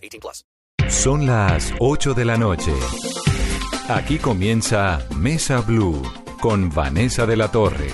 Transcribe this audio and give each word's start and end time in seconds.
18 0.00 0.20
plus. 0.20 0.44
Son 0.88 1.26
las 1.26 1.72
8 1.78 2.14
de 2.14 2.24
la 2.24 2.36
noche. 2.36 2.72
Aquí 3.88 4.18
comienza 4.18 5.06
Mesa 5.16 5.60
Blue 5.60 6.02
con 6.40 6.70
Vanessa 6.70 7.26
de 7.26 7.36
la 7.36 7.50
Torre. 7.50 7.88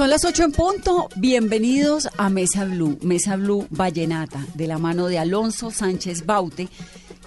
Son 0.00 0.08
las 0.08 0.24
8 0.24 0.44
en 0.44 0.52
punto. 0.52 1.08
Bienvenidos 1.16 2.08
a 2.16 2.30
Mesa 2.30 2.64
Blue, 2.64 2.98
Mesa 3.02 3.36
Blue 3.36 3.66
Vallenata, 3.68 4.42
de 4.54 4.66
la 4.66 4.78
mano 4.78 5.08
de 5.08 5.18
Alonso 5.18 5.70
Sánchez 5.70 6.24
Baute, 6.24 6.68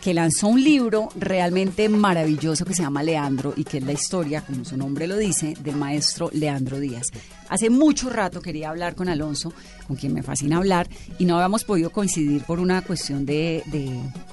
que 0.03 0.13
lanzó 0.13 0.49
un 0.49 0.61
libro 0.61 1.07
realmente 1.15 1.87
maravilloso 1.87 2.65
que 2.65 2.73
se 2.73 2.83
llama 2.83 3.03
Leandro 3.03 3.53
y 3.55 3.63
que 3.63 3.77
es 3.77 3.85
la 3.85 3.93
historia, 3.93 4.41
como 4.41 4.65
su 4.65 4.75
nombre 4.75 5.07
lo 5.07 5.15
dice, 5.15 5.53
del 5.63 5.77
maestro 5.77 6.29
Leandro 6.33 6.77
Díaz. 6.77 7.07
Hace 7.47 7.69
mucho 7.69 8.09
rato 8.09 8.41
quería 8.41 8.69
hablar 8.69 8.95
con 8.95 9.07
Alonso, 9.07 9.53
con 9.87 9.95
quien 9.95 10.13
me 10.13 10.21
fascina 10.21 10.57
hablar, 10.57 10.89
y 11.19 11.23
no 11.23 11.37
habíamos 11.37 11.63
podido 11.63 11.89
coincidir 11.89 12.43
por 12.43 12.59
una 12.59 12.81
cuestión 12.81 13.25
de, 13.25 13.63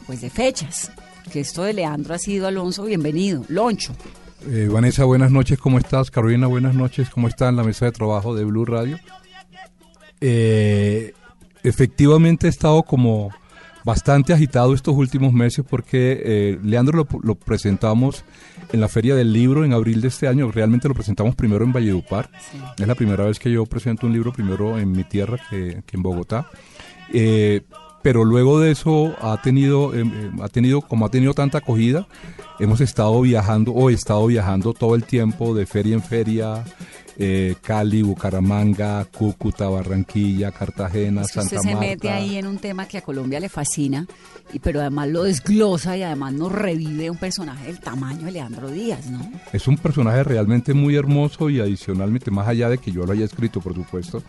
pues 0.08 0.22
de 0.22 0.28
fechas. 0.28 0.90
Que 1.32 1.38
esto 1.38 1.62
de 1.62 1.72
Leandro 1.72 2.14
ha 2.14 2.18
sido, 2.18 2.48
Alonso, 2.48 2.82
bienvenido. 2.82 3.44
Loncho. 3.46 3.94
Eh, 4.48 4.68
Vanessa, 4.68 5.04
buenas 5.04 5.30
noches, 5.30 5.56
¿cómo 5.60 5.78
estás? 5.78 6.10
Carolina, 6.10 6.48
buenas 6.48 6.74
noches, 6.74 7.10
¿cómo 7.10 7.28
está 7.28 7.48
en 7.48 7.54
la 7.54 7.62
mesa 7.62 7.84
de 7.84 7.92
trabajo 7.92 8.34
de 8.34 8.44
Blue 8.44 8.64
Radio? 8.64 8.98
Eh, 10.20 11.12
efectivamente 11.62 12.48
he 12.48 12.50
estado 12.50 12.82
como 12.82 13.30
bastante 13.84 14.32
agitado 14.32 14.74
estos 14.74 14.94
últimos 14.94 15.32
meses 15.32 15.64
porque 15.68 16.22
eh, 16.24 16.58
Leandro 16.62 16.98
lo, 16.98 17.08
lo, 17.22 17.34
presentamos 17.34 18.24
en 18.72 18.80
la 18.80 18.88
Feria 18.88 19.14
del 19.14 19.32
Libro 19.32 19.64
en 19.64 19.72
abril 19.72 20.00
de 20.00 20.08
este 20.08 20.28
año, 20.28 20.50
realmente 20.50 20.88
lo 20.88 20.94
presentamos 20.94 21.34
primero 21.34 21.64
en 21.64 21.72
Valledupar, 21.72 22.30
sí. 22.50 22.58
es 22.78 22.86
la 22.86 22.94
primera 22.94 23.24
vez 23.24 23.38
que 23.38 23.50
yo 23.50 23.66
presento 23.66 24.06
un 24.06 24.12
libro 24.12 24.32
primero 24.32 24.78
en 24.78 24.92
mi 24.92 25.04
tierra 25.04 25.38
que, 25.48 25.82
que 25.86 25.96
en 25.96 26.02
Bogotá. 26.02 26.46
Eh, 27.12 27.62
pero 28.02 28.24
luego 28.24 28.60
de 28.60 28.70
eso 28.70 29.14
ha 29.20 29.40
tenido, 29.42 29.94
eh, 29.94 30.04
ha 30.40 30.48
tenido, 30.48 30.80
como 30.80 31.04
ha 31.04 31.10
tenido 31.10 31.34
tanta 31.34 31.58
acogida, 31.58 32.06
hemos 32.58 32.80
estado 32.80 33.20
viajando 33.20 33.72
o 33.72 33.90
he 33.90 33.92
estado 33.92 34.26
viajando 34.26 34.72
todo 34.72 34.94
el 34.94 35.04
tiempo 35.04 35.54
de 35.54 35.66
feria 35.66 35.94
en 35.94 36.02
feria, 36.02 36.64
eh, 37.22 37.56
Cali, 37.60 38.00
Bucaramanga, 38.00 39.04
Cúcuta, 39.04 39.68
Barranquilla, 39.68 40.52
Cartagena, 40.52 41.20
es 41.20 41.26
que 41.26 41.34
Santa 41.34 41.56
usted 41.56 41.72
Marta. 41.72 41.80
se 41.80 41.90
mete 41.90 42.08
ahí 42.08 42.38
en 42.38 42.46
un 42.46 42.56
tema 42.56 42.88
que 42.88 42.96
a 42.96 43.02
Colombia 43.02 43.38
le 43.38 43.50
fascina, 43.50 44.06
y, 44.54 44.58
pero 44.58 44.80
además 44.80 45.08
lo 45.08 45.24
desglosa 45.24 45.98
y 45.98 46.02
además 46.02 46.32
nos 46.32 46.50
revive 46.50 47.10
un 47.10 47.18
personaje 47.18 47.66
del 47.66 47.78
tamaño 47.78 48.24
de 48.24 48.32
Leandro 48.32 48.70
Díaz, 48.70 49.04
¿no? 49.10 49.20
Es 49.52 49.68
un 49.68 49.76
personaje 49.76 50.24
realmente 50.24 50.72
muy 50.72 50.96
hermoso 50.96 51.50
y 51.50 51.60
adicionalmente, 51.60 52.30
más 52.30 52.48
allá 52.48 52.70
de 52.70 52.78
que 52.78 52.90
yo 52.90 53.04
lo 53.04 53.12
haya 53.12 53.26
escrito, 53.26 53.60
por 53.60 53.74
supuesto, 53.74 54.22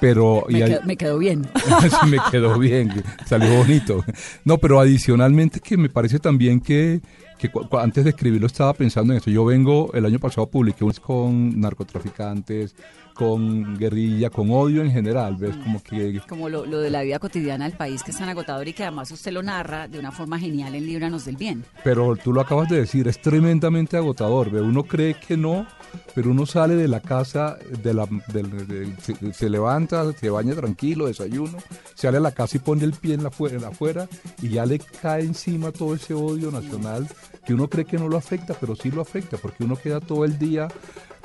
pero... 0.00 0.46
Me, 0.48 0.60
y 0.60 0.64
quedó, 0.64 0.82
me 0.86 0.96
quedó 0.96 1.18
bien. 1.18 1.46
sí, 1.82 2.08
me 2.08 2.18
quedó 2.30 2.58
bien, 2.58 3.04
salió 3.26 3.54
bonito. 3.54 4.02
No, 4.46 4.56
pero 4.56 4.80
adicionalmente 4.80 5.60
que 5.60 5.76
me 5.76 5.90
parece 5.90 6.18
también 6.18 6.60
que 6.60 7.02
que 7.40 7.50
antes 7.78 8.04
de 8.04 8.10
escribirlo 8.10 8.46
estaba 8.46 8.74
pensando 8.74 9.12
en 9.12 9.18
eso. 9.18 9.30
Yo 9.30 9.44
vengo, 9.44 9.90
el 9.94 10.04
año 10.04 10.18
pasado 10.18 10.46
publiqué 10.48 10.84
un 10.84 10.92
con 10.92 11.58
narcotraficantes, 11.58 12.74
con 13.20 13.76
guerrilla, 13.76 14.30
con 14.30 14.50
odio 14.50 14.80
en 14.80 14.90
general, 14.90 15.36
¿ves? 15.36 15.54
Como 15.58 15.82
que... 15.82 16.22
Como 16.26 16.48
lo, 16.48 16.64
lo, 16.64 16.80
de 16.80 16.88
la 16.88 17.02
vida 17.02 17.18
cotidiana 17.18 17.66
del 17.68 17.76
país 17.76 18.02
que 18.02 18.12
es 18.12 18.18
tan 18.18 18.30
agotador 18.30 18.66
y 18.66 18.72
que 18.72 18.84
además 18.84 19.10
usted 19.10 19.30
lo 19.30 19.42
narra 19.42 19.88
de 19.88 19.98
una 19.98 20.10
forma 20.10 20.38
genial 20.38 20.74
en 20.74 20.86
Líbranos 20.86 21.26
del 21.26 21.36
Bien. 21.36 21.62
Pero 21.84 22.16
tú 22.16 22.32
lo 22.32 22.40
acabas 22.40 22.70
de 22.70 22.78
decir, 22.78 23.06
es 23.08 23.20
tremendamente 23.20 23.98
agotador, 23.98 24.50
¿ves? 24.50 24.62
Uno 24.62 24.84
cree 24.84 25.16
que 25.20 25.36
no, 25.36 25.66
pero 26.14 26.30
uno 26.30 26.46
sale 26.46 26.76
de 26.76 26.88
la 26.88 27.00
casa, 27.00 27.58
de 27.82 27.92
la, 27.92 28.08
de, 28.28 28.42
de, 28.42 28.96
se, 29.02 29.34
se, 29.34 29.50
levanta, 29.50 30.10
se 30.14 30.30
baña 30.30 30.54
tranquilo, 30.54 31.06
desayuno, 31.06 31.58
sale 31.94 32.16
a 32.16 32.20
la 32.20 32.32
casa 32.32 32.56
y 32.56 32.60
pone 32.60 32.84
el 32.84 32.92
pie 32.92 33.12
en 33.12 33.22
la, 33.22 33.30
en 33.38 33.64
afuera 33.64 34.08
y 34.40 34.48
ya 34.48 34.64
le 34.64 34.78
cae 34.78 35.24
encima 35.24 35.72
todo 35.72 35.94
ese 35.94 36.14
odio 36.14 36.50
nacional 36.50 37.06
que 37.44 37.52
uno 37.52 37.68
cree 37.68 37.84
que 37.84 37.98
no 37.98 38.08
lo 38.08 38.16
afecta, 38.16 38.54
pero 38.58 38.74
sí 38.74 38.90
lo 38.90 39.02
afecta, 39.02 39.36
porque 39.36 39.64
uno 39.64 39.76
queda 39.76 40.00
todo 40.00 40.24
el 40.24 40.38
día 40.38 40.68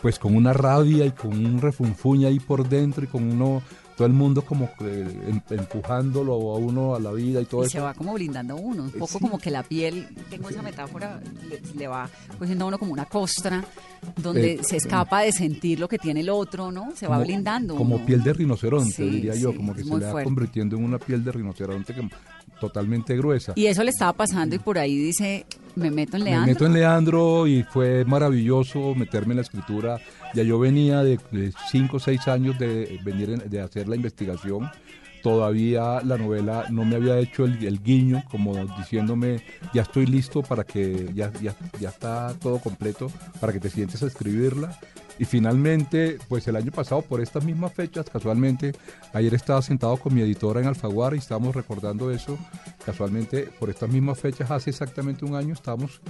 pues 0.05 0.19
con 0.19 0.35
una 0.35 0.53
rabia 0.53 1.03
y 1.03 1.09
con 1.13 1.31
un 1.31 1.59
refunfuña 1.59 2.27
ahí 2.27 2.39
por 2.39 2.69
dentro 2.69 3.03
y 3.03 3.07
con 3.07 3.23
uno 3.23 3.63
todo 3.97 4.05
el 4.05 4.13
mundo 4.13 4.43
como 4.43 4.69
eh, 4.81 5.41
empujándolo 5.49 6.33
a 6.33 6.57
uno 6.59 6.93
a 6.93 6.99
la 6.99 7.11
vida 7.11 7.41
y 7.41 7.45
todo 7.45 7.63
y 7.63 7.65
eso. 7.65 7.71
se 7.71 7.79
va 7.79 7.95
como 7.95 8.13
blindando 8.13 8.55
uno, 8.55 8.83
un 8.83 8.91
poco 8.91 9.13
sí. 9.13 9.19
como 9.19 9.39
que 9.39 9.49
la 9.49 9.63
piel, 9.63 10.07
tengo 10.29 10.49
esa 10.49 10.61
metáfora, 10.61 11.19
le, 11.49 11.59
le, 11.75 11.87
va 11.87 12.07
cogiendo 12.37 12.65
a 12.65 12.67
uno 12.67 12.77
como 12.77 12.93
una 12.93 13.05
costra 13.05 13.65
donde 14.15 14.53
eh, 14.53 14.59
se 14.61 14.77
escapa 14.77 15.21
de 15.21 15.31
sentir 15.31 15.79
lo 15.79 15.87
que 15.87 15.97
tiene 15.97 16.19
el 16.19 16.29
otro, 16.29 16.71
¿no? 16.71 16.91
Se 16.95 17.07
como, 17.07 17.17
va 17.17 17.25
blindando. 17.25 17.75
Como 17.75 17.95
uno. 17.95 18.05
piel 18.05 18.21
de 18.21 18.33
rinoceronte, 18.33 18.91
sí, 18.91 19.09
diría 19.09 19.33
sí, 19.33 19.39
yo, 19.41 19.55
como 19.55 19.73
que 19.73 19.83
se 19.83 19.89
le 19.89 20.05
va 20.05 20.11
fuerte. 20.11 20.23
convirtiendo 20.23 20.77
en 20.77 20.83
una 20.83 20.99
piel 20.99 21.23
de 21.23 21.31
rinoceronte 21.31 21.95
que 21.95 22.07
totalmente 22.59 23.17
gruesa. 23.17 23.53
Y 23.55 23.65
eso 23.65 23.83
le 23.83 23.89
estaba 23.89 24.13
pasando 24.13 24.55
y 24.55 24.59
por 24.59 24.77
ahí 24.77 24.95
dice, 24.95 25.47
me 25.75 25.91
meto 25.91 26.17
en 26.17 26.23
Leandro. 26.23 26.45
Me 26.45 26.53
meto 26.53 26.65
en 26.65 26.73
Leandro 26.73 27.47
y 27.47 27.63
fue 27.63 28.05
maravilloso 28.05 28.95
meterme 28.95 29.33
en 29.33 29.37
la 29.37 29.41
escritura. 29.43 29.99
Ya 30.33 30.43
yo 30.43 30.59
venía 30.59 31.03
de, 31.03 31.19
de 31.31 31.53
cinco 31.71 31.97
o 31.97 31.99
seis 31.99 32.27
años 32.27 32.57
de 32.59 32.99
venir 33.03 33.29
en, 33.29 33.49
de 33.49 33.61
hacer 33.61 33.87
la 33.87 33.95
investigación. 33.95 34.69
Todavía 35.25 36.01
la 36.03 36.19
novela 36.19 36.67
no 36.69 36.85
me 36.85 36.97
había 36.97 37.17
hecho 37.17 37.45
el, 37.45 37.81
guiño, 37.81 38.23
como 38.29 38.63
diciéndome, 38.77 39.41
ya 39.73 39.81
estoy 39.81 40.05
listo 40.05 40.43
para 40.43 40.63
que, 40.63 41.09
ya, 41.15 41.33
ya, 41.41 41.55
ya 41.79 41.89
está 41.89 42.35
todo 42.39 42.59
completo, 42.59 43.11
para 43.39 43.51
que 43.51 43.59
te 43.59 43.71
sientes 43.71 44.03
a 44.03 44.05
escribirla. 44.05 44.77
Y 45.17 45.25
finalmente, 45.25 46.19
pues 46.29 46.47
el 46.47 46.55
año 46.55 46.71
pasado, 46.71 47.01
por 47.01 47.21
estas 47.21 47.43
mismas 47.43 47.73
fechas, 47.73 48.07
casualmente, 48.07 48.73
ayer 49.13 49.33
estaba 49.33 49.63
sentado 49.63 49.97
con 49.97 50.13
mi 50.13 50.21
editora 50.21 50.61
en 50.61 50.67
Alfaguara 50.67 51.15
y 51.15 51.19
estábamos 51.19 51.55
recordando 51.55 52.11
eso. 52.11 52.37
Casualmente, 52.85 53.49
por 53.59 53.71
estas 53.71 53.89
mismas 53.89 54.19
fechas, 54.19 54.51
hace 54.51 54.69
exactamente 54.69 55.25
un 55.25 55.33
año, 55.33 55.55
estábamos 55.55 56.01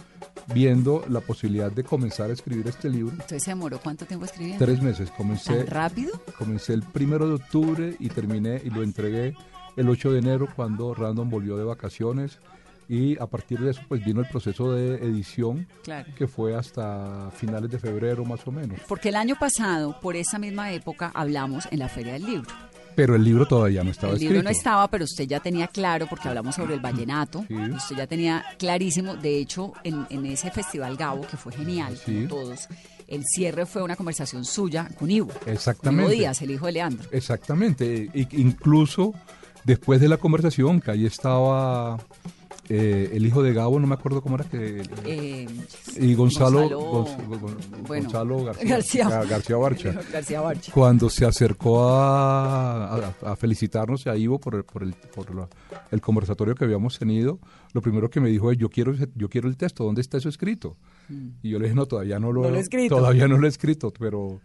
viendo 0.53 1.03
la 1.09 1.21
posibilidad 1.21 1.71
de 1.71 1.83
comenzar 1.83 2.29
a 2.29 2.33
escribir 2.33 2.67
este 2.67 2.89
libro. 2.89 3.13
Entonces 3.13 3.43
se 3.43 3.51
demoró 3.51 3.79
cuánto 3.79 4.05
tiempo 4.05 4.25
escribiendo? 4.25 4.63
Tres 4.63 4.81
meses. 4.81 5.11
Comencé. 5.11 5.63
¿Tan 5.63 5.67
rápido? 5.67 6.11
Comencé 6.37 6.73
el 6.73 6.83
primero 6.83 7.27
de 7.27 7.35
octubre 7.35 7.95
y 7.99 8.09
terminé 8.09 8.61
y 8.63 8.69
lo 8.69 8.83
entregué 8.83 9.35
el 9.75 9.89
8 9.89 10.11
de 10.11 10.19
enero 10.19 10.47
cuando 10.55 10.93
Random 10.93 11.29
volvió 11.29 11.57
de 11.57 11.63
vacaciones 11.63 12.39
y 12.87 13.19
a 13.19 13.25
partir 13.25 13.59
de 13.59 13.71
eso 13.71 13.81
pues 13.87 14.03
vino 14.05 14.21
el 14.21 14.27
proceso 14.27 14.71
de 14.71 14.95
edición 14.95 15.67
claro. 15.83 16.11
que 16.15 16.27
fue 16.27 16.55
hasta 16.55 17.31
finales 17.31 17.69
de 17.71 17.79
febrero 17.79 18.25
más 18.25 18.45
o 18.47 18.51
menos. 18.51 18.79
Porque 18.87 19.09
el 19.09 19.15
año 19.15 19.35
pasado, 19.39 19.99
por 19.99 20.15
esa 20.15 20.37
misma 20.39 20.71
época, 20.71 21.11
hablamos 21.13 21.67
en 21.71 21.79
la 21.79 21.89
Feria 21.89 22.13
del 22.13 22.25
Libro. 22.25 22.49
Pero 22.95 23.15
el 23.15 23.23
libro 23.23 23.45
todavía 23.45 23.83
no 23.83 23.91
estaba 23.91 24.11
el 24.11 24.15
escrito. 24.15 24.31
El 24.31 24.37
libro 24.37 24.49
no 24.49 24.49
estaba, 24.49 24.87
pero 24.89 25.03
usted 25.03 25.25
ya 25.25 25.39
tenía 25.39 25.67
claro, 25.67 26.07
porque 26.07 26.27
hablamos 26.27 26.55
sobre 26.55 26.75
el 26.75 26.79
vallenato, 26.79 27.45
sí. 27.47 27.55
usted 27.55 27.95
ya 27.95 28.07
tenía 28.07 28.45
clarísimo, 28.57 29.15
de 29.15 29.39
hecho, 29.39 29.73
en, 29.83 30.05
en 30.09 30.25
ese 30.25 30.51
Festival 30.51 30.95
Gabo, 30.95 31.27
que 31.27 31.37
fue 31.37 31.51
genial, 31.51 31.97
sí. 31.97 32.13
como 32.13 32.27
todos, 32.27 32.67
el 33.07 33.23
cierre 33.25 33.65
fue 33.65 33.83
una 33.83 33.95
conversación 33.95 34.45
suya 34.45 34.89
con 34.97 35.11
Ivo. 35.11 35.31
Exactamente. 35.45 36.03
Con 36.03 36.13
Ivo 36.13 36.21
Díaz, 36.21 36.41
el 36.41 36.51
hijo 36.51 36.65
de 36.65 36.71
Leandro. 36.71 37.09
Exactamente. 37.11 38.09
E 38.13 38.27
incluso 38.31 39.13
después 39.63 39.99
de 39.99 40.07
la 40.07 40.17
conversación, 40.17 40.81
que 40.81 40.91
ahí 40.91 41.05
estaba 41.05 41.97
eh, 42.69 43.11
el 43.13 43.25
hijo 43.25 43.43
de 43.43 43.53
Gabo, 43.53 43.79
no 43.79 43.85
me 43.85 43.93
acuerdo 43.93 44.21
cómo 44.21 44.35
era 44.35 44.45
que. 44.45 44.81
Eh, 45.05 45.47
y 45.97 46.15
Gonzalo, 46.15 46.67
Gonzalo, 46.67 47.39
Gon, 47.39 47.57
bueno, 47.87 48.03
Gonzalo 48.05 48.43
García, 48.43 48.69
García, 48.75 49.09
García, 49.23 49.57
Barcha, 49.57 49.91
García, 50.11 50.41
Barcha. 50.41 50.71
Cuando 50.71 51.09
se 51.09 51.25
acercó 51.25 51.87
a, 51.89 52.95
a, 52.95 53.13
a 53.23 53.35
felicitarnos 53.35 54.07
a 54.07 54.17
Ivo 54.17 54.39
por, 54.39 54.55
el, 54.55 54.63
por, 54.63 54.81
el, 54.81 54.93
por 54.93 55.35
la, 55.35 55.47
el 55.91 56.01
conversatorio 56.01 56.55
que 56.55 56.65
habíamos 56.65 56.97
tenido, 56.97 57.39
lo 57.73 57.81
primero 57.81 58.09
que 58.09 58.19
me 58.19 58.29
dijo 58.29 58.51
es: 58.51 58.57
Yo 58.57 58.69
quiero, 58.69 58.93
yo 59.13 59.29
quiero 59.29 59.47
el 59.47 59.57
texto, 59.57 59.83
¿dónde 59.83 60.01
está 60.01 60.17
eso 60.17 60.29
escrito? 60.29 60.75
Mm. 61.09 61.27
Y 61.43 61.51
yo 61.51 61.59
le 61.59 61.65
dije: 61.65 61.75
No, 61.75 61.85
todavía 61.85 62.19
no 62.19 62.31
lo, 62.31 62.41
no 62.41 62.49
lo 62.49 62.57
he 62.57 62.61
escrito. 62.61 62.95
Todavía 62.95 63.27
no 63.27 63.37
lo 63.37 63.45
he 63.45 63.49
escrito, 63.49 63.91
pero. 63.91 64.39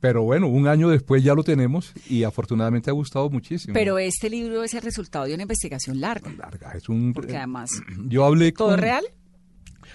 Pero 0.00 0.22
bueno, 0.22 0.46
un 0.46 0.68
año 0.68 0.88
después 0.88 1.24
ya 1.24 1.34
lo 1.34 1.42
tenemos 1.42 1.92
y 2.08 2.22
afortunadamente 2.22 2.90
ha 2.90 2.92
gustado 2.92 3.28
muchísimo. 3.30 3.74
Pero 3.74 3.98
este 3.98 4.30
libro 4.30 4.62
es 4.62 4.74
el 4.74 4.82
resultado 4.82 5.24
de 5.24 5.34
una 5.34 5.42
investigación 5.42 6.00
larga. 6.00 6.32
Larga, 6.32 6.72
es 6.72 6.88
un... 6.88 7.12
Porque 7.12 7.36
además... 7.36 7.70
Yo 8.06 8.24
hablé 8.24 8.52
¿Todo 8.52 8.70
con, 8.70 8.78
real? 8.78 9.04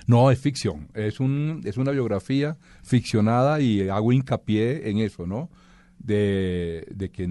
No, 0.05 0.29
es 0.29 0.39
ficción. 0.39 0.89
Es, 0.93 1.21
un, 1.21 1.61
es 1.63 1.77
una 1.77 1.91
biografía 1.91 2.57
ficcionada 2.83 3.61
y 3.61 3.87
hago 3.87 4.11
hincapié 4.11 4.89
en 4.89 4.97
eso, 4.97 5.25
¿no? 5.25 5.49
De, 5.99 6.85
de 6.93 7.09
que 7.09 7.23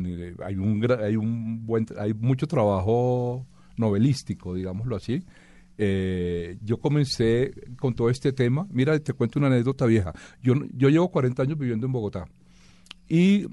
hay 0.43 0.57
un, 0.57 0.87
hay 0.99 1.17
un 1.17 1.67
buen, 1.67 1.87
hay 1.99 2.15
mucho 2.15 2.47
trabajo 2.47 3.47
novelístico, 3.77 4.55
digámoslo 4.55 4.97
así. 4.97 5.23
Eh, 5.77 6.57
yo 6.63 6.79
comencé 6.79 7.53
con 7.79 7.95
todo 7.95 8.09
este 8.09 8.33
tema. 8.33 8.67
Mira, 8.71 8.99
te 8.99 9.13
cuento 9.13 9.39
una 9.39 9.49
anécdota 9.49 9.85
vieja. 9.85 10.15
Yo, 10.43 10.55
yo 10.73 10.89
llevo 10.89 11.11
40 11.11 11.43
años 11.43 11.59
viviendo 11.59 11.85
en 11.85 11.93
Bogotá 11.93 12.27
y 13.09 13.47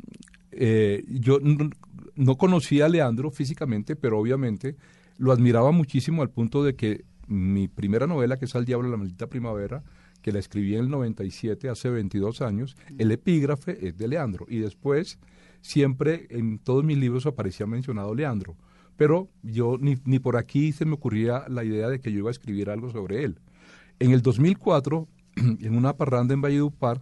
eh, 0.52 1.04
yo 1.08 1.40
no, 1.40 1.70
no 2.16 2.38
conocía 2.38 2.86
a 2.86 2.90
Leandro 2.90 3.32
físicamente, 3.32 3.96
pero 3.96 4.20
obviamente 4.20 4.76
lo 5.18 5.32
admiraba 5.32 5.72
muchísimo 5.72 6.22
al 6.22 6.30
punto 6.30 6.64
de 6.64 6.76
que 6.76 7.06
mi 7.28 7.68
primera 7.68 8.08
novela, 8.08 8.38
que 8.38 8.46
es 8.46 8.56
Al 8.56 8.66
Diablo 8.66 8.90
la 8.90 8.98
Maldita 8.98 9.28
Primavera, 9.28 9.84
que 10.22 10.32
la 10.32 10.40
escribí 10.40 10.76
en 10.76 10.82
el 10.82 10.90
97, 10.90 11.70
hace 11.70 11.90
22 11.90 12.42
años, 12.42 12.76
el 12.98 13.12
epígrafe 13.12 13.88
es 13.88 13.98
de 13.98 14.08
Leandro. 14.08 14.46
Y 14.50 14.58
después, 14.58 15.20
siempre 15.62 16.28
en 16.30 16.60
todos 16.60 16.84
mis 16.84 16.98
libros 16.98 17.26
aparecía 17.26 17.66
mencionado 17.66 18.16
Leandro. 18.16 18.58
Pero 18.98 19.30
yo 19.44 19.78
ni, 19.80 19.98
ni 20.04 20.20
por 20.20 20.36
aquí 20.36 20.72
se 20.72 20.86
me 20.86 20.96
ocurría 20.96 21.46
la 21.48 21.64
idea 21.64 21.88
de 21.88 22.02
que 22.02 22.12
yo 22.12 22.20
iba 22.20 22.30
a 22.30 22.32
escribir 22.32 22.70
algo 22.70 22.90
sobre 22.90 23.24
él. 23.24 23.40
En 24.00 24.12
el 24.12 24.22
2004, 24.22 25.08
en 25.36 25.78
una 25.78 25.96
parranda 25.96 26.34
en 26.34 26.42
Valledupar, 26.42 27.02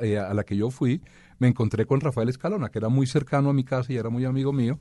eh, 0.00 0.18
a 0.18 0.34
la 0.34 0.44
que 0.44 0.56
yo 0.56 0.70
fui, 0.70 1.00
me 1.42 1.48
encontré 1.48 1.84
con 1.84 2.00
Rafael 2.00 2.28
Escalona, 2.28 2.70
que 2.70 2.78
era 2.78 2.88
muy 2.88 3.06
cercano 3.06 3.50
a 3.50 3.52
mi 3.52 3.64
casa 3.64 3.92
y 3.92 3.96
era 3.96 4.08
muy 4.10 4.24
amigo 4.24 4.52
mío. 4.52 4.78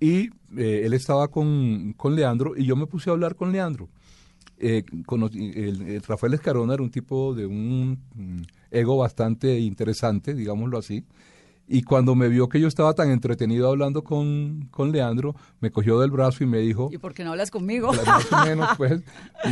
Y 0.00 0.30
eh, 0.56 0.82
él 0.84 0.94
estaba 0.94 1.28
con, 1.28 1.92
con 1.96 2.16
Leandro 2.16 2.56
y 2.56 2.64
yo 2.64 2.74
me 2.74 2.86
puse 2.86 3.10
a 3.10 3.12
hablar 3.12 3.36
con 3.36 3.52
Leandro. 3.52 3.88
Eh, 4.58 4.82
conocí- 5.06 5.52
el- 5.54 5.82
el 5.82 6.02
Rafael 6.02 6.34
Escalona 6.34 6.74
era 6.74 6.82
un 6.82 6.90
tipo 6.90 7.34
de 7.34 7.46
un 7.46 7.98
mm, 8.14 8.42
ego 8.70 8.96
bastante 8.96 9.58
interesante, 9.60 10.34
digámoslo 10.34 10.78
así. 10.78 11.04
Y 11.72 11.82
cuando 11.82 12.14
me 12.14 12.28
vio 12.28 12.48
que 12.48 12.58
yo 12.60 12.66
estaba 12.66 12.94
tan 12.94 13.10
entretenido 13.10 13.68
hablando 13.68 14.02
con, 14.02 14.66
con 14.70 14.90
Leandro, 14.90 15.36
me 15.60 15.70
cogió 15.70 16.00
del 16.00 16.10
brazo 16.10 16.42
y 16.42 16.46
me 16.46 16.58
dijo, 16.58 16.88
¿Y 16.92 16.98
por 16.98 17.14
qué 17.14 17.22
no 17.22 17.30
hablas 17.30 17.50
conmigo? 17.50 17.90
Claro, 17.92 18.06
más 18.10 18.32
o 18.32 18.44
menos, 18.46 18.68
pues, 18.76 19.02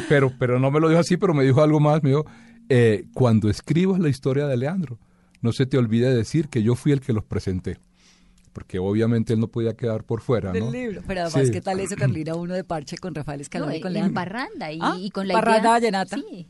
pero, 0.08 0.32
pero 0.38 0.58
no 0.58 0.70
me 0.70 0.80
lo 0.80 0.88
dijo 0.88 1.00
así, 1.00 1.16
pero 1.16 1.32
me 1.34 1.44
dijo 1.44 1.62
algo 1.62 1.78
más, 1.78 2.02
me 2.02 2.08
dijo, 2.10 2.24
eh, 2.70 3.04
cuando 3.14 3.48
escribas 3.48 4.00
la 4.00 4.08
historia 4.08 4.46
de 4.48 4.56
Leandro, 4.56 4.98
no 5.40 5.52
se 5.52 5.66
te 5.66 5.78
olvide 5.78 6.14
decir 6.14 6.48
que 6.48 6.62
yo 6.62 6.74
fui 6.74 6.92
el 6.92 7.00
que 7.00 7.12
los 7.12 7.24
presenté, 7.24 7.78
porque 8.52 8.78
obviamente 8.78 9.32
él 9.34 9.40
no 9.40 9.48
podía 9.48 9.74
quedar 9.74 10.04
por 10.04 10.20
fuera, 10.20 10.48
¿no? 10.52 10.54
Del 10.54 10.70
libro. 10.72 11.02
Pero 11.06 11.22
además, 11.22 11.46
Sí. 11.46 11.52
¿qué 11.52 11.60
tal 11.60 11.80
eso, 11.80 11.94
Carlina? 11.96 12.34
Uno 12.34 12.54
de 12.54 12.64
parche 12.64 12.96
con 12.98 13.14
Rafael 13.14 13.40
Escalón 13.40 13.68
No, 13.70 13.74
y 13.76 13.80
con 13.80 13.92
Leandro. 13.92 14.14
parranda 14.14 14.72
y, 14.72 14.78
Ah, 14.82 14.96
y 14.98 15.10
con 15.10 15.28
la 15.28 15.34
parranda 15.34 15.70
vallenata. 15.70 16.16
Sí. 16.16 16.46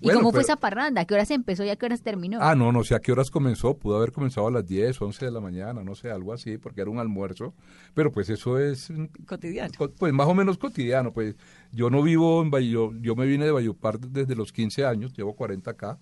¿Y 0.00 0.06
Bueno, 0.08 0.20
cómo 0.20 0.32
fue 0.32 0.42
esa 0.42 0.56
parranda? 0.56 1.00
¿A 1.00 1.04
qué 1.06 1.14
hora 1.14 1.24
se 1.24 1.32
empezó 1.32 1.64
y 1.64 1.70
a 1.70 1.76
qué 1.76 1.86
horas 1.86 2.02
terminó? 2.02 2.38
Ah, 2.42 2.54
no, 2.54 2.72
no 2.72 2.84
sé 2.84 2.94
a 2.94 2.98
qué 3.00 3.12
horas 3.12 3.30
comenzó, 3.30 3.78
pudo 3.78 3.96
haber 3.96 4.12
comenzado 4.12 4.48
a 4.48 4.50
las 4.50 4.66
10, 4.66 5.00
11 5.00 5.24
de 5.24 5.30
la 5.30 5.40
mañana, 5.40 5.82
no 5.82 5.94
sé, 5.94 6.10
algo 6.10 6.34
así, 6.34 6.58
porque 6.58 6.82
era 6.82 6.90
un 6.90 6.98
almuerzo, 6.98 7.54
pero 7.94 8.12
pues 8.12 8.28
eso 8.28 8.58
es 8.58 8.92
Cotidiano. 9.24 9.72
co- 9.78 9.90
pues 9.92 10.12
más 10.12 10.26
o 10.26 10.34
menos 10.34 10.58
cotidiano, 10.58 11.12
pues 11.12 11.36
yo 11.72 11.88
no 11.88 12.02
vivo 12.02 12.42
en 12.42 12.50
Valle, 12.50 12.68
yo, 12.68 12.92
yo 13.00 13.14
me 13.16 13.24
vine 13.24 13.46
de 13.46 13.52
Valledupar 13.52 13.98
desde 13.98 14.34
los 14.34 14.52
15 14.52 14.84
años, 14.84 15.14
llevo 15.16 15.34
40 15.36 15.70
acá, 15.70 15.96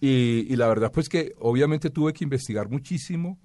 y, 0.00 0.46
y 0.52 0.56
la 0.56 0.66
verdad 0.68 0.90
pues 0.92 1.08
que 1.08 1.34
obviamente 1.38 1.90
tuve 1.90 2.12
que 2.12 2.24
investigar 2.24 2.68
muchísimo 2.68 3.38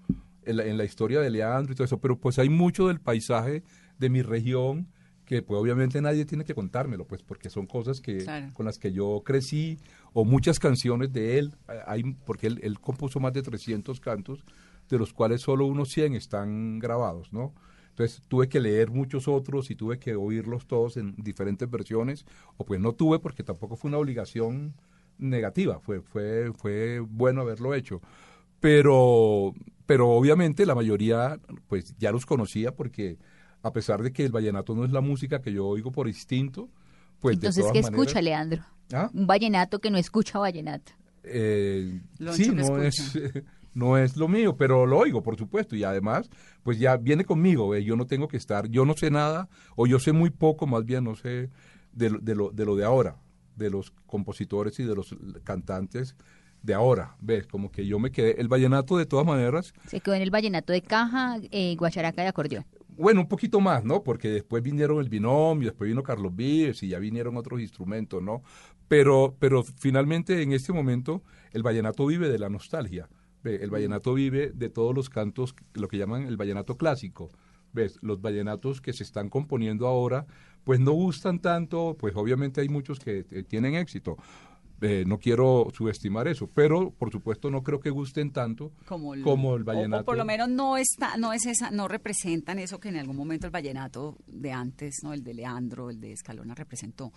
en 0.44 0.58
la, 0.58 0.66
en 0.66 0.78
la 0.78 0.86
historia 0.86 1.20
de 1.20 1.30
Leandro 1.30 1.74
y 1.74 1.76
todo 1.76 1.86
eso, 1.86 2.00
pero 2.00 2.18
pues 2.20 2.40
hay 2.40 2.50
mucho 2.50 2.88
del 2.88 3.00
paisaje 3.00 3.64
de 3.98 4.10
mi 4.10 4.22
región 4.22 4.88
que 5.26 5.42
pues 5.42 5.60
obviamente 5.60 6.00
nadie 6.02 6.24
tiene 6.26 6.44
que 6.44 6.54
contármelo, 6.54 7.06
pues 7.08 7.24
porque 7.24 7.50
son 7.50 7.66
cosas 7.66 8.00
que 8.00 8.18
Claro. 8.20 8.54
con 8.54 8.68
las 8.68 8.78
que 8.78 8.92
yo 8.92 9.24
crecí 9.26 9.80
o 10.14 10.24
muchas 10.24 10.60
canciones 10.60 11.12
de 11.12 11.40
él, 11.40 11.56
hay 11.88 12.04
porque 12.26 12.46
él, 12.48 12.60
él 12.62 12.80
compuso 12.80 13.20
más 13.20 13.34
de 13.34 13.42
300 13.42 14.00
cantos, 14.00 14.44
de 14.88 15.00
los 15.00 15.14
cuales 15.14 15.42
solo 15.42 15.66
unos 15.66 15.90
100 15.90 16.14
están 16.14 16.78
grabados, 16.78 17.34
¿no? 17.34 17.54
Entonces 17.90 18.22
tuve 18.28 18.48
que 18.50 18.60
leer 18.60 18.92
muchos 18.92 19.28
otros 19.28 19.72
y 19.72 19.76
tuve 19.76 19.98
que 19.98 20.16
oírlos 20.16 20.68
todos 20.68 20.96
en 20.98 21.16
diferentes 21.16 21.68
versiones, 21.72 22.26
o 22.58 22.66
pues 22.66 22.80
no 22.80 22.92
tuve 22.94 23.18
porque 23.18 23.42
tampoco 23.42 23.78
fue 23.78 23.88
una 23.90 23.98
obligación 23.98 24.76
negativa, 25.18 25.80
fue, 25.80 26.02
fue, 26.02 26.52
fue 26.54 27.00
bueno 27.00 27.42
haberlo 27.42 27.74
hecho. 27.74 28.02
Pero, 28.60 29.54
pero 29.86 30.10
obviamente 30.10 30.66
la 30.66 30.76
mayoría 30.76 31.40
pues 31.68 31.96
ya 31.98 32.12
los 32.12 32.26
conocía 32.26 32.74
porque 32.74 33.18
a 33.62 33.72
pesar 33.74 34.02
de 34.02 34.12
que 34.14 34.24
el 34.26 34.32
vallenato 34.32 34.74
no 34.76 34.86
es 34.86 34.92
la 34.92 35.02
música 35.02 35.42
que 35.42 35.52
yo 35.52 35.66
oigo 35.68 35.92
por 35.92 36.08
instinto, 36.08 36.70
pues 37.20 37.34
de 37.40 37.48
Entonces, 37.48 37.62
todas 37.64 37.74
¿qué 37.74 37.82
maneras- 37.82 38.02
escucha 38.08 38.22
Leandro? 38.22 38.64
¿Ah? 38.94 39.10
Un 39.14 39.28
vallenato 39.28 39.80
que 39.80 39.90
no 39.90 39.98
escucha 39.98 40.38
vallenato. 40.40 40.92
Eh, 41.24 42.02
sí, 42.32 42.50
no 42.52 42.80
es, 42.82 43.18
no 43.74 43.98
es 43.98 44.16
lo 44.16 44.28
mío, 44.28 44.56
pero 44.56 44.86
lo 44.86 45.00
oigo, 45.00 45.24
por 45.24 45.36
supuesto, 45.38 45.76
y 45.76 45.84
además, 45.84 46.30
pues 46.62 46.78
ya 46.78 46.98
viene 46.98 47.26
conmigo, 47.26 47.74
eh, 47.74 47.84
yo 47.84 47.96
no 47.96 48.06
tengo 48.06 48.28
que 48.28 48.38
estar, 48.38 48.68
yo 48.70 48.86
no 48.86 48.94
sé 48.96 49.10
nada, 49.10 49.50
o 49.76 49.88
yo 49.88 49.98
sé 50.00 50.12
muy 50.12 50.30
poco, 50.30 50.68
más 50.68 50.86
bien 50.86 51.04
no 51.04 51.16
sé 51.16 51.50
de, 51.94 52.10
lo- 52.12 52.20
de, 52.20 52.36
lo, 52.36 52.52
de 52.52 52.66
lo 52.66 52.76
de 52.76 52.84
ahora, 52.86 53.16
de 53.56 53.70
los 53.70 53.92
compositores 54.06 54.80
y 54.80 54.84
de 54.84 54.96
los 54.96 55.16
cantantes 55.44 56.16
de 56.62 56.74
ahora, 56.74 57.16
ves, 57.22 57.46
como 57.46 57.72
que 57.72 57.86
yo 57.86 58.00
me 58.00 58.12
quedé, 58.12 58.42
el 58.42 58.48
vallenato 58.48 58.98
de 58.98 59.06
todas 59.06 59.26
maneras, 59.26 59.72
Se 59.88 60.00
quedó 60.02 60.16
en 60.16 60.24
el 60.24 60.32
vallenato 60.32 60.74
de 60.74 60.82
caja, 60.82 61.38
eh, 61.52 61.76
guacharaca 61.78 62.24
y 62.24 62.28
acordeón. 62.28 62.66
bueno, 62.98 63.22
un 63.22 63.28
poquito 63.28 63.60
más, 63.60 63.84
¿no? 63.84 64.02
Porque 64.02 64.30
después 64.30 64.64
vinieron 64.64 65.00
el 65.00 65.10
binomio, 65.10 65.70
después 65.70 65.88
vino 65.88 66.02
Carlos 66.02 66.36
Vives 66.36 66.82
y 66.82 66.88
ya 66.90 66.98
vinieron 66.98 67.38
otros 67.38 67.62
instrumentos, 67.62 68.24
¿no? 68.24 68.42
Pero, 68.88 69.36
pero 69.38 69.64
finalmente 69.64 70.42
en 70.42 70.54
este 70.54 70.74
momento 70.74 71.22
el 71.52 71.62
vallenato 71.62 72.06
vive 72.08 72.30
de 72.30 72.40
la 72.40 72.50
nostalgia. 72.50 73.10
Ve, 73.44 73.58
El 73.64 73.70
vallenato 73.70 74.16
vive 74.16 74.52
de 74.52 74.70
todos 74.70 74.96
los 74.96 75.10
cantos, 75.10 75.54
lo 75.76 75.88
que 75.88 75.98
llaman 76.00 76.24
el 76.24 76.36
vallenato 76.38 76.78
clásico. 76.78 77.30
¿Ves? 77.74 78.00
Los 78.02 78.22
vallenatos 78.22 78.82
que 78.82 78.94
se 78.94 79.04
están 79.04 79.30
componiendo 79.30 79.86
ahora, 79.86 80.26
pues 80.66 80.80
no 80.82 80.92
gustan 80.92 81.40
tanto, 81.40 81.96
pues 81.98 82.14
obviamente 82.16 82.60
hay 82.60 82.68
muchos 82.68 83.00
que 83.00 83.26
eh, 83.32 83.44
tienen 83.44 83.76
éxito. 83.76 84.18
Eh, 84.82 85.06
no 85.08 85.20
quiero 85.20 85.72
subestimar 85.74 86.28
eso, 86.28 86.50
pero 86.54 86.92
por 86.92 87.10
supuesto 87.10 87.50
no 87.50 87.64
creo 87.64 87.80
que 87.80 87.90
gusten 87.90 88.32
tanto 88.32 88.74
como 88.86 89.14
el, 89.14 89.22
como 89.22 89.56
el 89.56 89.64
vallenato. 89.64 90.02
O, 90.02 90.06
por 90.06 90.18
lo 90.18 90.26
menos 90.26 90.50
no 90.50 90.76
está, 90.76 91.16
no 91.16 91.32
es 91.32 91.46
esa, 91.46 91.72
no 91.72 91.88
representan 91.88 92.60
eso 92.60 92.78
que 92.78 92.90
en 92.90 92.98
algún 92.98 93.16
momento 93.16 93.48
el 93.48 93.52
vallenato 93.52 94.18
de 94.28 94.52
antes, 94.52 94.98
no, 95.02 95.14
el 95.14 95.24
de 95.24 95.34
Leandro, 95.34 95.90
el 95.90 96.02
de 96.02 96.12
Escalona 96.12 96.56
representó. 96.56 97.14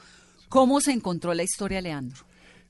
¿Cómo 0.48 0.80
se 0.80 0.92
encontró 0.92 1.34
la 1.34 1.42
historia 1.42 1.80
Leandro? 1.80 2.24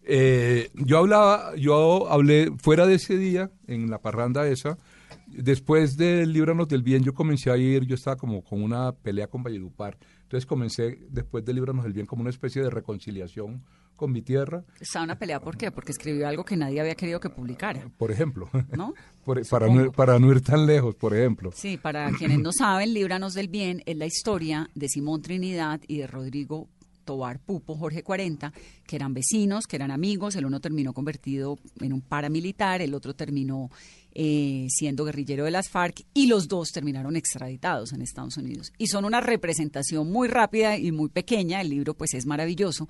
Eh, 0.04 0.70
yo 0.74 0.98
hablaba, 0.98 1.54
yo 1.56 2.10
hablé 2.10 2.50
fuera 2.56 2.86
de 2.86 2.94
ese 2.94 3.18
día, 3.18 3.50
en 3.66 3.90
la 3.90 3.98
parranda 3.98 4.48
esa, 4.48 4.78
después 5.30 5.96
de 5.96 6.26
Líbranos 6.26 6.68
del 6.68 6.82
Bien, 6.82 7.02
yo 7.02 7.14
comencé 7.14 7.50
a 7.50 7.56
ir, 7.56 7.84
yo 7.84 7.94
estaba 7.94 8.16
como 8.16 8.42
con 8.42 8.62
una 8.62 8.92
pelea 8.92 9.26
con 9.28 9.42
Valledupar, 9.42 9.96
entonces 10.22 10.46
comencé 10.46 10.98
después 11.10 11.44
de 11.44 11.54
Líbranos 11.54 11.84
del 11.84 11.92
Bien 11.92 12.06
como 12.06 12.20
una 12.22 12.30
especie 12.30 12.62
de 12.62 12.70
reconciliación 12.70 13.62
con 13.96 14.12
mi 14.12 14.22
tierra, 14.22 14.62
Estaba 14.78 15.04
una 15.04 15.18
pelea, 15.18 15.40
¿por 15.40 15.56
qué? 15.56 15.72
Porque 15.72 15.90
escribió 15.90 16.28
algo 16.28 16.44
que 16.44 16.56
nadie 16.56 16.80
había 16.80 16.94
querido 16.94 17.18
que 17.18 17.30
publicara, 17.30 17.90
por 17.96 18.12
ejemplo, 18.12 18.48
¿no? 18.76 18.94
Por- 19.24 19.44
para, 19.48 19.66
no, 19.66 19.90
para 19.92 20.18
no 20.20 20.30
ir 20.30 20.40
tan 20.40 20.66
lejos, 20.66 20.94
por 20.94 21.14
ejemplo. 21.16 21.50
Sí, 21.54 21.76
para 21.76 22.10
quienes 22.12 22.38
no 22.38 22.52
saben, 22.52 22.94
Líbranos 22.94 23.34
del 23.34 23.48
Bien 23.48 23.82
es 23.86 23.96
la 23.96 24.06
historia 24.06 24.70
de 24.74 24.88
Simón 24.88 25.20
Trinidad 25.22 25.80
y 25.88 25.98
de 25.98 26.06
Rodrigo 26.06 26.68
Tobar 27.04 27.40
Pupo, 27.40 27.74
Jorge 27.74 28.02
40, 28.04 28.52
que 28.86 28.94
eran 28.96 29.14
vecinos, 29.14 29.66
que 29.66 29.76
eran 29.76 29.90
amigos. 29.90 30.36
El 30.36 30.46
uno 30.46 30.60
terminó 30.60 30.92
convertido 30.92 31.58
en 31.80 31.92
un 31.92 32.00
paramilitar, 32.02 32.80
el 32.82 32.94
otro 32.94 33.14
terminó 33.14 33.68
eh, 34.20 34.66
siendo 34.68 35.04
guerrillero 35.04 35.44
de 35.44 35.52
las 35.52 35.68
FARC 35.68 36.02
y 36.12 36.26
los 36.26 36.48
dos 36.48 36.72
terminaron 36.72 37.14
extraditados 37.14 37.92
en 37.92 38.02
Estados 38.02 38.36
Unidos. 38.36 38.72
Y 38.76 38.88
son 38.88 39.04
una 39.04 39.20
representación 39.20 40.10
muy 40.10 40.26
rápida 40.26 40.76
y 40.76 40.90
muy 40.90 41.08
pequeña, 41.08 41.60
el 41.60 41.68
libro 41.70 41.94
pues 41.94 42.14
es 42.14 42.26
maravilloso, 42.26 42.88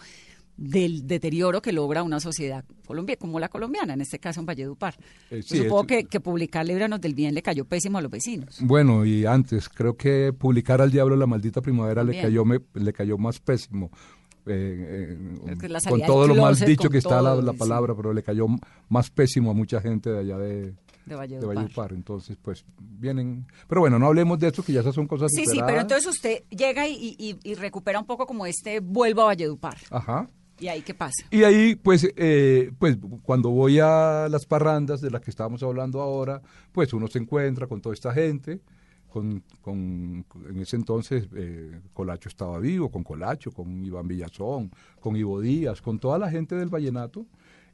del 0.56 1.06
deterioro 1.06 1.60
que 1.60 1.70
logra 1.70 2.02
una 2.02 2.18
sociedad 2.18 2.64
colombiana, 2.86 3.18
como 3.20 3.38
la 3.38 3.48
colombiana, 3.50 3.92
en 3.92 4.00
este 4.00 4.18
caso 4.18 4.40
en 4.40 4.46
Valledupar. 4.46 4.96
Eh, 5.30 5.42
sí, 5.44 5.58
supongo 5.58 5.82
es- 5.82 5.86
que, 5.86 6.04
que 6.06 6.18
publicar 6.20 6.64
Líbranos 6.66 6.98
del 7.00 7.14
Bien 7.14 7.34
le 7.34 7.42
cayó 7.42 7.66
pésimo 7.66 7.98
a 7.98 8.00
los 8.00 8.10
vecinos. 8.10 8.56
Bueno, 8.62 9.04
y 9.04 9.26
antes, 9.26 9.68
creo 9.68 9.96
que 9.98 10.32
publicar 10.32 10.80
al 10.80 10.90
diablo 10.90 11.14
la 11.14 11.26
maldita 11.26 11.60
primavera 11.60 12.02
le 12.04 12.18
cayó, 12.20 12.44
me, 12.46 12.58
le 12.72 12.92
cayó 12.94 13.18
más 13.18 13.38
pésimo. 13.38 13.90
eh, 14.46 15.14
eh, 15.50 15.78
con 15.90 16.00
todo 16.06 16.26
lo 16.26 16.34
mal 16.36 16.56
dicho 16.58 16.88
que 16.88 16.98
está 16.98 17.20
la, 17.20 17.32
todo, 17.34 17.42
la 17.42 17.52
sí. 17.52 17.58
palabra, 17.58 17.94
pero 17.94 18.14
le 18.14 18.22
cayó 18.22 18.46
más 18.88 19.10
pésimo 19.10 19.50
a 19.50 19.54
mucha 19.54 19.80
gente 19.82 20.08
de 20.10 20.18
allá 20.20 20.38
de, 20.38 20.74
De 21.08 21.14
de 21.14 21.18
Valledupar. 21.18 21.54
Valledupar. 21.56 21.92
Entonces, 21.92 22.36
pues, 22.40 22.64
vienen... 22.78 23.46
Pero 23.68 23.80
bueno, 23.80 23.98
no 23.98 24.06
hablemos 24.06 24.38
de 24.38 24.48
esto, 24.48 24.62
que 24.62 24.72
ya 24.72 24.80
esas 24.80 24.94
son 24.94 25.06
cosas 25.06 25.30
Sí, 25.32 25.38
sí, 25.40 25.44
superadas. 25.46 25.70
pero 25.70 25.80
entonces 25.82 26.06
usted 26.06 26.44
llega 26.50 26.86
y, 26.88 27.16
y- 27.18 27.38
y 27.42 27.54
recupera 27.54 27.98
un 27.98 28.06
poco 28.06 28.26
como 28.26 28.46
este 28.46 28.80
vuelvo 28.80 29.22
a 29.22 29.26
Valledupar. 29.26 29.76
Ajá. 29.90 30.28
¿Y 30.60 30.66
ahí 30.68 30.82
qué 30.82 30.92
pasa? 30.92 31.24
Y 31.30 31.44
ahí, 31.44 31.76
pues, 31.76 32.08
eh, 32.16 32.72
pues, 32.78 32.98
cuando 33.22 33.50
voy 33.50 33.78
a 33.80 34.26
las 34.28 34.44
parrandas 34.44 35.00
de 35.00 35.10
las 35.10 35.20
que 35.22 35.30
estábamos 35.30 35.62
hablando 35.62 36.00
ahora, 36.00 36.42
pues 36.72 36.92
uno 36.92 37.06
se 37.06 37.18
encuentra 37.20 37.68
con 37.68 37.80
toda 37.80 37.94
esta 37.94 38.12
gente, 38.12 38.60
con, 39.08 39.42
con- 39.62 40.24
en 40.50 40.58
ese 40.60 40.74
entonces 40.76 41.28
eh, 41.34 41.80
Colacho 41.94 42.28
estaba 42.28 42.58
vivo, 42.58 42.90
con 42.90 43.04
Colacho, 43.04 43.52
con 43.52 43.84
Iván 43.84 44.08
Villazón, 44.08 44.70
con 45.00 45.14
Ivo 45.16 45.40
Díaz, 45.40 45.80
con 45.80 45.98
toda 46.00 46.18
la 46.18 46.28
gente 46.30 46.56
del 46.56 46.68
vallenato 46.68 47.24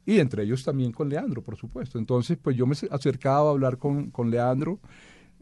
y 0.05 0.19
entre 0.19 0.43
ellos 0.43 0.63
también 0.63 0.91
con 0.91 1.09
Leandro, 1.09 1.41
por 1.41 1.57
supuesto. 1.57 1.97
Entonces, 1.97 2.37
pues 2.41 2.55
yo 2.55 2.67
me 2.67 2.75
acercaba 2.91 3.49
a 3.49 3.51
hablar 3.51 3.77
con, 3.77 4.11
con 4.11 4.29
Leandro, 4.29 4.79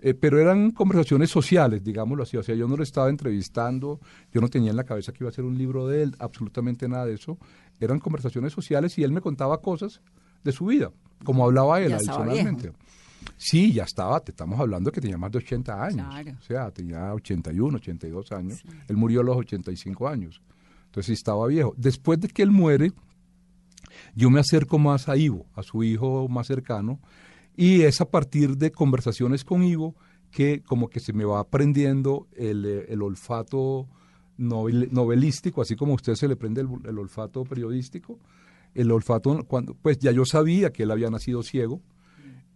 eh, 0.02 0.14
pero 0.14 0.40
eran 0.40 0.72
conversaciones 0.72 1.30
sociales, 1.30 1.84
digámoslo 1.84 2.24
así. 2.24 2.38
O 2.38 2.44
sea, 2.44 2.56
yo 2.56 2.68
no 2.68 2.78
lo 2.78 2.84
estaba 2.84 3.10
entrevistando, 3.10 4.00
yo 4.34 4.42
no 4.42 4.50
tenía 4.50 4.72
en 4.72 4.78
la 4.78 4.84
cabeza 4.84 5.12
que 5.12 5.24
iba 5.24 5.30
a 5.30 5.34
ser 5.34 5.46
un 5.46 5.58
libro 5.58 5.88
de 5.88 6.04
él, 6.04 6.16
absolutamente 6.20 6.88
nada 6.88 7.06
de 7.06 7.14
eso. 7.14 7.38
Eran 7.80 8.00
conversaciones 8.00 8.54
sociales 8.54 8.98
y 8.98 9.04
él 9.04 9.12
me 9.12 9.22
contaba 9.22 9.62
cosas 9.62 10.02
de 10.44 10.52
su 10.52 10.66
vida, 10.66 10.92
como 11.24 11.46
hablaba 11.46 11.82
él 11.82 11.90
Ya 11.90 11.96
adicionalmente. 11.98 12.72
Sí, 13.38 13.72
ya 13.72 13.84
estaba, 13.84 14.20
te 14.20 14.32
estamos 14.32 14.60
hablando 14.60 14.92
que 14.92 15.00
tenía 15.00 15.18
más 15.18 15.32
de 15.32 15.38
80 15.38 15.84
años. 15.84 16.08
Claro. 16.08 16.38
O 16.38 16.44
sea, 16.44 16.72
tenía 16.72 17.14
81, 17.14 17.78
82 17.78 18.32
años. 18.34 18.64
Él 18.88 18.98
murió 18.98 19.22
a 19.22 19.24
los 19.24 19.38
85 19.38 20.08
años. 20.08 20.42
Entonces 20.86 21.06
sí 21.08 21.14
estaba 21.14 21.48
viejo. 21.48 21.74
Después 21.78 22.20
de 22.20 22.28
que 22.28 22.44
él 22.44 22.52
muere, 22.52 22.92
yo 24.16 24.30
me 24.30 24.40
acerco 24.40 24.80
más 24.80 25.10
a 25.10 25.18
Ivo, 25.18 25.46
a 25.56 25.64
su 25.64 25.84
hijo 25.84 26.28
más 26.28 26.48
cercano, 26.48 27.00
y 27.56 27.82
es 27.82 28.02
a 28.02 28.06
partir 28.10 28.58
de 28.58 28.72
conversaciones 28.72 29.44
con 29.44 29.64
Ivo 29.64 29.96
que 30.32 30.62
como 30.62 30.90
que 30.90 31.00
se 31.00 31.14
me 31.14 31.26
va 31.26 31.40
aprendiendo 31.40 32.28
el, 32.36 32.66
eh, 32.66 32.86
el 32.90 33.02
olfato 33.02 33.88
novel- 34.38 34.90
novelístico, 34.92 35.62
así 35.62 35.76
como 35.76 35.92
a 35.92 35.96
usted 35.96 36.16
se 36.16 36.28
le 36.28 36.36
prende 36.36 36.62
el, 36.62 36.70
el 36.86 36.98
olfato 36.98 37.44
periodístico. 37.44 38.18
El 38.74 38.92
olfato, 38.92 39.44
cuando, 39.44 39.76
pues 39.76 40.00
ya 40.00 40.12
yo 40.12 40.26
sabía 40.26 40.72
que 40.72 40.82
él 40.84 40.90
había 40.90 41.12
nacido 41.12 41.44
ciego, 41.44 41.80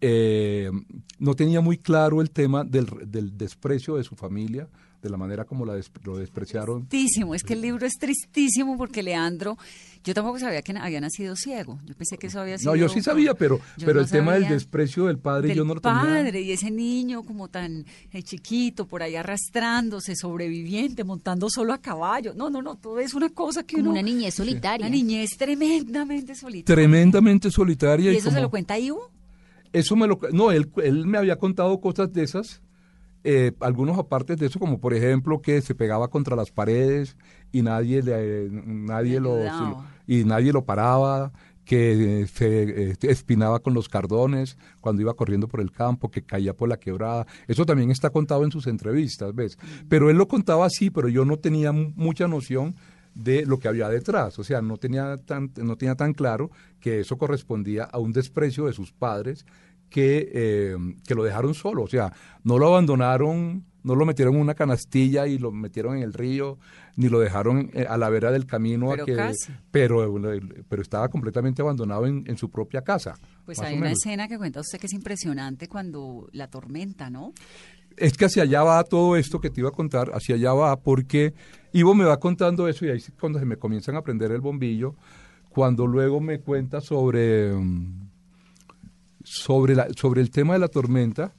eh, 0.02 0.72
no 1.20 1.36
tenía 1.36 1.62
muy 1.62 1.78
claro 1.78 2.22
el 2.22 2.32
tema 2.32 2.64
del, 2.64 2.88
del 3.06 3.38
desprecio 3.38 3.98
de 3.98 4.04
su 4.04 4.16
familia, 4.16 4.68
de 5.08 5.12
la 5.12 5.18
manera 5.18 5.46
como 5.46 5.66
la 5.66 5.74
des- 5.74 5.92
lo 6.04 6.18
despreciaron. 6.18 6.88
Tristísimo, 6.88 7.34
es 7.36 7.44
que 7.44 7.54
el 7.54 7.62
libro 7.62 7.86
es 7.86 7.94
tristísimo 8.00 8.78
porque 8.78 9.02
Leandro, 9.04 9.58
yo 10.04 10.14
tampoco 10.14 10.40
sabía 10.40 10.62
que 10.62 10.72
había 10.78 11.02
nacido 11.02 11.36
ciego. 11.36 11.80
Yo 11.86 11.94
pensé 11.96 12.18
que 12.18 12.28
eso 12.28 12.40
había 12.40 12.58
sido. 12.58 12.72
No, 12.72 12.76
yo 12.78 12.88
sí 12.88 13.02
sabía, 13.02 13.34
pero, 13.34 13.60
pero 13.80 13.96
no 13.96 14.00
el 14.02 14.10
tema 14.10 14.34
del 14.36 14.48
desprecio 14.48 15.08
del 15.08 15.18
padre 15.18 15.50
del 15.50 15.58
yo 15.58 15.66
no 15.66 15.74
lo 15.76 15.82
tenía. 15.82 16.02
padre 16.02 16.42
y 16.42 16.52
ese 16.52 16.72
niño 16.72 17.24
como 17.24 17.48
tan 17.50 17.86
eh, 18.12 18.24
chiquito 18.24 18.88
por 18.88 19.02
ahí 19.04 19.16
arrastrándose, 19.16 20.16
sobreviviente, 20.16 21.04
montando 21.04 21.50
solo 21.50 21.74
a 21.74 21.80
caballo. 21.80 22.34
No, 22.36 22.50
no, 22.50 22.62
no, 22.62 22.76
todo 22.76 23.00
es 23.00 23.14
una 23.14 23.30
cosa 23.30 23.64
que 23.64 23.76
Como 23.78 23.90
uno. 23.92 24.00
una 24.00 24.02
niñez 24.02 24.36
solitaria. 24.36 24.86
Una 24.88 24.96
niñez 24.96 25.32
tremendamente 25.38 26.36
solitaria. 26.36 26.76
Tremendamente 26.76 27.52
solitaria. 27.52 28.12
¿Y 28.12 28.16
y 28.16 28.18
eso 28.18 28.32
se 28.32 28.40
lo 28.42 28.50
cuenta 28.50 28.78
Ivo? 28.80 29.12
Eso 29.74 29.96
me 29.98 30.08
lo... 30.08 30.20
No, 30.32 30.52
él, 30.52 30.72
él 30.84 31.06
me 31.06 31.18
había 31.18 31.36
contado 31.38 31.80
cosas 31.82 32.12
de 32.14 32.24
esas, 32.24 32.62
eh, 33.30 33.52
algunos 33.60 33.98
apartes 33.98 34.38
de 34.38 34.46
eso, 34.46 34.58
como 34.58 34.80
por 34.80 34.94
ejemplo 34.94 35.42
que 35.42 35.62
se 35.62 35.76
pegaba 35.76 36.08
contra 36.08 36.36
las 36.36 36.50
paredes 36.52 37.18
y 37.52 37.62
nadie 37.62 38.02
le, 38.02 38.48
nadie 38.50 39.20
lo, 39.20 39.46
y 40.08 40.24
nadie 40.24 40.54
lo 40.54 40.64
paraba, 40.64 41.34
que 41.66 42.22
eh, 42.22 42.28
se 42.28 42.92
eh, 42.92 42.96
espinaba 43.02 43.60
con 43.60 43.74
los 43.74 43.90
cardones 43.90 44.58
cuando 44.80 45.02
iba 45.02 45.14
corriendo 45.14 45.50
por 45.50 45.60
el 45.60 45.72
campo, 45.72 46.10
que 46.10 46.22
caía 46.22 46.54
por 46.54 46.70
la 46.70 46.78
quebrada. 46.78 47.28
Eso 47.50 47.66
también 47.66 47.92
está 47.92 48.10
contado 48.10 48.46
en 48.46 48.52
sus 48.52 48.68
entrevistas, 48.68 49.36
¿ves? 49.36 49.58
Pero 49.90 50.10
él 50.10 50.16
lo 50.18 50.30
contaba 50.30 50.66
así, 50.66 50.90
pero 50.90 51.10
yo 51.10 51.26
no 51.26 51.36
tenía 51.38 51.74
mu- 51.74 51.92
mucha 51.96 52.30
noción 52.30 52.76
de 53.16 53.46
lo 53.46 53.58
que 53.58 53.68
había 53.68 53.90
detrás, 53.90 54.38
o 54.40 54.44
sea, 54.44 54.62
no 54.62 54.78
tenía 54.78 55.18
tan, 55.18 55.52
no 55.58 55.76
tenía 55.76 55.96
tan 55.96 56.14
claro 56.14 56.52
que 56.80 57.00
eso 57.00 57.18
correspondía 57.18 57.84
a 57.84 57.98
un 57.98 58.14
desprecio 58.14 58.68
de 58.68 58.74
sus 58.74 58.92
padres 58.94 59.44
que, 59.90 60.30
eh, 60.34 60.76
que 61.06 61.16
lo 61.16 61.24
dejaron 61.24 61.54
solo, 61.54 61.84
o 61.84 61.88
sea, 61.88 62.12
no 62.44 62.58
lo 62.58 62.68
abandonaron, 62.68 63.66
no 63.84 63.96
lo 63.96 64.06
metieron 64.06 64.36
en 64.36 64.42
una 64.42 64.54
canastilla 64.54 65.28
y 65.28 65.38
lo 65.38 65.52
metieron 65.52 65.98
en 65.98 66.04
el 66.04 66.14
río, 66.14 66.58
ni 66.98 67.08
lo 67.10 67.20
dejaron 67.20 67.70
eh, 67.74 67.86
a 67.88 67.98
la 67.98 68.10
vera 68.10 68.32
del 68.32 68.46
camino, 68.46 68.90
Pero 68.90 69.04
a 69.04 69.06
que, 69.06 69.16
casi. 69.16 69.54
pero, 69.72 70.14
pero 70.68 70.82
estaba 70.82 71.08
completamente 71.08 71.62
abandonado 71.62 72.06
en, 72.06 72.24
en 72.28 72.38
su 72.38 72.50
propia 72.50 72.82
casa. 72.82 73.16
Pues 73.46 73.60
hay 73.60 73.78
una 73.78 73.92
escena 73.92 74.28
que 74.28 74.38
cuenta 74.38 74.60
usted 74.60 74.80
que 74.80 74.88
es 74.88 74.94
impresionante 74.94 75.68
cuando 75.68 76.28
la 76.34 76.48
tormenta, 76.50 77.10
¿no? 77.10 77.34
Es 77.96 78.14
que 78.18 78.26
hacia 78.26 78.44
allá 78.44 78.62
va 78.64 78.84
todo 78.84 79.16
esto 79.16 79.40
que 79.40 79.50
te 79.50 79.62
iba 79.62 79.70
a 79.70 79.72
contar, 79.74 80.12
hacia 80.14 80.36
allá 80.36 80.54
va 80.54 80.76
porque 80.80 81.34
Ivo 81.72 81.96
me 81.96 82.04
va 82.06 82.20
contando 82.20 82.68
eso 82.68 82.86
y 82.86 82.90
ahí 82.90 82.98
es 82.98 83.12
cuando 83.20 83.40
se 83.40 83.46
me 83.46 83.58
comienzan 83.58 83.96
a 83.96 84.02
prender 84.02 84.32
el 84.32 84.42
bombillo, 84.42 84.96
cuando 85.50 85.88
luego 85.88 86.20
me 86.22 86.40
cuenta 86.40 86.82
sobre, 86.82 87.52
mm, 87.54 88.07
sobre, 89.30 89.76
la, 89.76 89.88
sobre 89.96 90.22
el 90.22 90.32
tema 90.32 90.54
de 90.54 90.60
la 90.60 90.68
tormenta, 90.70 91.34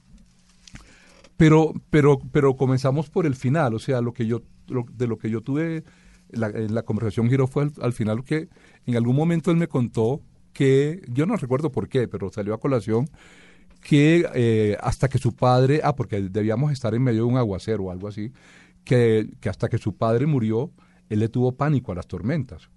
pero, 1.36 1.72
pero, 1.90 2.18
pero 2.32 2.56
comenzamos 2.56 3.08
por 3.08 3.24
el 3.26 3.34
final, 3.34 3.74
o 3.74 3.78
sea, 3.78 4.00
lo 4.00 4.12
que 4.12 4.26
yo, 4.26 4.42
lo- 4.66 4.86
de 4.92 5.06
lo 5.06 5.18
que 5.18 5.30
yo 5.30 5.40
tuve, 5.40 5.84
la, 6.30 6.48
la 6.50 6.82
conversación 6.82 7.28
giró 7.30 7.46
fue 7.46 7.64
al, 7.64 7.72
al 7.80 7.92
final 7.92 8.24
que 8.24 8.48
en 8.86 8.96
algún 8.96 9.16
momento 9.16 9.50
él 9.50 9.56
me 9.56 9.68
contó 9.68 10.20
que, 10.52 11.02
yo 11.08 11.24
no 11.26 11.36
recuerdo 11.36 11.70
por 11.70 11.88
qué, 11.88 12.08
pero 12.08 12.30
salió 12.30 12.54
a 12.54 12.60
colación, 12.60 13.08
que 13.80 14.26
eh, 14.34 14.76
hasta 14.80 15.08
que 15.08 15.18
su 15.18 15.34
padre, 15.34 15.80
ah, 15.84 15.94
porque 15.94 16.20
debíamos 16.20 16.72
estar 16.72 16.94
en 16.94 17.02
medio 17.02 17.22
de 17.22 17.28
un 17.28 17.36
aguacero 17.36 17.84
o 17.84 17.90
algo 17.92 18.08
así, 18.08 18.32
que, 18.84 19.30
que 19.40 19.48
hasta 19.48 19.68
que 19.68 19.78
su 19.78 19.94
padre 19.96 20.26
murió, 20.26 20.72
él 21.08 21.20
le 21.20 21.28
tuvo 21.28 21.52
pánico 21.52 21.92
a 21.92 21.94
las 21.94 22.06
tormentas. 22.08 22.68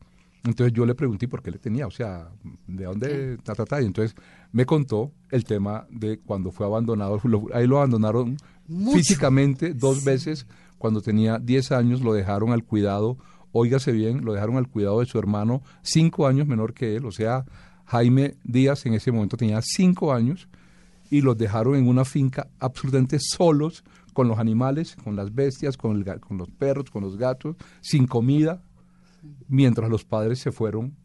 Entonces 0.43 0.73
yo 0.73 0.85
le 0.85 0.95
pregunté 0.95 1.27
por 1.27 1.43
qué 1.43 1.51
le 1.51 1.59
tenía, 1.59 1.85
o 1.85 1.91
sea, 1.91 2.29
¿de 2.67 2.83
dónde? 2.85 3.37
Ta, 3.43 3.53
ta, 3.53 3.65
ta. 3.65 3.81
Y 3.81 3.85
entonces 3.85 4.15
me 4.51 4.65
contó 4.65 5.11
el 5.29 5.43
tema 5.43 5.85
de 5.91 6.17
cuando 6.19 6.51
fue 6.51 6.65
abandonado, 6.65 7.19
lo- 7.25 7.47
ahí 7.53 7.67
lo 7.67 7.77
abandonaron 7.77 8.37
Mucho. 8.67 8.97
físicamente 8.97 9.73
dos 9.75 10.03
veces, 10.03 10.47
cuando 10.79 11.01
tenía 11.01 11.37
10 11.37 11.71
años 11.71 12.01
lo 12.01 12.13
dejaron 12.13 12.51
al 12.53 12.63
cuidado, 12.63 13.17
óigase 13.51 13.91
bien, 13.91 14.25
lo 14.25 14.33
dejaron 14.33 14.57
al 14.57 14.67
cuidado 14.67 14.99
de 15.01 15.05
su 15.05 15.19
hermano, 15.19 15.61
cinco 15.83 16.25
años 16.25 16.47
menor 16.47 16.73
que 16.73 16.95
él, 16.95 17.05
o 17.05 17.11
sea, 17.11 17.45
Jaime 17.85 18.35
Díaz 18.43 18.85
en 18.87 18.93
ese 18.95 19.11
momento 19.11 19.37
tenía 19.37 19.59
cinco 19.61 20.11
años, 20.13 20.47
y 21.11 21.21
los 21.21 21.37
dejaron 21.37 21.75
en 21.75 21.87
una 21.89 22.05
finca 22.05 22.47
absolutamente 22.59 23.17
solos 23.19 23.83
con 24.13 24.27
los 24.29 24.39
animales, 24.39 24.95
con 25.03 25.15
las 25.17 25.35
bestias, 25.35 25.75
con, 25.77 25.97
el 25.97 26.19
con 26.21 26.37
los 26.37 26.49
perros, 26.49 26.89
con 26.89 27.03
los 27.03 27.17
gatos, 27.17 27.57
sin 27.81 28.07
comida, 28.07 28.63
mientras 29.47 29.89
los 29.89 30.05
padres 30.05 30.39
se 30.39 30.51
fueron, 30.51 30.95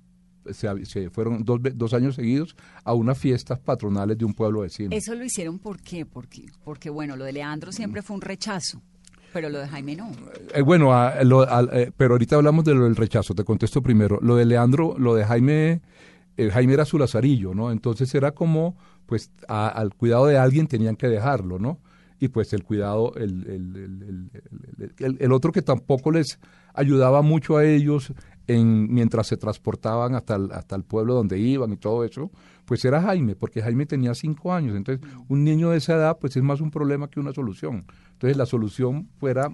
se, 0.50 0.85
se 0.87 1.11
fueron 1.11 1.44
dos, 1.44 1.61
dos 1.75 1.92
años 1.94 2.14
seguidos 2.14 2.56
a 2.85 2.94
unas 2.94 3.18
fiestas 3.18 3.58
patronales 3.58 4.16
de 4.18 4.25
un 4.25 4.32
pueblo 4.35 4.61
vecino. 4.61 4.90
Eso 4.94 5.14
lo 5.14 5.25
hicieron 5.25 5.58
¿por 5.58 5.80
qué? 5.80 6.06
Porque, 6.06 6.46
porque 6.64 6.90
bueno, 6.90 7.16
lo 7.16 7.25
de 7.25 7.32
Leandro 7.32 7.73
siempre 7.73 8.02
fue 8.02 8.14
un 8.16 8.23
rechazo, 8.23 8.80
pero 9.32 9.49
lo 9.49 9.58
de 9.58 9.68
Jaime 9.68 9.96
no. 9.96 10.11
Eh, 10.54 10.62
bueno, 10.62 10.92
a- 10.94 11.23
lo- 11.25 11.49
al- 11.49 11.70
eh, 11.73 11.92
pero 11.96 12.14
ahorita 12.14 12.37
hablamos 12.37 12.64
de 12.64 12.75
lo 12.75 12.85
del 12.85 12.96
rechazo, 12.96 13.35
te 13.35 13.44
contesto 13.44 13.82
primero. 13.82 14.18
Lo 14.23 14.37
de 14.37 14.44
Leandro, 14.46 14.94
lo 14.99 15.14
de 15.14 15.25
Jaime, 15.25 15.82
eh, 16.37 16.50
Jaime 16.50 16.75
era 16.75 16.85
su 16.85 16.99
lazarillo, 16.99 17.54
¿no? 17.54 17.70
Entonces 17.73 18.14
era 18.14 18.32
como, 18.32 18.76
pues, 19.06 19.30
a- 19.49 19.68
al 19.68 19.94
cuidado 19.94 20.26
de 20.26 20.38
alguien 20.38 20.66
tenían 20.68 20.96
que 20.96 21.08
dejarlo, 21.08 21.58
¿no? 21.58 21.80
Y 22.18 22.28
pues 22.28 22.54
el 22.54 22.62
cuidado, 22.64 23.14
el, 23.16 23.46
el, 23.46 23.76
el- 23.76 24.02
el- 24.02 24.30
el- 24.78 24.94
el- 25.04 25.16
el 25.20 25.32
otro 25.32 25.52
que 25.52 25.61
tampoco 25.61 26.11
les 26.12 26.38
ayudaba 26.76 27.23
mucho 27.23 27.56
a 27.56 27.64
ellos 27.64 28.12
en, 28.47 28.92
mientras 28.95 29.26
se 29.26 29.37
transportaban 29.37 30.14
hasta 30.14 30.37
el, 30.37 30.52
hasta 30.52 30.76
el 30.76 30.85
pueblo 30.85 31.14
donde 31.14 31.38
iban 31.38 31.73
y 31.73 31.76
todo 31.76 32.04
eso, 32.04 32.30
pues 32.64 32.85
era 32.85 33.02
Jaime, 33.02 33.35
porque 33.35 33.61
Jaime 33.61 33.87
tenía 33.87 34.14
cinco 34.14 34.52
años. 34.52 34.76
Entonces, 34.76 35.04
un 35.28 35.42
niño 35.42 35.71
de 35.71 35.78
esa 35.78 35.95
edad, 35.95 36.18
pues 36.21 36.37
es 36.37 36.42
más 36.45 36.61
un 36.61 36.71
problema 36.71 37.09
que 37.11 37.18
una 37.18 37.33
solución. 37.33 37.85
Entonces, 38.12 38.37
la 38.37 38.47
solución 38.47 39.09
fuera 39.18 39.49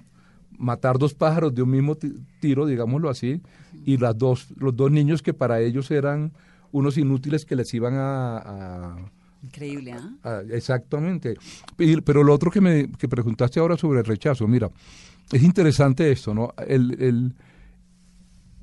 matar 0.58 0.98
dos 0.98 1.14
pájaros 1.14 1.54
de 1.54 1.62
un 1.62 1.70
mismo 1.70 1.94
ti- 1.94 2.12
tiro, 2.40 2.66
digámoslo 2.66 3.08
así, 3.08 3.40
y 3.86 3.96
las 3.96 4.16
dos, 4.18 4.48
los 4.58 4.76
dos 4.76 4.90
niños 4.90 5.22
que 5.22 5.32
para 5.32 5.60
ellos 5.60 5.90
eran 5.90 6.32
unos 6.70 6.98
inútiles 6.98 7.46
que 7.46 7.56
les 7.56 7.72
iban 7.72 7.94
a- 7.94 8.36
a 8.38 8.96
Increíble, 9.42 9.92
¿ah? 10.22 10.40
Exactamente. 10.50 11.34
Pero 12.04 12.22
lo 12.22 12.32
otro 12.32 12.48
que 12.50 12.60
me 12.60 12.88
que 12.92 13.08
preguntaste 13.08 13.58
ahora 13.58 13.76
sobre 13.76 13.98
el 13.98 14.04
rechazo, 14.06 14.46
mira, 14.46 14.70
es 15.32 15.42
interesante 15.42 16.10
esto, 16.12 16.34
¿no? 16.34 16.52
El, 16.66 16.96
el- 17.02 17.34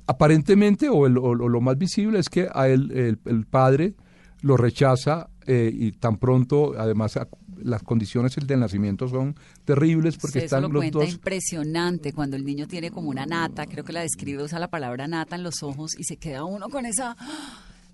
aparentemente, 0.06 0.88
o, 0.88 1.06
el- 1.06 1.18
o 1.18 1.34
lo- 1.34 1.60
más 1.60 1.76
visible 1.78 2.18
es 2.18 2.28
que 2.28 2.48
a 2.52 2.68
él, 2.68 2.90
el, 2.92 3.18
el 3.26 3.46
padre 3.46 3.94
lo 4.42 4.56
rechaza 4.56 5.28
eh, 5.46 5.70
y 5.72 5.92
tan 5.92 6.16
pronto, 6.16 6.74
además, 6.78 7.18
las 7.62 7.82
condiciones 7.82 8.34
del 8.46 8.60
nacimiento 8.60 9.06
son 9.08 9.34
terribles 9.64 10.16
porque 10.16 10.38
Usted 10.38 10.44
están 10.44 10.62
lo 10.62 10.68
los 10.70 10.90
dos... 10.90 11.12
impresionante 11.12 12.12
cuando 12.12 12.36
el 12.36 12.44
niño 12.44 12.66
tiene 12.66 12.90
como 12.90 13.10
una 13.10 13.26
nata, 13.26 13.66
creo 13.66 13.84
que 13.84 13.92
la 13.92 14.00
describe, 14.00 14.42
usa 14.42 14.58
la 14.58 14.68
palabra 14.68 15.06
nata 15.08 15.36
en 15.36 15.42
los 15.42 15.62
ojos 15.62 15.98
y 15.98 16.04
se 16.04 16.16
queda 16.16 16.44
uno 16.44 16.68
con 16.70 16.86
esa 16.86 17.16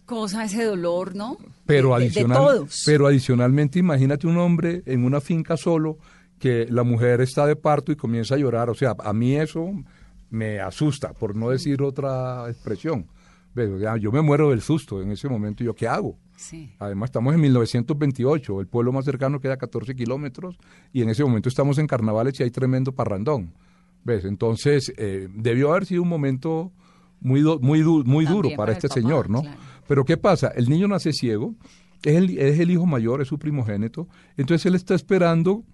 cosa, 0.05 0.45
ese 0.45 0.65
dolor, 0.65 1.17
¿no? 1.17 1.37
Pero, 1.67 1.99
De- 1.99 2.11
de- 2.11 2.25
todos. 2.25 2.83
pero 2.87 3.09
adicionalmente, 3.09 3.81
imagínate 3.81 4.29
un 4.29 4.39
hombre 4.39 4.83
en 4.87 5.05
una 5.05 5.21
finca 5.21 5.57
solo, 5.57 5.99
que 6.39 6.67
la 6.71 6.83
mujer 6.83 7.21
está 7.21 7.47
de 7.47 7.57
parto 7.57 7.93
y 7.93 7.97
comienza 7.97 8.35
a 8.35 8.39
llorar. 8.39 8.71
O 8.71 8.75
sea, 8.75 8.95
a 8.99 9.13
mí 9.13 9.37
eso 9.37 9.71
me 10.31 10.61
asusta, 10.61 11.13
por 11.13 11.35
no 11.37 11.51
decir 11.51 11.83
otra 11.83 12.49
expresión. 12.49 13.07
Sea, 13.55 13.97
yo 13.97 14.13
me 14.13 14.21
muero 14.21 14.51
del 14.51 14.61
susto 14.61 15.01
en 15.01 15.13
ese 15.13 15.29
momento. 15.31 15.65
¿Yo 15.65 15.75
qué 15.75 15.89
hago? 15.89 16.19
Sí. 16.37 16.75
Además, 16.79 17.09
estamos 17.09 17.35
en 17.35 17.41
1928, 17.41 18.61
el 18.61 18.67
pueblo 18.67 18.93
más 18.93 19.07
cercano 19.07 19.41
queda 19.41 19.55
a 19.55 19.57
14 19.57 19.95
kilómetros 19.97 20.59
y 20.93 21.01
en 21.03 21.09
ese 21.09 21.25
momento 21.25 21.49
estamos 21.49 21.79
en 21.79 21.87
carnavales 21.87 22.39
y 22.39 22.43
hay 22.43 22.51
tremendo 22.51 22.93
parrandón. 22.93 23.55
¿Ves? 24.05 24.25
Entonces, 24.27 24.93
eh, 24.99 25.29
debió 25.35 25.71
haber 25.71 25.87
sido 25.87 26.03
un 26.03 26.09
momento 26.09 26.71
muy, 27.21 27.41
du- 27.41 27.59
muy, 27.61 27.81
du- 27.81 28.05
muy 28.05 28.27
duro 28.27 28.51
para 28.57 28.73
este 28.73 28.89
papá, 28.89 29.01
señor, 29.01 29.31
¿no? 29.31 29.41
claro. 29.41 29.57
Pero 29.89 30.05
¿qué 30.05 30.17
pasa? 30.19 30.49
El 30.49 30.69
niño 30.69 30.87
nace 30.87 31.13
ciego, 31.15 31.55
es 32.05 32.15
el, 32.15 32.39
es 32.39 32.61
el 32.61 32.71
hijo 32.71 32.85
mayor, 32.87 33.23
es 33.23 33.29
su 33.29 33.39
primogénito, 33.39 34.07
entonces 34.37 34.67
él 34.67 34.75
está 34.75 34.95
esperando 34.95 35.65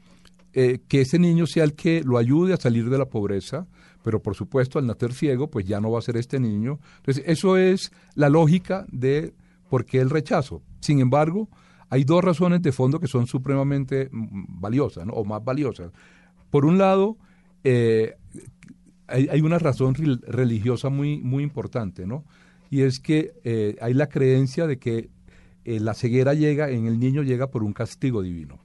eh, 0.54 0.80
que 0.88 1.00
ese 1.02 1.18
niño 1.18 1.46
sea 1.46 1.64
el 1.64 1.74
que 1.74 2.02
lo 2.04 2.18
ayude 2.18 2.52
a 2.54 2.56
salir 2.58 2.90
de 2.90 2.98
la 2.98 3.06
pobreza, 3.06 3.66
pero 4.02 4.20
por 4.20 4.34
supuesto 4.34 4.78
al 4.78 4.86
nacer 4.86 5.12
ciego, 5.12 5.48
pues 5.50 5.64
ya 5.64 5.80
no 5.80 5.90
va 5.90 5.98
a 5.98 6.02
ser 6.02 6.16
este 6.16 6.40
niño. 6.40 6.78
Entonces, 6.98 7.24
eso 7.26 7.56
es 7.56 7.92
la 8.14 8.28
lógica 8.28 8.84
de 8.90 9.32
por 9.70 9.84
qué 9.84 10.00
el 10.00 10.10
rechazo. 10.10 10.62
Sin 10.80 11.00
embargo, 11.00 11.48
hay 11.88 12.04
dos 12.04 12.22
razones 12.24 12.62
de 12.62 12.72
fondo 12.72 12.98
que 13.00 13.06
son 13.06 13.26
supremamente 13.26 14.08
mm, 14.10 14.60
valiosas, 14.60 15.06
¿no? 15.06 15.12
o 15.14 15.24
más 15.24 15.42
valiosas. 15.44 15.92
Por 16.50 16.64
un 16.64 16.78
lado, 16.78 17.16
eh, 17.64 18.14
hay, 19.06 19.40
una 19.40 19.58
razón 19.58 19.94
rel- 19.94 20.20
religiosa 20.26 20.88
muy, 20.88 21.20
muy 21.22 21.42
importante, 21.42 22.06
¿no? 22.06 22.24
Y 22.70 22.82
es 22.82 22.98
que 23.00 23.32
eh, 23.44 23.76
hay 23.80 23.92
la 23.94 24.08
creencia 24.08 24.66
de 24.66 24.78
que 24.78 25.10
la 25.64 25.94
ceguera 25.94 26.34
llega, 26.34 26.70
en 26.70 26.86
el 26.86 26.98
niño 26.98 27.22
llega 27.22 27.50
por 27.50 27.62
un 27.62 27.72
castigo 27.72 28.22
divino. 28.22 28.58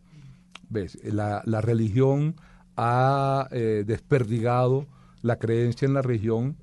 ¿Ves? 0.69 0.97
La, 1.03 1.41
la 1.45 1.61
religión 1.61 2.35
ha 2.75 3.47
eh, 3.51 3.83
desperdigado 3.85 4.87
la 5.21 5.37
creencia 5.37 5.85
en 5.85 5.93
la 5.93 6.01
religión 6.01 6.57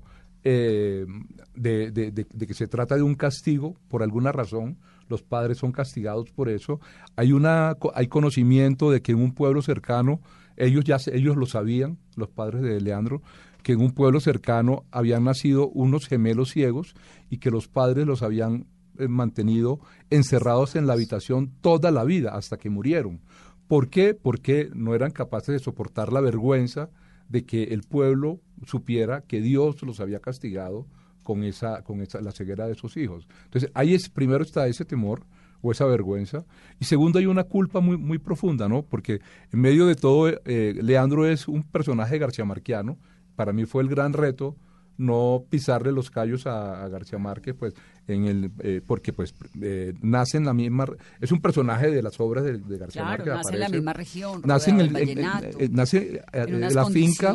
eh, 0.45 1.07
de, 1.55 1.91
de- 1.91 2.11
de- 2.13 2.47
que 2.47 2.55
se 2.55 2.67
trata 2.69 2.97
de 2.97 3.03
un 3.03 3.15
castigo 3.15 3.75
por 3.89 4.03
alguna 4.03 4.31
razón. 4.33 4.79
Los 5.09 5.23
padres 5.23 5.59
son 5.59 5.73
castigados 5.73 6.31
por 6.31 6.49
eso. 6.49 6.81
Hay, 7.17 7.33
una, 7.33 7.77
hay 7.95 8.07
conocimiento 8.09 8.91
de 8.91 9.03
que 9.03 9.13
en 9.13 9.19
un 9.23 9.33
pueblo 9.33 9.61
cercano, 9.63 10.21
ellos 10.57 10.85
ya 10.85 10.97
ellos 11.13 11.37
lo 11.37 11.47
sabían, 11.47 11.99
los 12.17 12.29
padres 12.29 12.63
de 12.63 12.81
Leandro, 12.81 13.23
que 13.63 13.73
en 13.73 13.81
un 13.81 13.93
pueblo 13.93 14.21
cercano 14.21 14.85
habían 14.91 15.25
nacido 15.25 15.69
unos 15.69 16.07
gemelos 16.07 16.51
ciegos 16.51 16.95
y 17.31 17.39
que 17.39 17.51
los 17.51 17.69
padres 17.69 18.07
los 18.07 18.23
habían 18.23 18.67
eh, 18.99 19.09
mantenido 19.09 19.81
encerrados 20.11 20.77
en 20.77 20.87
la 20.87 20.93
habitación 20.93 21.51
toda 21.61 21.91
la 21.91 22.05
vida 22.05 22.35
hasta 22.35 22.57
que 22.59 22.71
murieron. 22.71 23.21
¿Por 23.69 23.89
qué? 23.89 24.15
Porque 24.15 24.71
no 24.75 24.95
eran 24.95 25.11
capaces 25.11 25.53
de 25.53 25.59
soportar 25.59 26.13
la 26.13 26.21
vergüenza 26.21 26.91
de 27.29 27.45
que 27.45 27.65
el 27.65 27.83
pueblo 27.83 28.41
supiera 28.67 29.23
que 29.23 29.41
Dios 29.41 29.83
los 29.83 30.01
había 30.01 30.21
castigado 30.21 30.87
con 31.23 31.43
esa, 31.43 31.83
con 31.83 32.01
esa, 32.01 32.21
la 32.21 32.33
ceguera 32.33 32.69
de 32.69 32.75
sus 32.75 32.97
hijos. 32.97 33.27
Entonces, 33.45 33.71
ahí 33.75 33.95
es, 33.95 34.09
primero 34.11 34.45
está 34.45 34.67
ese 34.67 34.85
temor 34.85 35.23
o 35.63 35.73
esa 35.73 35.87
vergüenza, 35.87 36.45
y 36.79 36.85
segundo 36.85 37.19
hay 37.19 37.25
una 37.25 37.45
culpa 37.45 37.81
muy, 37.81 37.97
muy 37.97 38.19
profunda, 38.19 38.69
¿no? 38.69 38.83
Porque 38.83 39.21
en 39.51 39.61
medio 39.61 39.87
de 39.87 39.95
todo, 39.95 40.29
eh, 40.29 40.75
Leandro 40.83 41.27
es 41.27 41.49
un 41.49 41.63
personaje 41.63 42.19
garciamarquiano, 42.19 42.99
para 43.35 43.55
mí 43.55 43.65
fue 43.65 43.83
el 43.83 43.89
gran 43.89 44.13
reto 44.13 44.57
no 44.97 45.45
pisarle 45.51 45.91
los 45.91 46.11
callos 46.11 46.47
a, 46.47 46.85
a 46.85 46.89
García 46.89 47.19
Márquez, 47.19 47.55
pues, 47.59 47.75
en 48.07 48.25
el, 48.27 48.51
eh, 48.61 48.81
porque 48.87 49.13
pues 49.13 49.35
eh, 49.63 49.95
nace 50.03 50.37
en 50.37 50.45
la 50.45 50.53
misma, 50.53 50.87
es 51.21 51.33
un 51.33 51.41
personaje 51.41 51.91
de 51.91 52.03
las 52.03 52.21
obras 52.21 52.45
de, 52.45 52.59
de 52.59 52.79
García 52.79 53.03
Claro, 53.03 53.25
Márquez. 53.25 53.35
nace 53.35 53.55
en 53.55 53.61
la 53.61 53.69
misma 53.69 53.93
región, 53.93 54.43
nace 54.45 54.71
en 54.71 54.81
el, 54.81 54.97
en- 54.97 55.09
en- 55.19 55.19
eh, 55.59 55.69
nace 55.71 56.23
en 56.33 56.63
eh, 56.63 56.71
la 56.71 56.87
finca, 56.87 57.35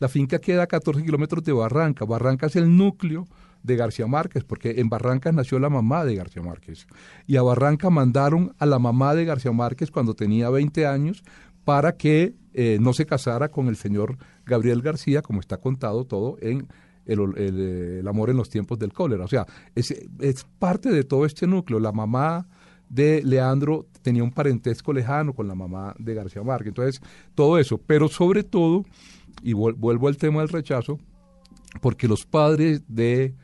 la 0.00 0.08
finca 0.08 0.38
queda 0.40 0.64
a 0.64 0.66
14 0.66 1.02
kilómetros 1.04 1.44
de 1.44 1.52
Barranca. 1.52 2.04
Barranca 2.04 2.46
es 2.46 2.56
el 2.56 2.76
núcleo 2.76 3.26
de 3.62 3.76
García 3.76 4.06
Márquez, 4.06 4.44
porque 4.44 4.74
en 4.78 4.88
Barranca 4.88 5.30
nació 5.32 5.58
la 5.58 5.68
mamá 5.68 6.04
de 6.04 6.14
García 6.14 6.42
Márquez. 6.42 6.86
Y 7.26 7.36
a 7.36 7.42
Barranca 7.42 7.90
mandaron 7.90 8.54
a 8.58 8.66
la 8.66 8.78
mamá 8.78 9.14
de 9.14 9.24
García 9.24 9.52
Márquez 9.52 9.90
cuando 9.90 10.14
tenía 10.14 10.48
20 10.50 10.86
años 10.86 11.22
para 11.64 11.96
que 11.96 12.34
eh, 12.54 12.78
no 12.80 12.92
se 12.92 13.04
casara 13.06 13.50
con 13.50 13.68
el 13.68 13.76
señor 13.76 14.16
Gabriel 14.46 14.80
García, 14.80 15.22
como 15.22 15.40
está 15.40 15.58
contado 15.58 16.04
todo 16.04 16.38
en 16.40 16.66
el, 17.08 17.20
el, 17.36 17.60
eh, 17.60 17.98
el 18.00 18.06
amor 18.08 18.30
en 18.30 18.36
los 18.36 18.48
tiempos 18.48 18.78
del 18.78 18.92
cólera. 18.92 19.24
O 19.24 19.28
sea, 19.28 19.44
es, 19.74 19.90
es 20.20 20.44
parte 20.60 20.90
de 20.90 21.02
todo 21.02 21.24
este 21.26 21.46
núcleo. 21.48 21.80
La 21.80 21.90
mamá 21.90 22.46
de 22.88 23.22
Leandro 23.24 23.86
tenía 24.02 24.22
un 24.22 24.30
parentesco 24.30 24.92
lejano 24.92 25.32
con 25.34 25.48
la 25.48 25.54
mamá 25.54 25.94
de 25.98 26.14
García 26.14 26.42
Márquez. 26.42 26.68
Entonces, 26.68 27.02
todo 27.34 27.58
eso. 27.58 27.78
Pero 27.78 28.08
sobre 28.08 28.44
todo, 28.44 28.84
y 29.42 29.52
vuel- 29.52 29.74
vuelvo 29.76 30.08
al 30.08 30.16
tema 30.16 30.40
del 30.40 30.48
rechazo, 30.48 30.98
porque 31.80 32.08
los 32.08 32.24
padres 32.24 32.82
de 32.88 33.34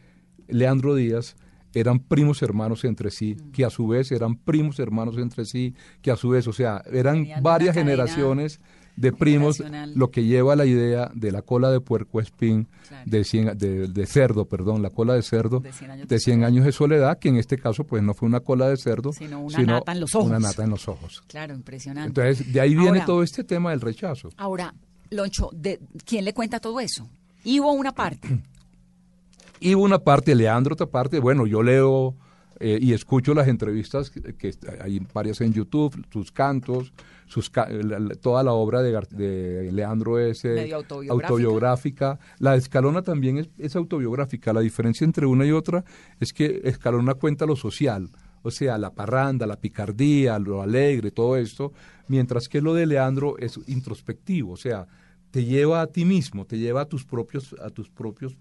Leandro 0.48 0.94
Díaz 0.94 1.36
eran 1.74 1.98
primos 1.98 2.40
hermanos 2.42 2.84
entre 2.84 3.10
sí, 3.10 3.34
Mm. 3.34 3.50
que 3.50 3.64
a 3.64 3.70
su 3.70 3.86
vez 3.88 4.12
eran 4.12 4.36
primos 4.36 4.78
hermanos 4.78 5.18
entre 5.18 5.44
sí, 5.44 5.74
que 6.02 6.10
a 6.12 6.16
su 6.16 6.28
vez, 6.28 6.46
o 6.46 6.52
sea, 6.52 6.82
eran 6.92 7.26
varias 7.42 7.74
cadena 7.74 7.90
generaciones 7.90 8.60
de 8.96 9.12
primos, 9.12 9.62
lo 9.94 10.10
que 10.10 10.24
lleva 10.24 10.52
a 10.52 10.56
la 10.56 10.64
idea 10.66 11.10
de 11.14 11.32
la 11.32 11.42
cola 11.42 11.70
de 11.70 11.80
puerco 11.80 12.20
espín, 12.20 12.68
Claro. 12.88 13.10
de, 13.10 13.20
cien- 13.22 13.54
de, 13.56 13.88
de 13.88 14.06
cerdo, 14.06 14.44
perdón, 14.44 14.82
la 14.82 14.90
cola 14.90 15.14
de 15.14 15.22
cerdo, 15.22 15.60
De 15.60 15.72
100 15.72 15.90
años 15.90 16.08
de 16.08 16.14
de 16.14 16.20
100 16.20 16.44
años 16.44 16.64
de 16.64 16.72
soledad, 16.72 17.18
que 17.18 17.28
en 17.28 17.36
este 17.36 17.58
caso 17.58 17.84
pues 17.84 18.02
no 18.02 18.14
fue 18.14 18.28
una 18.28 18.40
cola 18.40 18.68
de 18.68 18.76
cerdo, 18.76 19.12
Sino 19.12 19.40
una 19.40 19.58
nata 19.62 19.92
en 19.92 20.00
los 20.00 20.14
ojos. 20.14 20.28
Una 20.28 20.38
nata 20.38 20.62
en 20.64 20.70
los 20.70 20.86
ojos. 20.86 21.22
Claro, 21.26 21.54
impresionante. 21.54 22.08
Entonces, 22.20 22.52
de 22.52 22.60
ahí 22.60 22.70
viene 22.74 22.88
Ahora- 23.00 23.04
todo 23.06 23.22
este 23.22 23.42
tema 23.42 23.70
del 23.70 23.80
rechazo. 23.80 24.30
Ahora, 24.36 24.72
Loncho, 25.10 25.50
¿de 25.52 25.80
¿quién 26.04 26.24
le 26.24 26.32
cuenta 26.32 26.60
todo 26.60 26.78
eso? 26.80 27.08
Ivo 27.44 27.72
una 27.72 27.92
parte. 27.92 28.40
Y 29.60 29.74
una 29.74 29.98
parte, 29.98 30.34
Leandro 30.34 30.74
otra 30.74 30.86
parte, 30.86 31.18
bueno, 31.20 31.46
yo 31.46 31.62
leo 31.62 32.14
eh, 32.60 32.78
y 32.80 32.92
escucho 32.92 33.34
las 33.34 33.48
entrevistas, 33.48 34.10
que, 34.10 34.34
que 34.34 34.54
hay 34.80 35.00
varias 35.12 35.40
en 35.40 35.52
YouTube, 35.52 36.04
sus 36.12 36.30
cantos, 36.32 36.92
sus 37.26 37.50
toda 38.20 38.42
la 38.42 38.52
obra 38.52 38.82
de, 38.82 39.70
Leandro 39.72 40.18
es 40.18 40.44
autobiográfica. 40.44 41.12
autobiográfica. 41.12 42.18
La 42.38 42.52
de 42.52 42.58
Escalona 42.58 43.02
también 43.02 43.38
es, 43.38 43.48
es 43.58 43.76
autobiográfica. 43.76 44.52
La 44.52 44.60
diferencia 44.60 45.04
entre 45.04 45.26
una 45.26 45.46
y 45.46 45.52
otra 45.52 45.84
es 46.20 46.32
que 46.32 46.60
Escalona 46.64 47.14
cuenta 47.14 47.46
lo 47.46 47.56
social, 47.56 48.10
o 48.42 48.50
sea, 48.50 48.76
la 48.78 48.90
parranda, 48.90 49.46
la 49.46 49.56
picardía, 49.56 50.38
lo 50.38 50.62
alegre, 50.62 51.10
todo 51.10 51.36
esto, 51.36 51.72
mientras 52.08 52.48
que 52.48 52.60
lo 52.60 52.74
de 52.74 52.86
Leandro 52.86 53.38
es 53.38 53.58
introspectivo, 53.66 54.52
o 54.52 54.56
sea, 54.56 54.86
te 55.30 55.44
lleva 55.44 55.80
a 55.80 55.86
ti 55.86 56.04
mismo, 56.04 56.44
te 56.44 56.58
lleva 56.58 56.82
a 56.82 56.84
tus 56.84 57.04
propios, 57.04 57.56
a 57.60 57.70
tus 57.70 57.88
propios 57.88 58.36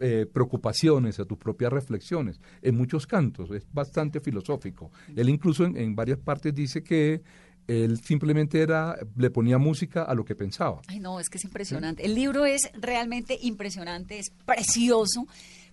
eh, 0.00 0.26
preocupaciones, 0.32 1.18
a 1.18 1.24
tus 1.24 1.38
propias 1.38 1.72
reflexiones. 1.72 2.40
En 2.62 2.76
muchos 2.76 3.06
cantos 3.06 3.50
es 3.50 3.66
bastante 3.72 4.20
filosófico. 4.20 4.92
Él 5.16 5.28
incluso 5.28 5.64
en, 5.64 5.76
en 5.76 5.96
varias 5.96 6.18
partes 6.18 6.54
dice 6.54 6.84
que 6.84 7.22
él 7.68 8.00
simplemente 8.02 8.60
era, 8.60 8.96
le 9.16 9.30
ponía 9.30 9.58
música 9.58 10.02
a 10.02 10.14
lo 10.14 10.24
que 10.24 10.34
pensaba. 10.34 10.80
Ay, 10.88 10.98
no, 10.98 11.20
es 11.20 11.28
que 11.28 11.38
es 11.38 11.44
impresionante. 11.44 12.04
El 12.04 12.14
libro 12.16 12.44
es 12.46 12.68
realmente 12.80 13.38
impresionante, 13.42 14.18
es 14.18 14.30
precioso, 14.46 15.26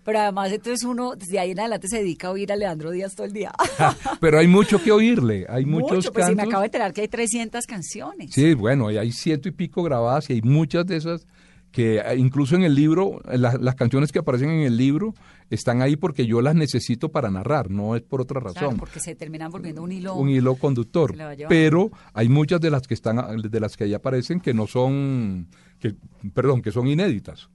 pero 0.03 0.19
además 0.19 0.51
entonces 0.51 0.83
uno 0.83 1.15
desde 1.15 1.39
ahí 1.39 1.51
en 1.51 1.59
adelante 1.59 1.87
se 1.87 1.97
dedica 1.97 2.27
a 2.27 2.31
oír 2.31 2.51
a 2.51 2.55
Leandro 2.55 2.91
Díaz 2.91 3.15
todo 3.15 3.25
el 3.25 3.33
día. 3.33 3.51
Pero 4.21 4.37
hay 4.37 4.47
mucho 4.47 4.79
que 4.83 4.91
oírle, 4.91 5.47
hay 5.49 5.65
muchos 5.65 5.95
Mucho, 5.97 6.13
pues 6.13 6.27
sí, 6.27 6.35
me 6.35 6.43
acabo 6.43 6.59
de 6.61 6.67
enterar 6.67 6.93
que 6.93 7.01
hay 7.01 7.07
300 7.07 7.65
canciones. 7.65 8.29
Sí, 8.31 8.53
bueno, 8.53 8.91
y 8.91 8.97
hay 8.97 9.11
ciento 9.11 9.49
y 9.49 9.51
pico 9.51 9.81
grabadas 9.81 10.29
y 10.29 10.33
hay 10.33 10.41
muchas 10.43 10.85
de 10.85 10.97
esas 10.97 11.25
que 11.71 11.97
eh, 11.97 12.15
incluso 12.17 12.55
en 12.55 12.63
el 12.63 12.75
libro, 12.75 13.19
eh, 13.31 13.37
la- 13.39 13.57
las 13.59 13.73
canciones 13.75 14.11
que 14.11 14.19
aparecen 14.19 14.49
en 14.51 14.61
el 14.61 14.77
libro 14.77 15.15
están 15.49 15.81
ahí 15.81 15.95
porque 15.95 16.25
yo 16.25 16.41
las 16.41 16.55
necesito 16.55 17.09
para 17.09 17.29
narrar, 17.29 17.69
no 17.69 17.95
es 17.95 18.01
por 18.01 18.21
otra 18.21 18.39
razón. 18.39 18.59
Claro, 18.59 18.77
porque 18.77 18.99
se 18.99 19.15
terminan 19.15 19.51
volviendo 19.51 19.83
un 19.83 19.91
hilo. 19.91 20.15
un 20.15 20.29
hilo 20.29 20.55
conductor, 20.55 21.15
pero 21.47 21.91
hay 22.13 22.29
muchas 22.29 22.59
de 22.61 22.71
las 22.71 22.87
que 22.87 22.93
están 22.95 23.41
de 23.41 23.59
las 23.59 23.77
que 23.77 23.83
ahí 23.85 23.93
aparecen 23.93 24.39
que 24.39 24.53
no 24.53 24.65
son 24.67 25.47
que 25.79 25.95
perdón, 26.33 26.61
que 26.61 26.71
son 26.71 26.87
inéditas. 26.87 27.49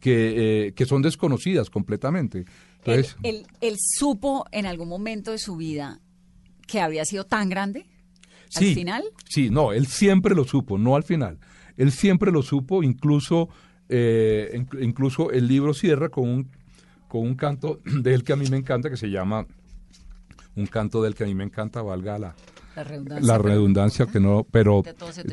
Que, 0.00 0.68
eh, 0.68 0.72
que 0.72 0.86
son 0.86 1.02
desconocidas 1.02 1.68
completamente. 1.68 2.38
Él, 2.38 2.46
Entonces, 2.84 3.16
él- 3.22 3.46
él 3.60 3.76
supo 3.78 4.46
en 4.50 4.64
algún 4.64 4.88
momento 4.88 5.32
de 5.32 5.38
su 5.38 5.56
vida 5.56 6.00
que 6.66 6.80
había 6.80 7.04
sido 7.04 7.24
tan 7.24 7.48
grande. 7.50 7.84
Sí, 8.48 8.68
Al 8.70 8.74
final, 8.74 9.04
Sí, 9.28 9.50
no, 9.50 9.72
él 9.72 9.86
siempre 9.86 10.34
lo 10.34 10.44
supo, 10.44 10.78
no 10.78 10.96
al 10.96 11.02
final. 11.02 11.38
Él 11.76 11.92
siempre 11.92 12.32
lo 12.32 12.42
supo, 12.42 12.82
incluso, 12.82 13.50
eh, 13.88 14.50
in- 14.54 14.68
incluso 14.82 15.30
el 15.30 15.46
libro 15.48 15.74
cierra 15.74 16.08
con 16.08 16.28
un, 16.28 16.50
con 17.08 17.22
un 17.22 17.34
canto 17.34 17.80
de 17.84 18.14
él 18.14 18.24
que 18.24 18.32
a 18.32 18.36
mí 18.36 18.46
me 18.50 18.56
encanta, 18.56 18.90
que 18.90 18.96
se 18.96 19.10
llama, 19.10 19.46
un 20.56 20.66
canto 20.66 21.02
del 21.02 21.14
que 21.14 21.24
a 21.24 21.26
mí 21.26 21.34
me 21.34 21.44
encanta, 21.44 21.82
valga 21.82 22.18
la, 22.18 22.34
la 22.74 22.84
redundancia. 22.84 23.26
la 23.26 23.38
redundancia, 23.38 24.06
que 24.06 24.20
no, 24.20 24.46
pero 24.50 24.82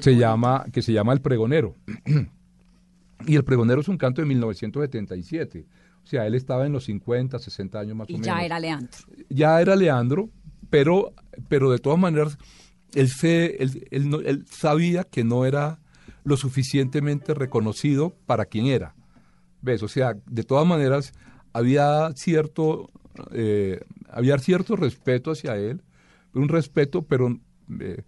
se 0.02 0.16
llama, 0.16 0.66
que 0.72 0.82
se 0.82 0.94
llama 0.94 1.14
El 1.14 1.22
Pregonero. 1.22 1.76
y 3.26 3.36
El 3.36 3.44
Pregonero 3.44 3.82
es 3.82 3.88
un 3.88 3.98
canto 3.98 4.22
de 4.22 4.28
1977. 4.28 5.66
O 6.04 6.06
sea, 6.08 6.28
él 6.28 6.36
estaba 6.36 6.66
en 6.66 6.74
los 6.74 6.84
50, 6.86 7.40
60 7.40 7.80
años 7.80 7.96
más 7.96 8.10
o 8.10 8.12
menos 8.12 8.26
ya 8.28 8.44
era 8.44 8.60
Leandro. 8.60 8.90
ya 9.30 9.62
era 9.62 9.76
Leandro, 9.78 10.30
pero, 10.70 11.14
pero 11.48 11.72
de 11.72 11.80
todas 11.80 11.98
maneras, 11.98 12.38
él, 12.94 13.08
se, 13.10 13.64
él, 13.64 13.88
él 13.92 14.10
no- 14.10 14.20
él 14.20 14.46
sabía 14.50 15.06
que 15.06 15.24
no 15.24 15.46
era 15.46 15.80
lo 16.24 16.38
suficientemente 16.38 17.34
reconocido 17.34 18.16
para 18.26 18.46
quien 18.46 18.68
era. 18.68 18.96
¿Ves? 19.62 19.84
O 19.84 19.88
sea, 19.88 20.16
de 20.26 20.44
todas 20.44 20.68
maneras, 20.68 21.14
había 21.54 22.12
cierto, 22.16 22.90
eh, 23.32 23.80
había 24.10 24.38
cierto 24.38 24.76
respeto 24.76 25.32
hacia 25.32 25.56
él, 25.56 25.82
un 26.34 26.50
respeto, 26.50 27.04
pero, 27.04 27.40
eh, 27.80 28.04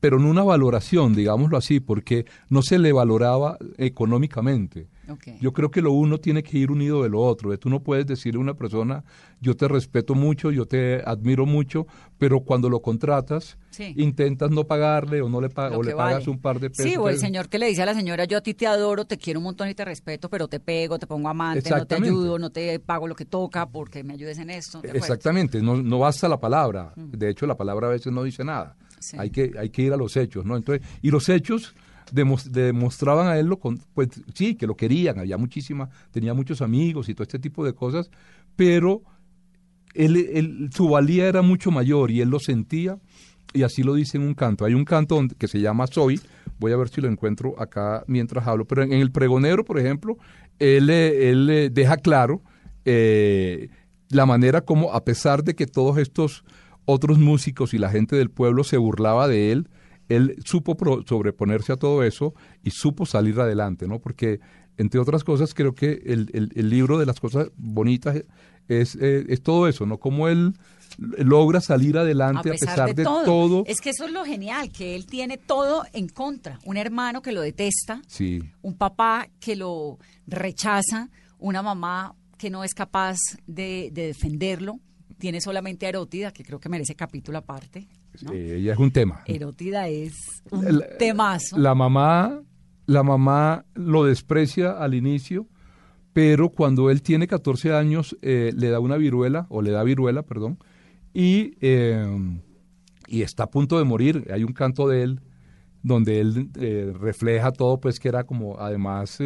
pero 0.00 0.18
no 0.18 0.28
una 0.28 0.42
valoración, 0.42 1.14
digámoslo 1.14 1.56
así, 1.56 1.80
porque 1.80 2.26
no 2.48 2.62
se 2.62 2.78
le 2.78 2.92
valoraba 2.92 3.58
económicamente. 3.76 4.88
Ok. 5.08 5.28
Yo 5.40 5.52
creo 5.52 5.70
que 5.70 5.82
lo 5.82 5.90
uno 5.92 6.18
tiene 6.18 6.42
que 6.44 6.58
ir 6.58 6.70
unido 6.70 7.02
de 7.02 7.08
lo 7.08 7.20
otro. 7.20 7.56
Tú 7.58 7.68
no 7.68 7.82
puedes 7.82 8.06
decirle 8.06 8.38
a 8.38 8.40
una 8.42 8.54
persona, 8.54 9.02
yo 9.40 9.56
te 9.56 9.66
respeto 9.66 10.14
mucho, 10.14 10.52
yo 10.52 10.64
te 10.66 11.02
admiro 11.04 11.44
mucho, 11.44 11.86
pero 12.18 12.40
cuando 12.40 12.68
lo 12.70 12.80
contratas, 12.80 13.58
Sí. 13.70 13.94
intentas 13.96 14.50
no 14.50 14.64
pagarle 14.64 15.20
o 15.22 15.28
no 15.28 15.40
le, 15.40 15.48
pa- 15.48 15.70
Lo 15.70 15.78
o 15.78 15.82
le 15.82 15.92
pagas 15.96 16.20
vale. 16.20 16.30
un 16.30 16.38
par 16.40 16.60
de 16.60 16.70
pesos. 16.70 16.84
Sí, 16.84 16.96
o 16.96 17.08
el 17.08 17.18
señor 17.18 17.48
que 17.48 17.58
le 17.58 17.66
dice 17.66 17.82
a 17.82 17.86
la 17.86 17.94
señora, 17.94 18.26
yo 18.26 18.38
a 18.38 18.40
ti 18.42 18.54
te 18.54 18.66
adoro, 18.66 19.04
te 19.04 19.18
quiero 19.18 19.40
un 19.40 19.44
montón 19.44 19.68
y 19.68 19.74
te 19.74 19.84
respeto, 19.84 20.28
pero 20.30 20.46
te 20.46 20.60
pego, 20.60 20.98
te 20.98 21.06
pongo 21.08 21.28
amante, 21.28 21.68
no 21.70 21.84
te 21.86 21.94
ayudo, 21.96 22.38
no 22.38 22.50
te 22.50 22.78
pago 22.78 23.08
lo 23.08 23.16
que 23.16 23.24
toca 23.24 23.66
porque 23.68 24.04
me 24.04 24.12
ayudes 24.12 24.38
en 24.38 24.50
esto. 24.50 24.80
¿de 24.82 24.88
acuerdo? 24.90 24.98
Exactamente, 25.04 25.60
no, 25.62 25.82
no 25.82 25.98
basta 25.98 26.28
la 26.28 26.38
palabra. 26.38 26.92
De 26.96 27.28
hecho, 27.28 27.46
la 27.46 27.56
palabra 27.56 27.88
a 27.88 27.90
veces 27.90 28.12
no 28.12 28.22
dice 28.22 28.44
nada. 28.44 28.76
Sí. 29.00 29.16
Hay, 29.18 29.30
que, 29.30 29.50
hay 29.58 29.70
que 29.70 29.82
ir 29.82 29.92
a 29.92 29.96
los 29.96 30.16
hechos, 30.16 30.44
¿no? 30.44 30.56
Entonces, 30.56 30.86
y 31.02 31.10
los 31.10 31.28
hechos 31.28 31.74
demostraban 32.10 33.28
a 33.28 33.38
él, 33.38 33.46
lo 33.46 33.58
con, 33.58 33.78
pues 33.94 34.08
sí, 34.34 34.54
que 34.54 34.66
lo 34.66 34.76
querían, 34.76 35.18
había 35.18 35.36
muchísima, 35.36 35.88
tenía 36.10 36.34
muchos 36.34 36.62
amigos 36.62 37.08
y 37.08 37.14
todo 37.14 37.22
este 37.22 37.38
tipo 37.38 37.64
de 37.64 37.72
cosas, 37.72 38.10
pero 38.56 39.02
él, 39.94 40.70
su 40.74 40.88
valía 40.88 41.26
era 41.26 41.42
mucho 41.42 41.70
mayor 41.70 42.10
y 42.10 42.20
él 42.20 42.28
lo 42.28 42.38
sentía 42.38 42.98
y 43.52 43.62
así 43.62 43.82
lo 43.82 43.94
dice 43.94 44.16
en 44.16 44.24
un 44.24 44.34
canto. 44.34 44.64
Hay 44.64 44.74
un 44.74 44.84
canto 44.84 45.22
que 45.38 45.48
se 45.48 45.60
llama 45.60 45.86
Soy, 45.86 46.20
voy 46.58 46.72
a 46.72 46.76
ver 46.76 46.88
si 46.88 47.00
lo 47.00 47.08
encuentro 47.08 47.54
acá 47.60 48.04
mientras 48.06 48.46
hablo, 48.46 48.64
pero 48.64 48.82
en, 48.82 48.92
el 48.92 49.12
pregonero, 49.12 49.64
por 49.64 49.78
ejemplo, 49.78 50.16
él, 50.58 50.90
él 50.90 51.50
eh, 51.50 51.70
deja 51.70 51.96
claro 51.96 52.42
eh, 52.84 53.68
la 54.10 54.26
manera 54.26 54.62
como, 54.62 54.92
a 54.92 55.04
pesar 55.04 55.44
de 55.44 55.54
que 55.54 55.66
todos 55.66 55.98
estos 55.98 56.44
otros 56.84 57.18
músicos 57.18 57.74
y 57.74 57.78
la 57.78 57.90
gente 57.90 58.16
del 58.16 58.30
pueblo 58.30 58.64
se 58.64 58.76
burlaba 58.76 59.28
de 59.28 59.52
él, 59.52 59.68
él 60.08 60.36
supo 60.44 60.76
pro- 60.76 61.02
sobreponerse 61.06 61.72
a 61.72 61.76
todo 61.76 62.02
eso 62.02 62.34
y 62.62 62.70
supo 62.70 63.06
salir 63.06 63.38
adelante, 63.40 63.86
¿no? 63.86 63.98
Porque, 64.00 64.40
entre 64.76 65.00
otras 65.00 65.24
cosas, 65.24 65.54
creo 65.54 65.74
que 65.74 66.02
el, 66.06 66.30
el- 66.32 66.50
el 66.54 66.68
libro 66.70 66.98
de 66.98 67.06
las 67.06 67.20
cosas 67.20 67.50
bonitas 67.56 68.22
es, 68.68 68.96
eh, 69.00 69.24
es 69.28 69.42
todo 69.42 69.68
eso, 69.68 69.86
¿no? 69.86 69.98
Cómo 69.98 70.28
él 70.28 70.54
logra 70.98 71.60
salir 71.60 71.96
adelante 71.96 72.50
a 72.50 72.52
pesar, 72.52 72.94
de, 72.94 73.02
todo. 73.04 73.64
Es 73.66 73.80
que 73.80 73.90
eso 73.90 74.04
es 74.04 74.12
lo 74.12 74.24
genial, 74.24 74.70
que 74.70 74.94
él 74.94 75.06
tiene 75.06 75.38
todo 75.38 75.84
en 75.94 76.08
contra. 76.08 76.58
Un 76.66 76.76
hermano 76.76 77.22
que 77.22 77.32
lo 77.32 77.40
detesta, 77.40 78.02
Sí, 78.06 78.42
un 78.60 78.74
papá 78.76 79.28
que 79.40 79.56
lo 79.56 79.98
rechaza, 80.26 81.08
una 81.38 81.62
mamá 81.62 82.14
que 82.38 82.50
no 82.50 82.62
es 82.64 82.74
capaz 82.74 83.16
de, 83.46 83.90
de 83.92 84.08
defenderlo. 84.08 84.80
Tiene 85.22 85.40
solamente 85.40 85.86
a 85.86 85.90
Erótida, 85.90 86.32
que 86.32 86.42
creo 86.42 86.58
que 86.58 86.68
merece 86.68 86.96
capítulo 86.96 87.38
aparte. 87.38 87.86
¿no? 88.22 88.32
eh, 88.32 88.56
ella 88.56 88.72
es 88.72 88.78
un 88.80 88.90
tema. 88.90 89.22
Erótida 89.24 89.86
es 89.86 90.14
un 90.50 90.78
La- 90.78 90.96
temazo. 90.98 91.56
La 91.56 91.76
mamá, 91.76 92.42
la 92.86 93.04
mamá 93.04 93.64
lo 93.74 94.02
desprecia 94.04 94.72
al 94.72 94.94
inicio, 94.94 95.46
pero 96.12 96.48
cuando 96.48 96.90
él 96.90 97.02
tiene 97.02 97.28
14 97.28 97.72
años 97.72 98.16
eh, 98.20 98.50
le 98.56 98.68
da 98.70 98.80
una 98.80 98.96
viruela, 98.96 99.46
o 99.48 99.62
le 99.62 99.70
da 99.70 99.84
viruela, 99.84 100.24
perdón, 100.24 100.58
y, 101.14 101.52
eh, 101.60 102.04
y 103.06 103.22
está 103.22 103.44
a 103.44 103.50
punto 103.50 103.78
de 103.78 103.84
morir. 103.84 104.26
Hay 104.34 104.42
un 104.42 104.52
canto 104.52 104.88
de 104.88 105.04
él 105.04 105.20
donde 105.84 106.18
él 106.18 106.50
eh, 106.58 106.92
refleja 106.98 107.52
todo, 107.52 107.78
pues 107.78 108.00
que 108.00 108.08
era 108.08 108.24
como, 108.24 108.58
además, 108.58 109.18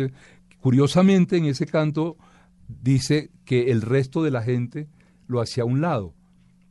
curiosamente 0.61 1.39
en 1.39 1.47
ese 1.47 1.65
canto 1.65 2.19
dice 2.69 3.31
que 3.47 3.71
el 3.71 3.81
resto 3.81 4.23
de 4.23 4.31
la 4.31 4.43
gente 4.43 4.89
lo 5.27 5.41
hacía 5.41 5.65
a 5.65 5.67
un 5.67 5.81
lado. 5.81 6.15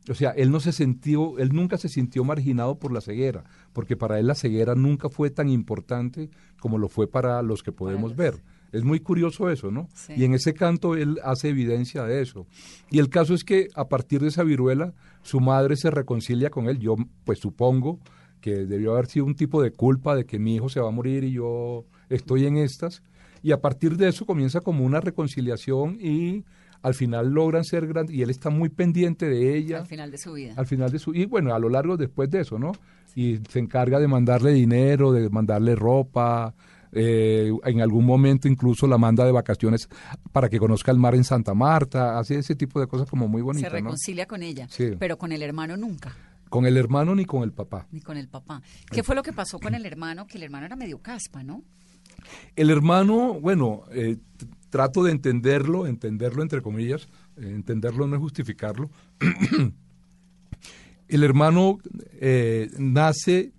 O 0.08 0.14
sea, 0.14 0.30
él 0.30 0.52
no 0.52 0.60
se 0.60 0.72
sintió, 0.72 1.38
él 1.38 1.50
nunca 1.52 1.78
se 1.78 1.88
sintió 1.88 2.22
marginado 2.22 2.78
por 2.78 2.92
la 2.92 3.00
ceguera, 3.00 3.44
porque 3.72 3.96
para 3.96 4.20
él 4.20 4.28
la 4.28 4.36
ceguera 4.36 4.74
nunca 4.74 5.08
fue 5.08 5.30
tan 5.30 5.48
importante 5.48 6.30
como 6.60 6.78
lo 6.78 6.88
fue 6.88 7.08
para 7.08 7.42
los 7.42 7.62
que 7.62 7.72
podemos 7.72 8.14
ver. 8.14 8.42
Es 8.72 8.84
muy 8.84 9.00
curioso 9.00 9.50
eso, 9.50 9.70
¿no? 9.70 9.88
Sí. 9.94 10.14
Y 10.16 10.24
en 10.24 10.34
ese 10.34 10.54
canto 10.54 10.94
él 10.94 11.18
hace 11.24 11.48
evidencia 11.48 12.04
de 12.04 12.20
eso. 12.20 12.46
Y 12.90 12.98
el 12.98 13.08
caso 13.08 13.34
es 13.34 13.42
que 13.42 13.68
a 13.74 13.88
partir 13.88 14.20
de 14.20 14.28
esa 14.28 14.44
viruela, 14.44 14.94
su 15.22 15.40
madre 15.40 15.76
se 15.76 15.90
reconcilia 15.90 16.50
con 16.50 16.68
él. 16.68 16.78
Yo, 16.78 16.96
pues 17.24 17.38
supongo 17.38 17.98
que 18.40 18.66
debió 18.66 18.92
haber 18.92 19.06
sido 19.06 19.24
un 19.24 19.34
tipo 19.34 19.62
de 19.62 19.72
culpa 19.72 20.14
de 20.14 20.24
que 20.24 20.38
mi 20.38 20.54
hijo 20.54 20.68
se 20.68 20.80
va 20.80 20.88
a 20.88 20.92
morir 20.92 21.24
y 21.24 21.32
yo 21.32 21.84
estoy 22.08 22.46
en 22.46 22.58
estas. 22.58 23.02
Y 23.42 23.52
a 23.52 23.60
partir 23.60 23.96
de 23.96 24.08
eso 24.08 24.26
comienza 24.26 24.60
como 24.60 24.84
una 24.84 25.00
reconciliación 25.00 25.98
y 26.00 26.44
al 26.86 26.94
final 26.94 27.30
logran 27.30 27.64
ser 27.64 27.86
grandes. 27.86 28.14
Y 28.14 28.22
él 28.22 28.30
está 28.30 28.48
muy 28.50 28.68
pendiente 28.68 29.28
de 29.28 29.56
ella 29.56 29.78
al 29.80 29.86
final 29.86 30.10
de 30.10 30.18
su 30.18 30.32
vida. 30.34 30.54
al 30.56 30.66
final 30.66 30.90
de 30.90 30.98
su 30.98 31.12
y 31.14 31.24
bueno 31.26 31.54
a 31.54 31.58
lo 31.58 31.68
largo 31.68 31.96
después 31.96 32.30
de 32.30 32.40
eso 32.42 32.58
no 32.58 32.72
y 33.14 33.38
se 33.50 33.58
encarga 33.58 33.98
de 33.98 34.06
mandarle 34.08 34.52
dinero 34.52 35.10
de 35.12 35.28
mandarle 35.30 35.74
ropa 35.74 36.54
eh, 36.92 37.50
en 37.64 37.80
algún 37.80 38.04
momento 38.06 38.46
incluso 38.48 38.86
la 38.86 38.98
manda 38.98 39.24
de 39.24 39.32
vacaciones 39.32 39.88
para 40.32 40.48
que 40.48 40.58
conozca 40.58 40.92
el 40.92 40.98
mar 40.98 41.14
en 41.14 41.24
Santa 41.24 41.52
Marta 41.54 42.18
hace 42.18 42.38
ese 42.38 42.54
tipo 42.54 42.78
de 42.80 42.86
cosas 42.86 43.08
como 43.10 43.26
muy 43.26 43.40
Se 43.40 43.44
bonitas 43.44 43.72
¿no? 43.72 43.76
reconcilia 43.78 44.26
con 44.26 44.42
ella, 44.42 44.66
Sí. 44.70 44.90
pero 44.98 45.18
con 45.18 45.32
el 45.32 45.42
hermano 45.42 45.76
nunca, 45.76 46.14
con 46.48 46.64
el 46.66 46.76
hermano 46.76 47.14
ni 47.14 47.24
con 47.24 47.42
el 47.42 47.52
papá 47.52 47.86
ni 47.90 48.00
con 48.00 48.16
el 48.16 48.28
papá. 48.28 48.62
¿Qué 48.90 49.02
fue 49.02 49.14
lo 49.16 49.22
que 49.22 49.32
pasó 49.32 49.58
con 49.58 49.74
el 49.74 49.84
hermano? 49.84 50.26
Que 50.26 50.38
el 50.38 50.44
hermano 50.44 50.66
era 50.66 50.76
medio 50.76 50.98
caspa, 51.02 51.42
¿no? 51.42 51.62
el 52.56 52.70
hermano 52.70 53.34
bueno 53.40 53.82
eh, 53.92 54.16
trato 54.70 55.04
de 55.04 55.12
entenderlo 55.12 55.86
entenderlo 55.86 56.42
entre 56.42 56.62
comillas 56.62 57.08
eh, 57.36 57.52
entenderlo 57.54 58.06
no 58.06 58.16
es 58.16 58.20
justificarlo 58.20 58.90
el 61.08 61.24
hermano 61.24 61.78
eh, 62.20 62.70
nace 62.78 63.52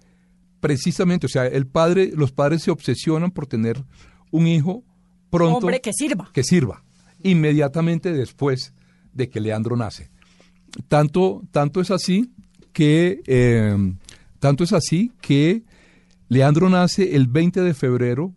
precisamente, 0.59 1.27
o 1.27 1.29
sea, 1.29 1.45
el 1.45 1.67
padre, 1.67 2.11
los 2.13 2.31
padres 2.31 2.63
se 2.63 2.71
obsesionan 2.71 3.31
por 3.31 3.47
tener 3.47 3.83
un 4.31 4.47
hijo 4.47 4.83
pronto 5.29 5.59
Hombre 5.59 5.81
que 5.81 5.93
sirva. 5.93 6.29
que 6.33 6.43
sirva, 6.43 6.83
inmediatamente 7.23 8.11
después 8.11 8.73
de 9.13 9.29
que 9.29 9.39
Leandro 9.39 9.75
nace. 9.75 10.09
Tanto, 10.87 11.43
tanto 11.51 11.81
es 11.81 11.91
así 11.91 12.31
que, 12.73 13.21
eh, 13.27 13.75
tanto 14.39 14.63
es 14.63 14.73
así 14.73 15.11
que 15.21 15.63
Leandro 16.29 16.69
nace 16.69 17.15
el 17.15 17.27
20 17.27 17.61
de 17.61 17.73
febrero, 17.73 18.33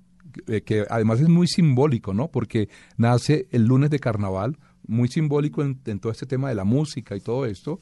eh, 0.46 0.62
que 0.62 0.84
además 0.88 1.20
es 1.20 1.28
muy 1.28 1.46
simbólico, 1.46 2.14
¿no? 2.14 2.28
Porque 2.28 2.68
nace 2.96 3.46
el 3.50 3.64
lunes 3.66 3.90
de 3.90 3.98
carnaval, 3.98 4.58
muy 4.86 5.08
simbólico 5.08 5.62
en, 5.62 5.80
en 5.86 6.00
todo 6.00 6.10
este 6.12 6.26
tema 6.26 6.48
de 6.48 6.54
la 6.54 6.64
música 6.64 7.14
y 7.16 7.20
todo 7.20 7.46
esto. 7.46 7.80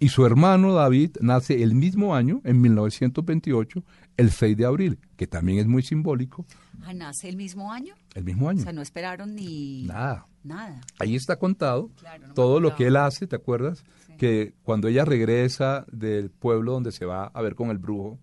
Y 0.00 0.08
su 0.08 0.24
hermano 0.24 0.72
David 0.74 1.16
nace 1.20 1.62
el 1.62 1.74
mismo 1.74 2.14
año, 2.14 2.40
en 2.44 2.60
1928, 2.60 3.82
el 4.16 4.30
6 4.30 4.56
de 4.56 4.64
abril, 4.64 4.98
que 5.16 5.26
también 5.26 5.58
es 5.58 5.66
muy 5.66 5.82
simbólico, 5.82 6.44
Ah, 6.82 6.92
nace 6.94 7.28
el 7.28 7.36
mismo 7.36 7.72
año. 7.72 7.94
el 8.14 8.24
mismo 8.24 8.46
O 8.46 8.50
año. 8.50 8.62
sea, 8.62 8.72
no 8.72 8.82
esperaron 8.82 9.34
ni 9.34 9.82
Nada. 9.84 10.26
nada. 10.44 10.80
Ahí 11.00 11.16
está 11.16 11.36
contado 11.36 11.90
Claro, 11.98 12.22
no 12.22 12.28
me 12.28 12.34
todo 12.34 12.60
lo 12.60 12.76
que 12.76 12.86
él 12.86 12.96
hace, 12.96 13.26
¿te 13.26 13.34
acuerdas? 13.36 13.84
Que 14.16 14.54
cuando 14.62 14.86
ella 14.88 15.04
regresa 15.04 15.84
del 15.90 16.30
pueblo 16.30 16.72
donde 16.72 16.92
se 16.92 17.04
va 17.04 17.26
a 17.26 17.42
ver 17.42 17.54
con 17.56 17.70
el 17.70 17.78
brujo, 17.78 18.18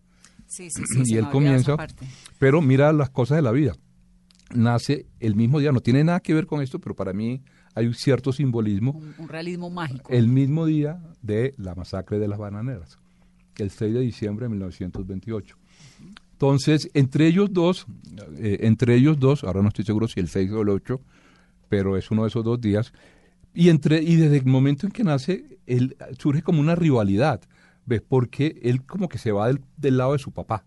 Sí, 0.48 0.70
sí, 0.70 0.84
sí. 0.86 1.06
se 1.06 1.14
y 1.14 1.18
él 1.18 1.30
comienza, 1.30 1.76
pero 2.40 2.62
mira 2.62 2.92
las 2.94 3.10
cosas 3.10 3.38
de 3.38 3.42
la 3.42 3.52
vida. 3.52 3.76
Nace 4.54 5.08
el 5.20 5.36
mismo 5.36 5.60
día, 5.60 5.72
no 5.72 5.82
tiene 5.82 6.04
nada 6.04 6.20
que 6.20 6.34
ver 6.34 6.46
con 6.46 6.62
esto, 6.62 6.80
pero 6.80 6.96
para 6.96 7.14
mí 7.14 7.42
hay 7.74 7.88
un 7.88 7.94
cierto 7.94 8.32
simbolismo. 8.32 8.92
Un, 8.92 9.16
un 9.18 9.28
realismo 9.28 9.70
mágico. 9.70 10.12
El 10.12 10.28
mismo 10.28 10.66
día 10.66 11.02
de 11.22 11.56
la 11.58 11.76
masacre 11.76 12.20
de 12.20 12.28
las 12.28 12.38
bananeras, 12.38 13.00
el 13.58 13.72
6 13.72 13.94
de 13.94 14.00
diciembre 14.02 14.46
de 14.46 14.50
1928. 14.50 15.58
Entonces, 16.36 16.90
entre 16.94 17.28
ellos 17.28 17.54
dos, 17.54 17.86
eh, 18.38 18.60
entre 18.62 18.96
ellos 18.96 19.18
dos, 19.20 19.46
ahora 19.46 19.62
no 19.62 19.70
estoy 19.70 19.86
seguro 19.86 20.08
si 20.10 20.20
el 20.20 20.28
6 20.28 20.52
o 20.52 20.62
el 20.64 20.70
8, 20.70 21.00
pero 21.70 21.96
es 21.96 22.12
uno 22.12 22.24
de 22.24 22.28
esos 22.28 22.44
dos 22.44 22.60
días, 22.60 22.92
y, 23.54 23.70
entre, 23.70 24.02
y 24.04 24.18
desde 24.18 24.38
el 24.38 24.46
momento 24.46 24.86
en 24.86 24.92
que 24.92 25.06
nace, 25.06 25.60
él, 25.66 25.96
surge 26.20 26.42
como 26.42 26.60
una 26.60 26.76
rivalidad, 26.76 27.40
¿ves? 27.86 28.02
Porque 28.08 28.60
él 28.64 28.84
como 28.86 29.08
que 29.10 29.18
se 29.18 29.32
va 29.32 29.48
del, 29.48 29.62
del 29.78 29.98
lado 29.98 30.14
de 30.14 30.20
su 30.20 30.32
papá. 30.32 30.66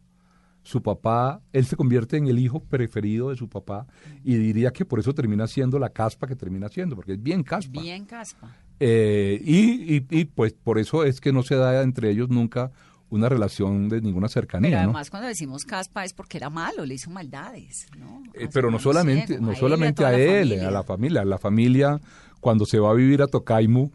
Su 0.63 0.83
papá, 0.83 1.41
él 1.53 1.65
se 1.65 1.77
convierte 1.77 2.19
en 2.19 2.27
el 2.27 2.39
hijo 2.39 2.61
preferido 2.61 3.31
de 3.31 3.37
su 3.37 3.49
papá 3.49 3.87
y 4.23 4.35
diría 4.37 4.71
que 4.71 4.85
por 4.85 5.01
eso 5.01 5.15
termina 5.15 5.47
siendo 5.47 5.79
la 5.79 5.89
caspa 5.91 6.27
que 6.27 6.37
termina 6.37 6.69
siendo, 6.69 6.95
porque 6.95 7.13
es 7.13 7.23
bien 7.23 7.43
caspa. 7.43 7.81
Bien 7.81 8.05
caspa. 8.05 8.55
Eh, 8.79 9.41
y, 9.45 9.97
y, 9.97 10.07
y, 10.11 10.25
pues 10.27 10.53
por 10.53 10.79
eso 10.79 11.05
es 11.05 11.21
que 11.21 11.33
no 11.33 11.43
se 11.43 11.55
da 11.57 11.83
entre 11.83 12.11
ellos 12.11 12.29
nunca 12.29 12.71
una 13.09 13.31
relación 13.31 13.89
de 13.89 14.03
ninguna 14.03 14.29
cercanía. 14.29 14.71
Pero 14.71 14.83
¿no? 14.83 14.89
además 14.91 15.09
cuando 15.11 15.29
decimos 15.29 15.65
caspa 15.65 16.05
es 16.05 16.13
porque 16.13 16.37
era 16.37 16.51
malo, 16.51 16.85
le 16.85 16.95
hizo 16.95 17.09
maldades, 17.11 17.87
¿no? 17.97 18.23
Eh, 18.35 18.45
A 18.45 18.51
pero 18.51 18.71
no 18.71 18.79
solamente, 18.79 19.27
ciego, 19.29 19.47
no 19.47 19.53
él 19.53 19.57
solamente 19.57 20.05
a, 20.05 20.11
la 20.13 20.19
él, 20.19 20.49
familia. 20.49 20.69
a 20.69 20.71
la 20.71 20.83
familia. 20.83 21.25
La 21.25 21.39
familia, 21.39 22.01
cuando 22.41 22.67
se 22.67 22.79
va 22.79 22.91
a 22.91 22.95
vivir 22.95 23.23
a 23.23 23.27
Tocaimu 23.27 23.91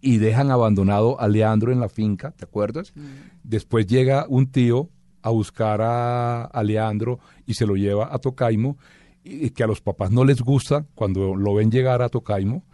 y 0.00 0.18
dejan 0.18 0.50
abandonado 0.50 1.20
a 1.20 1.28
Leandro 1.28 1.72
en 1.72 1.80
la 1.80 1.88
finca, 1.88 2.30
¿te 2.32 2.44
acuerdas? 2.44 2.92
Mm. 2.94 3.00
Después 3.44 3.86
llega 3.86 4.26
un 4.28 4.46
tío 4.50 4.88
a 5.22 5.30
buscar 5.30 5.80
a, 5.82 6.44
a 6.44 6.62
Leandro 6.62 7.18
y 7.46 7.54
se 7.54 7.66
lo 7.66 7.76
lleva 7.76 8.08
a 8.14 8.18
Tocaimu 8.18 8.74
y 9.22 9.50
que 9.50 9.62
a 9.62 9.66
los 9.66 9.80
papás 9.82 10.10
no 10.10 10.24
les 10.24 10.40
gusta 10.40 10.86
cuando 10.94 11.34
lo 11.36 11.54
ven 11.54 11.70
llegar 11.70 12.00
a 12.02 12.08
Tocaimo. 12.08 12.64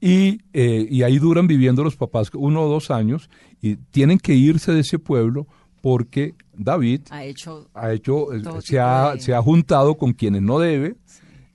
Y, 0.00 0.40
eh, 0.52 0.88
y 0.90 1.04
ahí 1.04 1.20
duran 1.20 1.46
viviendo 1.46 1.84
los 1.84 1.94
papás 1.94 2.28
uno 2.34 2.62
o 2.62 2.68
dos 2.68 2.90
años 2.90 3.30
y 3.60 3.76
tienen 3.76 4.18
que 4.18 4.34
irse 4.34 4.72
de 4.72 4.80
ese 4.80 4.98
pueblo 4.98 5.46
porque 5.80 6.34
David 6.56 7.02
Ha 7.10 7.24
hecho 7.24 7.68
ha 7.72 7.92
hecho, 7.92 8.26
se 8.62 8.80
ha, 8.80 9.12
de- 9.14 9.20
se 9.20 9.32
ha 9.32 9.40
juntado 9.40 9.96
con 9.96 10.12
quienes 10.12 10.42
no 10.42 10.58
debe 10.58 10.96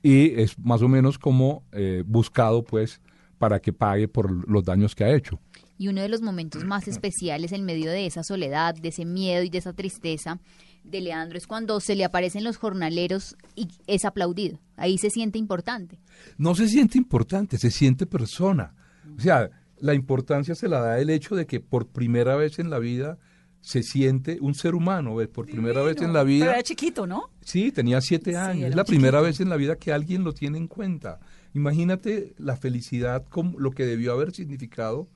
y 0.01 0.39
es 0.39 0.57
más 0.59 0.81
o 0.81 0.87
menos 0.87 1.19
como 1.19 1.63
eh, 1.73 2.03
buscado 2.07 2.63
pues 2.63 3.01
para 3.37 3.59
que 3.59 3.73
pague 3.73 4.07
por 4.07 4.47
los 4.49 4.63
daños 4.63 4.95
que 4.95 5.03
ha 5.03 5.13
hecho. 5.15 5.39
Y 5.77 5.89
uno 5.89 6.01
de 6.01 6.09
los 6.09 6.21
momentos 6.21 6.63
más 6.63 6.87
especiales 6.87 7.51
en 7.51 7.63
medio 7.63 7.91
de 7.91 8.07
esa 8.07 8.23
soledad, 8.23 8.73
de 8.75 8.89
ese 8.89 9.05
miedo 9.05 9.43
y 9.43 9.49
de 9.49 9.59
esa 9.59 9.73
tristeza 9.73 10.39
de 10.83 11.01
Leandro 11.01 11.37
es 11.37 11.45
cuando 11.47 11.79
se 11.79 11.95
le 11.95 12.05
aparecen 12.05 12.43
los 12.43 12.57
jornaleros 12.57 13.35
y 13.55 13.67
es 13.87 14.05
aplaudido. 14.05 14.59
Ahí 14.75 14.97
se 14.97 15.09
siente 15.09 15.37
importante. 15.37 15.99
No 16.37 16.55
se 16.55 16.67
siente 16.67 16.97
importante, 16.97 17.57
se 17.57 17.69
siente 17.71 18.05
persona. 18.05 18.73
O 19.17 19.19
sea, 19.21 19.49
la 19.79 19.93
importancia 19.93 20.55
se 20.55 20.67
la 20.67 20.79
da 20.79 20.99
el 20.99 21.09
hecho 21.09 21.35
de 21.35 21.45
que 21.45 21.59
por 21.59 21.87
primera 21.87 22.35
vez 22.35 22.57
en 22.59 22.69
la 22.69 22.79
vida 22.79 23.17
se 23.61 23.83
siente 23.83 24.37
un 24.39 24.55
ser 24.55 24.75
humano, 24.75 25.15
¿ves? 25.15 25.27
por 25.27 25.45
primera 25.45 25.81
vez 25.81 25.97
en 25.97 26.13
la 26.13 26.21
Pero 26.21 26.25
vida. 26.25 26.51
era 26.53 26.63
chiquito, 26.63 27.05
¿no? 27.05 27.29
Sí, 27.41 27.71
tenía 27.71 27.99
siete 28.01 28.37
años. 28.37 28.69
es 28.69 28.75
la 28.75 28.85
primera 28.85 29.19
vez 29.19 29.41
en 29.41 29.49
la 29.49 29.57
vida 29.57 29.75
que 29.75 29.91
alguien 29.91 30.23
lo 30.23 30.33
tiene 30.33 30.57
en 30.57 30.67
cuenta. 30.67 31.19
Imagínate 31.57 32.35
la 32.37 32.55
felicidad, 32.55 33.25
como 33.29 33.59
lo 33.59 33.71
que 33.71 33.83
debió 33.83 34.13
haber 34.13 34.31
significado 34.31 35.07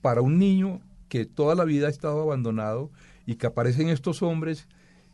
para 0.00 0.20
un 0.20 0.38
niño 0.38 0.80
que 1.08 1.24
toda 1.24 1.56
la 1.56 1.64
vida 1.64 1.88
ha 1.88 1.90
estado 1.90 2.22
abandonado 2.22 2.92
y 3.26 3.34
que 3.34 3.48
aparecen 3.48 3.88
estos 3.88 4.22
hombres 4.22 4.68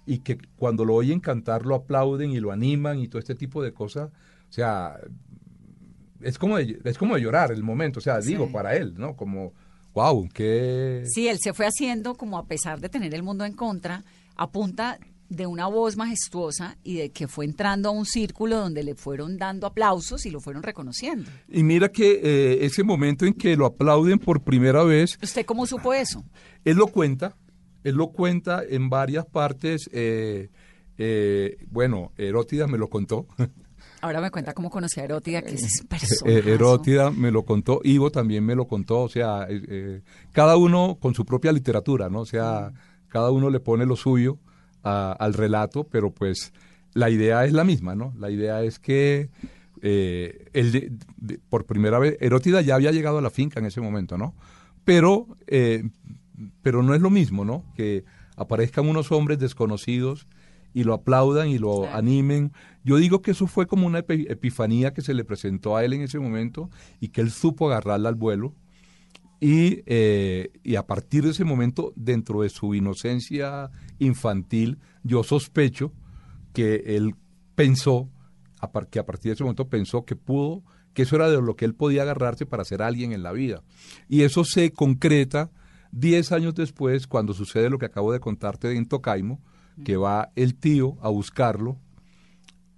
y 0.04 0.18
que 0.18 0.36
cuando 0.56 0.84
lo 0.84 0.94
oyen 0.94 1.20
cantar 1.20 1.64
lo 1.64 1.74
aplauden 1.74 2.32
y 2.32 2.40
lo 2.40 2.52
animan 2.52 2.98
y 2.98 3.08
todo 3.08 3.18
este 3.18 3.34
tipo 3.34 3.62
de 3.62 3.72
cosas. 3.72 4.10
O 4.50 4.52
sea, 4.52 5.00
es 6.20 6.38
como 6.38 6.58
de, 6.58 6.78
es 6.84 6.98
como 6.98 7.14
de 7.14 7.22
llorar 7.22 7.50
el 7.50 7.62
momento. 7.62 8.00
O 8.00 8.02
sea, 8.02 8.20
digo, 8.20 8.52
para 8.52 8.76
él, 8.76 8.92
¿no? 8.98 9.16
Como, 9.16 9.54
wow, 9.94 10.28
qué... 10.34 11.04
Sí, 11.06 11.28
él 11.28 11.38
se 11.40 11.54
fue 11.54 11.64
haciendo 11.64 12.14
como 12.14 12.36
a 12.36 12.44
pesar 12.44 12.78
de 12.78 12.90
tener 12.90 13.14
el 13.14 13.22
mundo 13.22 13.46
en 13.46 13.54
contra, 13.54 14.04
a 14.36 14.50
punta 14.50 14.98
de 15.28 15.46
una 15.46 15.66
voz 15.66 15.96
majestuosa 15.96 16.76
y 16.82 16.96
de 16.96 17.10
que 17.10 17.28
fue 17.28 17.44
entrando 17.44 17.88
a 17.88 17.92
un 17.92 18.06
círculo 18.06 18.58
donde 18.58 18.82
le 18.82 18.94
fueron 18.94 19.36
dando 19.36 19.66
aplausos 19.66 20.26
y 20.26 20.30
lo 20.30 20.40
fueron 20.40 20.62
reconociendo. 20.62 21.30
Y 21.48 21.62
mira 21.62 21.88
que 21.90 22.20
eh, 22.22 22.64
ese 22.64 22.84
momento 22.84 23.24
en 23.24 23.34
que 23.34 23.56
lo 23.56 23.66
aplauden 23.66 24.18
por 24.18 24.42
primera 24.42 24.84
vez, 24.84 25.18
¿Usted 25.22 25.44
cómo 25.44 25.66
supo 25.66 25.94
eso? 25.94 26.24
Él 26.64 26.76
lo 26.76 26.86
cuenta, 26.88 27.36
él 27.82 27.96
lo 27.96 28.08
cuenta 28.08 28.62
en 28.68 28.90
varias 28.90 29.26
partes. 29.26 29.88
eh, 29.92 30.50
eh, 30.96 31.56
bueno, 31.70 32.12
Herótida 32.16 32.66
me 32.66 32.78
lo 32.78 32.88
contó. 32.88 33.26
Ahora 34.00 34.20
me 34.20 34.30
cuenta 34.30 34.52
cómo 34.52 34.68
conocí 34.68 35.00
a 35.00 35.04
Erótida, 35.04 35.40
que 35.40 35.54
es 35.54 35.82
persona. 35.88 36.30
Herótida 36.30 37.10
me 37.10 37.30
lo 37.30 37.44
contó, 37.44 37.80
Ivo 37.82 38.10
también 38.10 38.44
me 38.44 38.54
lo 38.54 38.66
contó. 38.66 39.00
O 39.00 39.08
sea, 39.08 39.48
cada 40.32 40.58
uno 40.58 40.98
con 41.00 41.14
su 41.14 41.24
propia 41.24 41.52
literatura, 41.52 42.10
¿no? 42.10 42.20
O 42.20 42.26
sea, 42.26 42.70
cada 43.08 43.30
uno 43.30 43.48
le 43.48 43.60
pone 43.60 43.86
lo 43.86 43.96
suyo 43.96 44.38
a- 44.84 45.12
al 45.12 45.34
relato, 45.34 45.84
pero 45.84 46.10
pues 46.12 46.52
la 46.92 47.10
idea 47.10 47.44
es 47.44 47.52
la 47.52 47.64
misma, 47.64 47.94
¿no? 47.94 48.12
La 48.18 48.30
idea 48.30 48.62
es 48.62 48.78
que 48.78 49.30
eh, 49.82 50.46
él 50.54 50.72
de- 50.72 50.92
de- 51.16 51.38
por 51.50 51.66
primera 51.66 51.98
vez, 51.98 52.16
Herótida 52.20 52.60
ya 52.62 52.74
había 52.76 52.90
llegado 52.92 53.18
a 53.18 53.22
la 53.22 53.28
finca 53.30 53.60
en 53.60 53.66
ese 53.66 53.80
momento, 53.82 54.16
¿no? 54.16 54.34
Pero, 54.84 55.26
eh, 55.46 55.84
pero 56.62 56.82
no 56.82 56.94
es 56.94 57.00
lo 57.02 57.10
mismo, 57.10 57.44
¿no? 57.44 57.64
Que 57.74 58.04
aparezcan 58.36 58.88
unos 58.88 59.12
hombres 59.12 59.38
desconocidos 59.38 60.26
y 60.72 60.84
lo 60.84 60.94
aplaudan 60.94 61.48
y 61.48 61.58
lo 61.58 61.86
animen. 61.92 62.52
Yo 62.82 62.96
digo 62.96 63.20
que 63.22 63.32
eso 63.32 63.46
fue 63.46 63.66
como 63.66 63.86
una 63.86 64.00
epi- 64.06 64.26
epifanía 64.30 64.92
que 64.94 65.02
se 65.02 65.12
le 65.14 65.24
presentó 65.24 65.76
a 65.76 65.84
él 65.84 65.92
en 65.92 66.00
ese 66.02 66.18
momento 66.18 66.70
y 67.00 67.08
que 67.08 67.20
él 67.20 67.30
supo 67.30 67.66
agarrarla 67.70 68.08
al 68.08 68.14
vuelo. 68.16 68.54
Y, 69.44 69.82
eh, 69.84 70.52
y 70.62 70.76
a 70.76 70.86
partir 70.86 71.22
de 71.22 71.32
ese 71.32 71.44
momento, 71.44 71.92
dentro 71.96 72.40
de 72.40 72.48
su 72.48 72.74
inocencia 72.74 73.70
infantil, 73.98 74.78
yo 75.02 75.22
sospecho 75.22 75.92
que 76.54 76.76
él 76.96 77.14
pensó, 77.54 78.08
que 78.90 78.98
a 78.98 79.04
partir 79.04 79.28
de 79.28 79.34
ese 79.34 79.44
momento 79.44 79.68
pensó 79.68 80.06
que 80.06 80.16
pudo, 80.16 80.62
que 80.94 81.02
eso 81.02 81.16
era 81.16 81.28
de 81.28 81.42
lo 81.42 81.56
que 81.56 81.66
él 81.66 81.74
podía 81.74 82.04
agarrarse 82.04 82.46
para 82.46 82.64
ser 82.64 82.80
alguien 82.80 83.12
en 83.12 83.22
la 83.22 83.32
vida. 83.32 83.62
Y 84.08 84.22
eso 84.22 84.46
se 84.46 84.72
concreta 84.72 85.50
diez 85.92 86.32
años 86.32 86.54
después, 86.54 87.06
cuando 87.06 87.34
sucede 87.34 87.68
lo 87.68 87.76
que 87.76 87.84
acabo 87.84 88.14
de 88.14 88.20
contarte 88.20 88.74
en 88.74 88.86
Tocaimo, 88.86 89.42
que 89.84 89.98
va 89.98 90.30
el 90.36 90.54
tío 90.54 90.96
a 91.02 91.10
buscarlo 91.10 91.78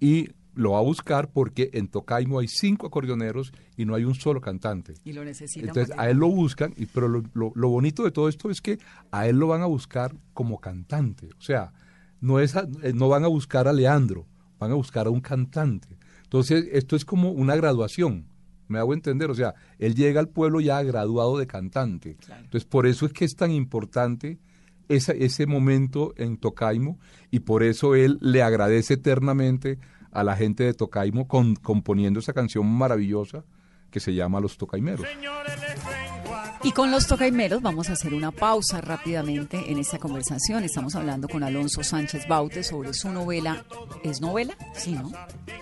y 0.01 0.31
lo 0.57 0.71
va 0.71 0.79
a 0.79 0.81
buscar 0.81 1.29
porque 1.31 1.69
en 1.73 1.87
Tocaimo 1.87 2.39
hay 2.39 2.47
cinco 2.47 2.87
acordeoneros 2.87 3.53
y 3.77 3.85
no 3.85 3.95
hay 3.95 4.03
un 4.03 4.15
solo 4.15 4.41
cantante. 4.41 4.95
Y 5.05 5.13
lo 5.13 5.23
necesita. 5.23 5.67
Entonces 5.67 5.95
a 5.97 6.09
él 6.09 6.17
lo 6.17 6.27
buscan, 6.29 6.73
y, 6.75 6.85
pero 6.87 7.07
lo, 7.07 7.23
lo- 7.33 7.51
lo 7.55 7.69
bonito 7.69 8.03
de 8.03 8.11
todo 8.11 8.27
esto 8.27 8.49
es 8.49 8.59
que 8.61 8.77
a 9.11 9.27
él 9.27 9.37
lo 9.37 9.47
van 9.47 9.61
a 9.61 9.65
buscar 9.67 10.13
como 10.33 10.59
cantante. 10.59 11.29
O 11.37 11.41
sea, 11.41 11.71
no, 12.19 12.39
es 12.39 12.55
a- 12.55 12.67
eh, 12.83 12.91
no 12.93 13.07
van 13.09 13.23
a 13.23 13.27
buscar 13.27 13.67
a 13.67 13.73
Leandro, 13.73 14.25
van 14.59 14.71
a 14.71 14.75
buscar 14.75 15.07
a 15.07 15.09
un 15.11 15.21
cantante. 15.21 15.97
Entonces 16.23 16.67
esto 16.73 16.95
es 16.95 17.05
como 17.05 17.31
una 17.31 17.55
graduación, 17.55 18.25
me 18.67 18.79
hago 18.79 18.93
entender. 18.93 19.29
O 19.29 19.35
sea, 19.35 19.53
él 19.79 19.95
llega 19.95 20.19
al 20.19 20.27
pueblo 20.29 20.59
ya 20.59 20.81
graduado 20.83 21.37
de 21.37 21.47
cantante. 21.47 22.17
Entonces 22.43 22.65
por 22.65 22.85
eso 22.87 23.05
es 23.05 23.13
que 23.13 23.23
es 23.25 23.35
tan 23.35 23.51
importante 23.51 24.39
esa- 24.89 25.11
ese 25.13 25.45
momento 25.45 26.13
en 26.17 26.37
Tocaimo 26.37 26.97
y 27.29 27.39
por 27.39 27.61
eso 27.61 27.93
él 27.95 28.17
le 28.21 28.41
agradece 28.41 28.95
eternamente 28.95 29.79
a 30.17 30.23
la 30.23 30.35
gente 30.35 30.63
de 30.63 30.73
Tocaimo 30.73 31.27
con, 31.27 31.55
componiendo 31.55 32.19
esa 32.19 32.33
canción 32.33 32.65
maravillosa 32.65 33.43
que 33.91 33.99
se 33.99 34.15
llama 34.15 34.39
Los 34.39 34.57
Tocaimeros. 34.57 35.05
Y 36.63 36.71
con 36.71 36.89
los 36.89 37.05
tocaimeros 37.05 37.61
vamos 37.61 37.89
a 37.89 37.93
hacer 37.93 38.15
una 38.15 38.31
pausa 38.31 38.81
rápidamente 38.81 39.71
en 39.71 39.77
esta 39.77 39.99
conversación. 39.99 40.63
Estamos 40.63 40.95
hablando 40.95 41.27
con 41.29 41.43
Alonso 41.43 41.83
Sánchez 41.83 42.27
Baute 42.27 42.63
sobre 42.63 42.95
su 42.95 43.09
novela. 43.09 43.63
¿Es 44.03 44.19
novela? 44.19 44.57
Sí, 44.73 44.93
¿no? 44.93 45.11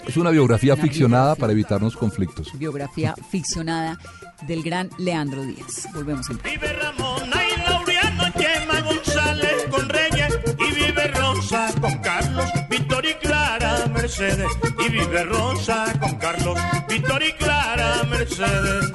Es 0.07 0.15
una 0.15 0.29
biografía 0.29 0.73
Una 0.73 0.83
ficcionada 0.83 1.23
biografía. 1.25 1.41
para 1.41 1.51
evitarnos 1.51 1.97
conflictos. 1.97 2.57
Biografía 2.57 3.13
ficcionada 3.29 3.99
del 4.47 4.63
gran 4.63 4.89
Leandro 4.97 5.43
Díaz. 5.43 5.89
Volvemos 5.93 6.29
en 6.29 6.39
Y 14.07 14.89
vive 14.89 15.23
Rosa 15.23 15.91
con 15.99 16.15
Carlos, 16.17 16.59
Víctor 16.87 17.23
y 17.23 17.33
Clara 17.33 18.03
Mercedes. 18.03 18.91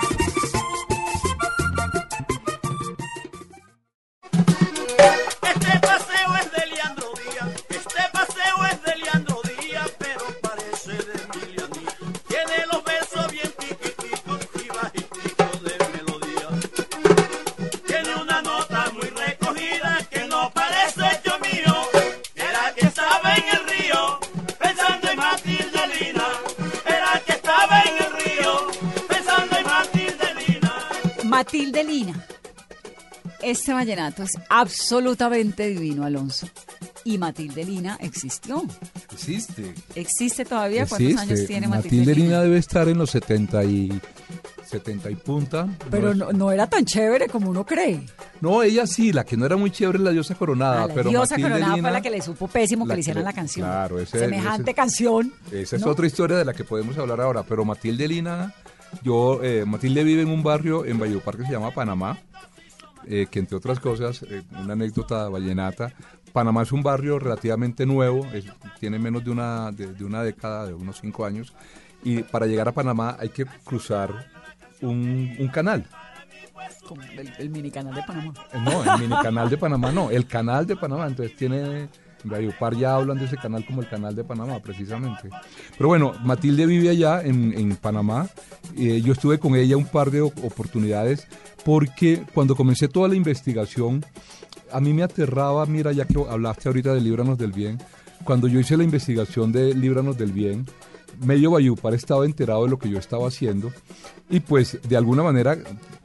Matilde 31.45 31.83
Lina. 31.85 32.23
Este 33.41 33.73
vallenato 33.73 34.23
es 34.25 34.33
absolutamente 34.51 35.69
divino, 35.69 36.05
Alonso. 36.05 36.47
Y 37.05 37.17
Matilde 37.17 37.65
Lina 37.65 37.97
existió. 38.03 38.63
Existe. 39.11 39.73
¿Existe 39.95 40.45
todavía? 40.45 40.85
¿Cuántos 40.85 41.17
años 41.17 41.47
tiene 41.47 41.67
Matilde, 41.67 41.97
Matilde 41.97 42.15
Lina? 42.15 42.27
Lina 42.27 42.43
debe 42.43 42.59
estar 42.59 42.89
en 42.91 42.99
los 42.99 43.09
70 43.13 43.65
y, 43.65 44.01
70 44.67 45.11
y 45.11 45.15
punta. 45.15 45.67
Pero 45.91 46.15
no, 46.15 46.31
no 46.33 46.53
era 46.53 46.67
tan 46.69 46.85
chévere 46.85 47.27
como 47.31 47.49
uno 47.49 47.65
cree. 47.65 48.03
No, 48.43 48.63
ella 48.63 48.87
sí, 48.87 49.11
la 49.15 49.25
que 49.25 49.39
no 49.39 49.47
era 49.47 49.57
muy 49.57 49.71
chévere 49.71 49.97
es 49.97 50.05
la 50.05 50.11
diosa 50.11 50.35
coronada. 50.35 50.83
Ah, 50.85 50.87
la 50.89 50.95
pero 50.95 51.09
diosa 51.09 51.37
Matilde 51.37 51.49
coronada 51.53 51.77
Lina- 51.77 51.89
fue 51.89 51.93
la 51.93 52.03
que 52.03 52.11
le 52.11 52.21
supo 52.21 52.49
pésimo 52.49 52.87
que 52.87 52.93
le 52.97 53.01
hicieran 53.01 53.25
la 53.25 53.33
canción. 53.33 53.67
claro, 53.67 53.99
ese- 53.99 54.19
Semejante 54.19 54.63
ese- 54.73 54.75
canción. 54.75 55.33
Esa 55.51 55.77
es 55.77 55.83
¿no? 55.83 55.91
otra 55.91 56.07
historia 56.07 56.37
de 56.37 56.45
la 56.45 56.53
que 56.53 56.65
podemos 56.65 56.99
hablar 56.99 57.19
ahora, 57.23 57.43
pero 57.45 57.65
Matilde 57.65 58.07
Lina, 58.07 58.53
yo, 59.03 59.43
eh, 59.43 59.65
Matilde 59.67 60.05
vive 60.05 60.23
en 60.23 60.29
un 60.31 60.43
barrio 60.43 60.85
en 60.85 60.99
Valledupar 60.99 61.37
que 61.37 61.45
se 61.45 61.53
llama 61.53 61.71
Panamá, 61.71 62.19
eh, 63.07 63.27
que 63.31 63.39
entre 63.39 63.57
otras 63.57 63.81
cosas, 63.81 64.23
eh, 64.25 64.43
una 64.63 64.75
anécdota 64.75 65.29
vallenata, 65.29 65.93
Panamá 66.33 66.63
es 66.63 66.73
un 66.73 66.83
barrio 66.83 67.19
relativamente 67.19 67.87
nuevo, 67.87 68.25
es- 68.33 68.45
tiene 68.79 68.99
menos 68.99 69.25
de 69.25 69.31
una, 69.31 69.73
de, 69.73 69.93
de 69.95 70.05
una 70.05 70.23
década, 70.23 70.67
de 70.67 70.75
unos 70.75 70.99
cinco 71.01 71.25
años, 71.25 71.53
y 72.05 72.23
para 72.23 72.47
llegar 72.47 72.69
a 72.69 72.73
Panamá 72.73 73.17
hay 73.19 73.31
que 73.31 73.47
cruzar 73.65 74.29
un, 74.81 75.37
un 75.39 75.49
canal. 75.49 75.87
El, 77.17 77.33
el 77.39 77.51
mini 77.51 77.71
canal 77.71 77.95
de 77.95 78.03
Panamá. 78.03 78.33
No, 78.65 78.83
el 78.95 79.01
mini 79.01 79.23
canal 79.23 79.49
de 79.49 79.57
Panamá 79.57 79.93
no, 79.93 80.11
el 80.11 80.27
canal 80.27 80.67
de 80.67 80.77
Panamá, 80.77 81.07
entonces 81.07 81.37
tiene 81.37 81.89
En 82.25 82.31
Valledupar 82.31 82.77
ya 82.77 82.95
hablan 82.95 83.19
de 83.19 83.25
ese 83.27 83.37
canal 83.37 83.65
como 83.65 83.81
el 83.81 83.89
canal 83.89 84.15
de 84.15 84.25
Panamá, 84.25 84.61
precisamente. 84.61 85.29
Pero 85.77 85.89
bueno, 85.89 86.13
Matilde 86.23 86.67
vive 86.67 86.91
allá 86.91 87.23
en, 87.23 87.53
en 87.57 87.77
Panamá. 87.77 88.29
Eh, 88.77 89.01
yo 89.03 89.13
estuve 89.13 89.39
con 89.39 89.57
ella 89.57 89.77
un 89.77 89.87
par 89.87 90.11
de 90.11 90.21
oportunidades 90.21 91.27
porque 91.65 92.23
cuando 92.35 92.57
comencé 92.57 92.89
toda 92.89 93.09
la 93.09 93.15
investigación, 93.15 94.05
a 94.73 94.81
mí 94.81 94.93
me 94.93 95.03
aterraba, 95.03 95.67
mira, 95.67 95.93
ya 95.93 96.05
que 96.05 96.15
hablaste 96.29 96.69
ahorita 96.69 96.95
de 96.95 97.01
Líbranos 97.01 97.39
del 97.39 97.53
Bien, 97.53 97.79
cuando 98.25 98.49
yo 98.49 98.61
hice 98.61 98.77
la 98.77 98.85
investigación 98.85 99.53
de 99.53 99.75
Líbranos 99.75 100.17
del 100.17 100.33
Bien, 100.33 100.67
medio 101.21 101.51
Bayupar 101.51 101.95
estaba 101.95 102.25
enterado 102.25 102.65
de 102.65 102.71
lo 102.71 102.79
que 102.79 102.89
yo 102.89 102.99
estaba 102.99 103.29
haciendo 103.29 103.73
y 104.29 104.41
pues 104.41 104.79
de 104.89 104.97
alguna 104.97 105.23
manera 105.23 105.59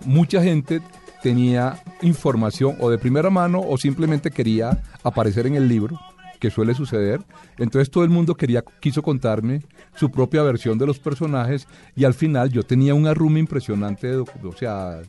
mucha 0.05 0.41
gente 0.41 0.81
tenía 1.25 1.81
información 2.03 2.75
o 2.79 2.91
de 2.91 2.99
primera 2.99 3.31
mano 3.31 3.59
o 3.59 3.79
simplemente 3.79 4.29
quería 4.29 4.83
aparecer 5.01 5.47
en 5.47 5.55
el 5.55 5.67
libro 5.67 5.99
que 6.39 6.51
suele 6.51 6.75
suceder. 6.75 7.19
Entonces 7.57 7.89
todo 7.89 8.03
el 8.03 8.11
mundo 8.11 8.35
quería, 8.35 8.63
quiso 8.79 9.01
contarme 9.01 9.63
su 9.95 10.11
propia 10.11 10.43
versión 10.43 10.77
de 10.77 10.85
los 10.85 10.99
personajes 10.99 11.67
y 11.95 12.05
al 12.05 12.13
final 12.13 12.51
yo 12.51 12.61
tenía 12.61 12.93
un 12.93 13.07
arrume 13.07 13.39
impresionante, 13.39 14.05
de 14.05 14.19
o 14.19 14.55
sea, 14.55 14.99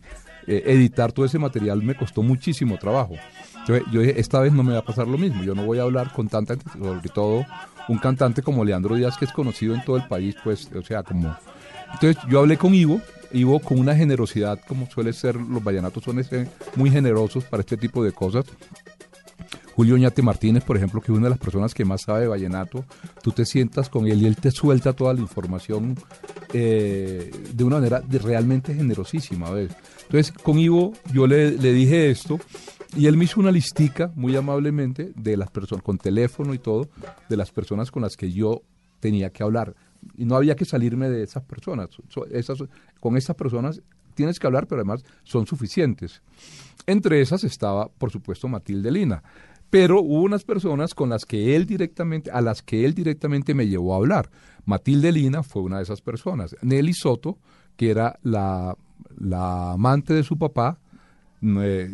eh, 0.47 0.63
editar 0.65 1.13
todo 1.13 1.27
ese 1.27 1.39
material 1.39 1.83
me 1.83 1.95
costó 1.95 2.23
muchísimo 2.23 2.79
trabajo. 2.79 3.17
Entonces, 3.61 3.85
yo 3.93 4.01
dije, 4.01 4.19
esta 4.19 4.41
vez 4.41 4.55
no 4.55 4.63
me 4.63 4.73
va 4.73 4.79
a 4.79 4.85
pasar 4.87 5.07
lo 5.07 5.19
mismo, 5.19 5.45
yo 5.45 5.55
no 5.55 5.67
voy 5.67 5.81
a 5.81 5.83
hablar 5.83 6.15
con 6.15 6.29
tanta 6.29 6.55
gente, 6.55 6.71
sobre 6.79 7.11
todo 7.11 7.45
un 7.89 7.99
cantante 7.99 8.41
como 8.41 8.65
Leandro 8.65 8.95
Díaz, 8.95 9.19
que 9.19 9.27
es 9.27 9.33
conocido 9.33 9.75
en 9.75 9.85
todo 9.85 9.99
el 9.99 10.09
país, 10.09 10.35
pues, 10.43 10.71
o 10.75 10.81
sea, 10.81 11.03
como... 11.03 11.37
Entonces 11.95 12.17
yo 12.29 12.41
hablé 12.41 12.57
con 12.57 12.75
Ivo, 12.75 13.01
Ivo 13.33 13.59
con 13.61 13.79
una 13.79 13.95
generosidad, 13.97 14.61
como 14.67 14.89
suele 14.91 15.13
ser, 15.13 15.37
los 15.37 15.63
vallenatos 15.63 16.07
ese- 16.19 16.49
muy 16.77 16.91
generosos 16.91 17.45
para 17.45 17.61
este 17.61 17.77
tipo 17.77 18.03
de 18.05 18.13
cosas. 18.13 18.45
Julio 19.75 19.97
Ñate 19.99 20.23
Martínez, 20.23 20.65
por 20.65 20.77
ejemplo, 20.79 21.01
que 21.03 21.13
es 21.13 21.19
una 21.19 21.27
de 21.27 21.31
las 21.31 21.39
personas 21.39 21.75
que 21.75 21.85
más 21.85 22.03
sabe 22.03 22.21
de 22.23 22.29
vallenato, 22.29 22.85
tú 23.23 23.31
te 23.33 23.45
sientas 23.45 23.91
con 23.91 24.07
él 24.07 24.23
y 24.23 24.27
él 24.27 24.37
te 24.37 24.51
suelta 24.51 24.95
toda 24.95 25.13
la 25.13 25.21
información 25.21 25.97
eh, 26.55 27.31
de 27.53 27.65
una 27.65 27.77
manera 27.77 28.03
realmente 28.23 28.75
generosísima. 28.75 29.51
¿ves? 29.51 29.73
Entonces, 30.05 30.33
con 30.43 30.59
Ivo 30.59 30.93
yo 31.13 31.27
le, 31.27 31.51
le 31.53 31.73
dije 31.75 32.11
esto 32.11 32.39
y 32.97 33.07
él 33.07 33.19
me 33.19 33.25
hizo 33.27 33.39
una 33.39 33.51
listica 33.53 34.11
muy 34.15 34.35
amablemente 34.35 35.13
de 35.15 35.37
las 35.37 35.51
personas, 35.51 35.83
con 35.85 35.99
teléfono 35.99 36.55
y 36.55 36.59
todo, 36.59 36.89
de 37.29 37.37
las 37.37 37.51
personas 37.51 37.91
con 37.91 38.01
las 38.03 38.17
que 38.17 38.33
yo 38.33 38.63
tenía 39.01 39.29
que 39.29 39.43
hablar. 39.43 39.75
Y 40.17 40.25
no 40.25 40.37
había 40.37 40.55
que 40.57 40.65
salirme 40.65 41.09
de 41.09 41.23
esas 41.23 41.43
personas. 41.45 41.91
So- 42.09 42.27
esas, 42.27 42.59
con 43.01 43.17
esas 43.17 43.37
personas 43.37 43.81
tienes 44.15 44.39
que 44.39 44.47
hablar, 44.47 44.67
pero 44.67 44.81
además 44.81 45.05
son 45.25 45.47
suficientes. 45.47 46.23
Entre 46.87 47.21
esas 47.21 47.45
estaba, 47.45 47.89
por 47.89 48.11
supuesto, 48.11 48.49
Matilde 48.49 48.91
Lina. 48.91 49.23
Pero 49.69 50.01
hubo 50.01 50.23
unas 50.23 50.45
personas 50.45 50.95
con 50.95 51.09
las 51.11 51.25
que 51.25 51.57
él 51.57 51.67
directamente, 51.67 52.31
a 52.31 52.41
las 52.41 52.63
que 52.63 52.85
él 52.85 52.95
directamente 52.95 53.53
me 53.53 53.67
llevó 53.67 53.95
a 53.95 53.97
hablar. 53.97 54.31
Matilde 54.65 55.11
Lina 55.13 55.43
fue 55.43 55.63
una 55.63 55.79
de 55.79 55.83
esas 55.83 56.01
personas. 56.01 56.57
Nelly 56.63 56.95
Soto, 56.95 57.39
que 57.77 57.91
era 57.91 58.19
la, 58.23 58.77
la 59.19 59.73
amante 59.73 60.15
de 60.15 60.23
su 60.23 60.39
papá, 60.39 60.79
eh, 61.43 61.91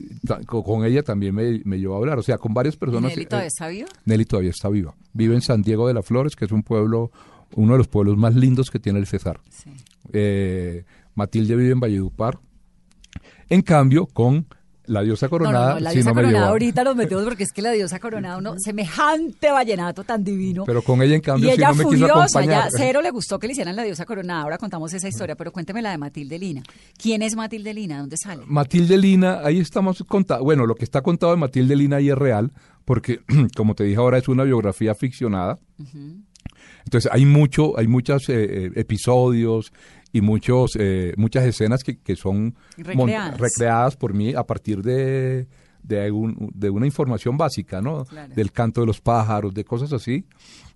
con 0.47 0.85
ella 0.85 1.03
también 1.03 1.35
me, 1.35 1.61
me 1.65 1.79
llevó 1.79 1.95
a 1.95 1.99
hablar. 1.99 2.19
O 2.19 2.23
sea, 2.23 2.39
con 2.39 2.55
varias 2.55 2.77
personas. 2.77 3.11
¿Nelly 3.11 3.23
eh, 3.23 3.27
todavía 3.27 3.49
está 3.49 3.69
viva? 3.69 3.89
Nelly 4.05 4.25
todavía 4.27 4.51
está 4.51 4.69
viva. 4.69 4.95
Vive 5.15 5.35
en 5.35 5.41
San 5.41 5.63
Diego 5.63 5.89
de 5.89 5.95
las 5.95 6.07
Flores, 6.07 6.37
que 6.37 6.45
es 6.45 6.53
un 6.53 6.63
pueblo, 6.63 7.11
uno 7.55 7.73
de 7.73 7.79
los 7.79 7.89
pueblos 7.89 8.17
más 8.17 8.35
lindos 8.35 8.71
que 8.71 8.79
tiene 8.79 8.99
el 8.99 9.07
Cesar. 9.07 9.41
Sí. 9.51 9.71
Eh, 10.13 10.85
Matilde 11.15 11.57
vive 11.57 11.73
en 11.73 11.81
Valledupar. 11.81 12.39
En 13.49 13.63
cambio, 13.63 14.07
con 14.07 14.47
la 14.87 15.03
diosa 15.03 15.29
coronada, 15.29 15.69
no, 15.69 15.75
no, 15.75 15.81
la 15.81 15.91
diosa 15.93 16.13
coronada 16.13 16.49
ahorita 16.49 16.83
nos 16.83 16.97
metemos 16.97 17.25
porque 17.25 17.45
es 17.45 17.53
que 17.53 17.63
la 17.63 17.71
diosa 17.71 18.01
coronada, 18.01 18.37
uno 18.37 18.55
semejante 18.59 19.51
vallenato 19.51 20.05
tan 20.05 20.25
divino. 20.25 20.65
Pero 20.65 20.83
con 20.83 21.03
ella, 21.03 21.15
en 21.15 21.21
cambio, 21.21 21.49
y 21.49 21.53
ella 21.53 21.73
furiosa, 21.73 22.45
ya 22.45 22.69
cero 22.71 23.01
le 23.01 23.11
gustó 23.11 23.39
que 23.39 23.47
le 23.47 23.53
hicieran 23.53 23.77
la 23.77 23.85
diosa 23.85 24.05
coronada. 24.05 24.43
Ahora 24.43 24.59
contamos 24.59 24.93
esa 24.93 25.09
historia, 25.09 25.37
pero 25.37 25.53
cuénteme 25.53 25.83
la 25.83 25.91
de 25.93 25.99
Matilde 25.99 26.39
Lina. 26.39 26.63
¿Quién 27.01 27.23
es 27.23 27.37
Matilde 27.37 27.73
Lina? 27.75 28.01
¿Dónde 28.01 28.17
sale? 28.17 28.43
Matilde 28.47 28.97
Lina, 28.99 29.41
ahí 29.45 29.61
estamos 29.61 30.03
contando. 30.07 30.45
Bueno, 30.45 30.67
lo 30.67 30.75
que 30.75 30.85
está 30.85 31.01
contado 31.01 31.33
de 31.33 31.39
Matilde 31.39 31.77
Lina 31.77 31.97
ahí 31.97 32.11
es 32.11 32.19
real, 32.19 32.53
porque, 32.85 33.21
como 33.57 33.75
te 33.75 33.85
dije 33.85 33.99
ahora, 33.99 34.19
es 34.19 34.29
una 34.29 34.45
biografía 34.45 34.95
ficcionada. 34.95 35.59
Entonces, 36.85 37.11
hay 37.13 37.25
mucho, 37.27 37.79
hay 37.79 37.87
muchos 37.89 38.29
eh, 38.29 38.67
eh, 38.67 38.71
episodios 38.77 39.73
y 40.13 40.21
muchos, 40.21 40.73
eh, 40.79 41.15
muchas 41.17 41.45
escenas 41.45 41.83
que, 41.83 41.99
que 41.99 42.17
son 42.17 42.55
Recreadas. 42.77 43.39
recreadas 43.39 43.97
por 43.97 44.15
mí 44.15 44.35
a 44.35 44.43
partir 44.45 44.83
de, 44.83 45.47
de, 45.83 46.11
un- 46.11 46.51
de 46.55 46.71
una 46.71 46.87
información 46.87 47.37
básica, 47.37 47.81
¿no? 47.81 48.05
Claro. 48.05 48.35
Del 48.35 48.53
canto 48.53 48.81
de 48.83 48.87
los 48.87 49.01
pájaros, 49.01 49.55
de 49.55 49.65
cosas 49.65 49.93
así. 49.93 50.25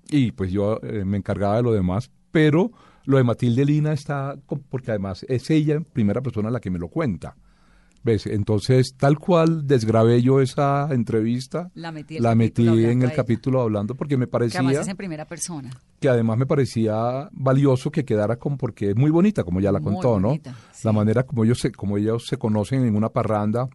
Y 0.09 0.33
pues 0.33 0.51
yo 0.53 0.81
eh, 0.83 1.05
me 1.05 1.17
encargaba 1.19 1.57
de 1.57 1.63
lo 1.63 1.73
demás. 1.73 2.11
Pero 2.31 2.71
lo 3.05 3.17
de 3.19 3.25
Matilde 3.25 3.65
Lina 3.65 3.93
está, 3.93 4.37
porque 4.69 4.91
además 4.91 5.25
es 5.29 5.49
ella 5.51 5.75
en 5.75 5.85
primera 5.85 6.21
persona 6.21 6.51
la 6.51 6.61
que 6.61 6.71
me 6.71 6.79
lo 6.79 6.89
cuenta. 6.89 7.37
¿Ves? 8.07 8.25
Entonces, 8.27 8.95
tal 8.97 9.19
cual 9.19 9.67
desgrabé 9.67 10.23
yo 10.23 10.41
esa 10.41 10.87
entrevista, 10.93 11.71
La 11.75 11.91
metí, 11.91 12.19
el 12.19 12.23
la 12.23 12.37
metí 12.37 12.65
capítulo 12.65 12.89
en 12.89 13.03
el 13.03 13.13
capítulo 13.13 13.61
hablando 13.63 13.97
porque 13.97 14.17
me 14.17 14.27
Que 14.27 14.31
parecía 14.31 14.61
además 14.61 14.77
es 14.83 14.89
en 14.89 14.97
primera 14.97 15.25
persona. 15.25 15.71
que 15.99 16.09
además 16.09 16.39
me 16.39 16.47
parecía 16.47 17.29
valioso 17.33 17.91
que 17.91 18.05
quedara 18.05 18.37
con 18.37 18.57
porque 18.59 18.91
es 18.91 18.97
muy 18.97 19.11
bonita 19.11 19.43
como 19.43 19.61
ya 19.61 19.73
la 19.73 19.81
Muy 19.81 19.95
contó, 19.95 20.21
bonita, 20.21 20.53
¿no? 20.53 20.57
sí. 20.73 20.83
La 20.85 20.93
manera 20.93 21.25
como 21.25 21.43
ellos 21.45 21.59
se, 21.59 21.73
como 21.73 21.99
ellos 21.99 22.27
se 22.29 22.37
conocen 22.37 22.85
en 22.87 22.95
una 22.95 23.09
parranda 23.09 23.69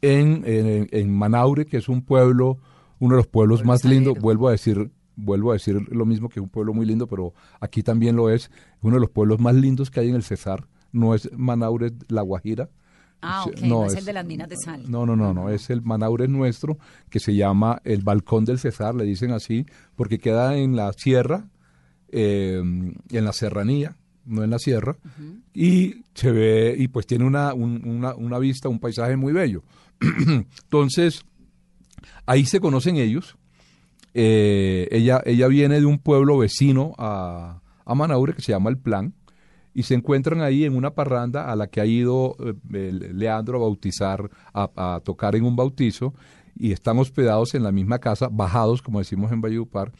en, 0.00 0.42
en, 0.46 0.88
en 0.90 1.16
Manaure, 1.16 1.66
que 1.66 1.78
es 1.78 1.88
un 1.88 2.02
pueblo, 2.02 2.58
uno 3.00 3.14
de 3.16 3.18
los 3.22 3.26
pueblos 3.26 3.60
Pueblo 3.60 3.72
más 3.72 3.84
lindos, 3.84 4.14
vuelvo 4.20 4.48
a 4.48 4.52
decir, 4.52 4.92
vuelvo 5.16 5.50
a 5.50 5.54
decir 5.54 5.80
lo 5.90 6.06
mismo 6.06 6.28
que 6.28 6.38
un 6.40 6.48
pueblo 6.48 6.72
muy 6.74 6.86
lindo, 6.86 7.06
pero 7.06 7.34
aquí 7.60 7.82
también 7.82 8.14
lo 8.14 8.30
es, 8.30 8.50
uno 8.82 8.94
de 8.96 9.00
los 9.00 9.10
pueblos 9.10 9.40
más 9.40 9.54
lindos 9.54 9.90
que 9.90 10.00
hay 10.00 10.10
en 10.10 10.14
el 10.14 10.22
Cesar, 10.22 10.68
no 10.92 11.14
es 11.14 11.28
Manaure, 11.36 11.92
La 12.08 12.22
Guajira. 12.22 12.70
Ah, 13.24 13.44
ok, 13.46 13.60
no, 13.62 13.86
es, 13.86 13.94
el 13.94 14.04
de 14.04 14.12
las 14.12 14.24
minas 14.26 14.48
de 14.48 14.56
sal. 14.56 14.84
No, 14.90 15.06
no, 15.06 15.16
no, 15.16 15.32
no, 15.34 15.48
es 15.48 15.70
el 15.70 15.82
Manaure 15.82 16.28
nuestro 16.28 16.78
que 17.10 17.20
se 17.20 17.34
llama 17.34 17.80
el 17.84 18.02
Balcón 18.02 18.44
del 18.44 18.58
Cesar, 18.58 18.94
le 18.94 19.04
dicen 19.04 19.30
así, 19.32 19.66
porque 19.96 20.18
queda 20.18 20.56
en 20.56 20.76
la 20.76 20.92
sierra, 20.92 21.48
eh, 22.08 22.60
en 22.62 23.24
la 23.24 23.32
serranía, 23.32 23.96
no 24.26 24.42
en 24.44 24.50
la 24.50 24.58
sierra, 24.58 24.96
y 25.52 26.02
se 26.14 26.30
ve, 26.30 26.74
y 26.78 26.88
pues 26.88 27.06
tiene 27.06 27.24
una, 27.24 27.52
un- 27.54 27.86
una, 27.86 28.14
una 28.14 28.38
vista, 28.38 28.68
un 28.68 28.78
paisaje 28.80 29.16
muy 29.16 29.32
bello. 29.32 29.62
Entonces, 30.28 31.24
ahí 32.26 32.44
se 32.46 32.60
conocen 32.60 32.96
ellos. 32.96 33.36
Eh, 34.14 34.88
ella, 34.92 35.20
ella 35.24 35.48
viene 35.48 35.80
de 35.80 35.86
un 35.86 35.98
pueblo 35.98 36.38
vecino 36.38 36.94
a, 36.98 37.60
a 37.84 37.94
Manaure 37.94 38.34
que 38.34 38.42
se 38.42 38.52
llama 38.52 38.70
El 38.70 38.78
Plan 38.78 39.12
y 39.74 39.82
se 39.82 39.94
encuentran 39.94 40.40
ahí 40.40 40.64
en 40.64 40.76
una 40.76 40.94
parranda 40.94 41.50
a 41.50 41.56
la 41.56 41.66
que 41.66 41.80
ha 41.80 41.86
ido 41.86 42.36
eh, 42.72 42.92
Leandro 42.92 43.58
a 43.58 43.60
bautizar, 43.62 44.30
a, 44.54 45.00
tocar 45.04 45.34
en 45.34 45.44
un 45.44 45.56
bautizo 45.56 46.14
y 46.56 46.70
están 46.72 46.98
hospedados 46.98 47.54
en 47.54 47.64
la 47.64 47.72
misma 47.72 47.98
casa, 47.98 48.28
bajados, 48.30 48.80
como 48.80 49.00
decimos 49.00 49.32
en 49.32 49.40
Valledupar, 49.40 49.90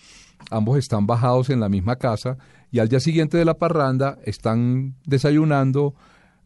ambos 0.50 0.78
están 0.78 1.06
bajados 1.06 1.50
en 1.50 1.58
la 1.58 1.68
misma 1.68 1.96
casa 1.96 2.38
y 2.70 2.78
al 2.78 2.88
día 2.88 3.00
siguiente 3.00 3.36
de 3.36 3.44
la 3.44 3.54
parranda 3.54 4.18
están 4.24 4.94
desayunando, 5.06 5.94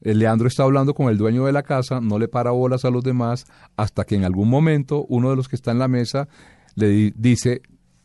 eh, 0.01 0.15
Leandro 0.15 0.49
está 0.49 0.63
hablando 0.63 0.95
con 0.95 1.09
el 1.09 1.19
dueño 1.19 1.45
de 1.45 1.53
la 1.53 1.63
casa, 1.63 2.01
no 2.01 2.19
le 2.19 2.29
para 2.29 2.53
bolas 2.53 2.85
a 2.87 2.91
los 2.91 3.05
demás, 3.05 3.45
hasta 3.77 4.05
que 4.05 4.15
en 4.15 4.25
algún 4.25 4.49
momento 4.49 5.05
uno 5.09 5.29
de 5.31 5.37
los 5.37 5.49
que 5.49 5.57
está 5.57 5.73
en 5.73 5.79
la 5.79 5.89
mesa 5.89 6.29
le 6.77 6.89
di- 6.89 7.13
dice, 7.17 7.61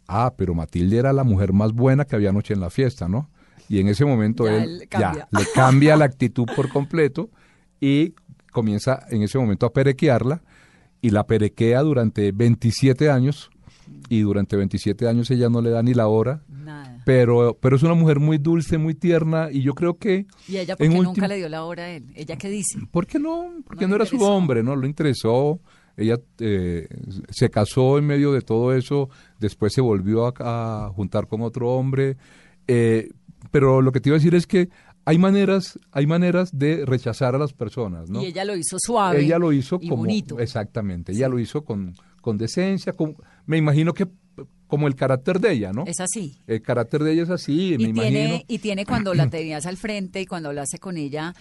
ah, 0.07 0.33
pero 0.35 0.53
Matilde 0.53 0.97
era 0.97 1.13
la 1.13 1.23
mujer 1.23 1.53
más 1.53 1.71
buena 1.71 2.03
que 2.05 2.15
había 2.15 2.29
anoche 2.31 2.53
en 2.53 2.59
la 2.59 2.69
fiesta, 2.69 3.07
¿no? 3.07 3.29
Y 3.69 3.79
en 3.79 3.87
ese 3.87 4.05
momento 4.05 4.45
Ya 4.45 4.63
él 4.63 4.87
ya 4.91 5.27
le 5.31 5.45
cambia 5.53 5.95
la 5.95 6.05
actitud 6.05 6.45
por 6.55 6.69
completo 6.69 7.29
y 7.79 8.13
comienza 8.51 9.05
en 9.09 9.23
ese 9.23 9.37
momento 9.39 9.65
a 9.65 9.73
perequearla 9.73 10.41
y 11.01 11.09
la 11.09 11.25
perequea 11.25 11.81
durante 11.81 12.31
27 12.31 13.09
años 13.09 13.49
y 14.09 14.21
durante 14.21 14.55
27 14.55 15.07
años 15.07 15.29
ella 15.31 15.49
no 15.49 15.61
le 15.61 15.69
da 15.69 15.81
ni 15.83 15.93
la 15.93 16.07
hora, 16.07 16.43
Nada. 16.47 17.01
pero, 17.05 17.57
pero 17.59 17.75
es 17.75 17.83
una 17.83 17.93
mujer 17.95 18.19
muy 18.19 18.37
dulce, 18.37 18.77
muy 18.77 18.93
tierna 18.95 19.49
y 19.51 19.61
yo 19.61 19.73
creo 19.73 19.97
que... 19.97 20.27
¿Y 20.47 20.57
ella 20.57 20.75
por 20.75 20.87
qué 20.87 20.93
nunca 20.93 21.27
le 21.27 21.37
dio 21.37 21.49
la 21.49 21.63
hora 21.63 21.83
a 21.83 21.89
él? 21.89 22.05
¿Ella 22.15 22.37
qué 22.37 22.49
dice? 22.49 22.79
¿Por 22.91 23.07
qué 23.07 23.19
no? 23.19 23.49
Porque 23.65 23.87
No 23.87 23.95
era 23.95 24.05
su 24.05 24.21
hombre, 24.21 24.61
¿no? 24.63 24.75
Lo 24.75 24.85
interesó. 24.87 25.59
Ella 25.97 26.17
eh, 26.39 26.87
se 27.29 27.49
casó 27.49 27.97
en 27.97 28.05
medio 28.05 28.31
de 28.31 28.41
todo 28.41 28.73
eso, 28.73 29.09
después 29.39 29.73
se 29.73 29.81
volvió 29.81 30.25
a, 30.27 30.85
a 30.85 30.89
juntar 30.89 31.27
con 31.27 31.41
otro 31.41 31.71
hombre. 31.71 32.17
eh, 32.67 33.09
pero 33.51 33.81
lo 33.81 33.91
que 33.91 33.99
te 33.99 34.09
iba 34.09 34.15
a 34.15 34.19
decir 34.19 34.35
es 34.35 34.47
que 34.47 34.69
hay 35.05 35.17
maneras, 35.17 35.77
hay 35.91 36.07
maneras 36.07 36.57
de 36.57 36.85
rechazar 36.85 37.35
a 37.35 37.37
las 37.37 37.53
personas, 37.53 38.09
¿no? 38.09 38.21
Y 38.21 38.27
ella 38.27 38.45
lo 38.45 38.55
hizo 38.55 38.77
suave. 38.79 39.21
Ella 39.23 39.37
lo 39.37 39.51
hizo 39.51 39.77
y 39.81 39.89
como 39.89 40.03
bonito. 40.03 40.39
exactamente, 40.39 41.11
ella 41.11 41.27
lo 41.27 41.39
hizo 41.39 41.63
con, 41.63 41.93
con 42.21 42.37
decencia, 42.37 42.93
con, 42.93 43.15
me 43.45 43.57
imagino 43.57 43.93
que 43.93 44.07
como 44.67 44.87
el 44.87 44.95
carácter 44.95 45.39
de 45.39 45.51
ella, 45.51 45.71
¿no? 45.71 45.83
Es 45.85 45.99
así. 45.99 46.39
El 46.47 46.61
carácter 46.61 47.03
de 47.03 47.13
ella 47.13 47.23
es 47.23 47.29
así, 47.29 47.75
me 47.77 47.83
Y 47.83 47.87
imagino. 47.89 48.09
tiene, 48.09 48.45
y 48.47 48.57
tiene 48.59 48.85
cuando 48.85 49.13
la 49.13 49.29
tenías 49.29 49.65
al 49.65 49.77
frente 49.77 50.21
y 50.21 50.25
cuando 50.25 50.49
hablaste 50.49 50.79
con 50.79 50.97
ella, 50.97 51.35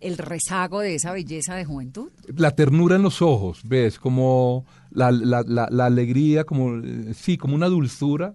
el 0.00 0.18
rezago 0.18 0.80
de 0.80 0.94
esa 0.94 1.10
belleza 1.12 1.56
de 1.56 1.64
juventud. 1.64 2.10
La 2.36 2.52
ternura 2.52 2.96
en 2.96 3.02
los 3.02 3.22
ojos, 3.22 3.62
¿ves? 3.64 3.98
Como 3.98 4.66
la, 4.90 5.10
la, 5.10 5.42
la, 5.44 5.68
la 5.70 5.86
alegría, 5.86 6.44
como, 6.44 6.80
sí, 7.14 7.36
como 7.38 7.56
una 7.56 7.66
dulzura 7.66 8.34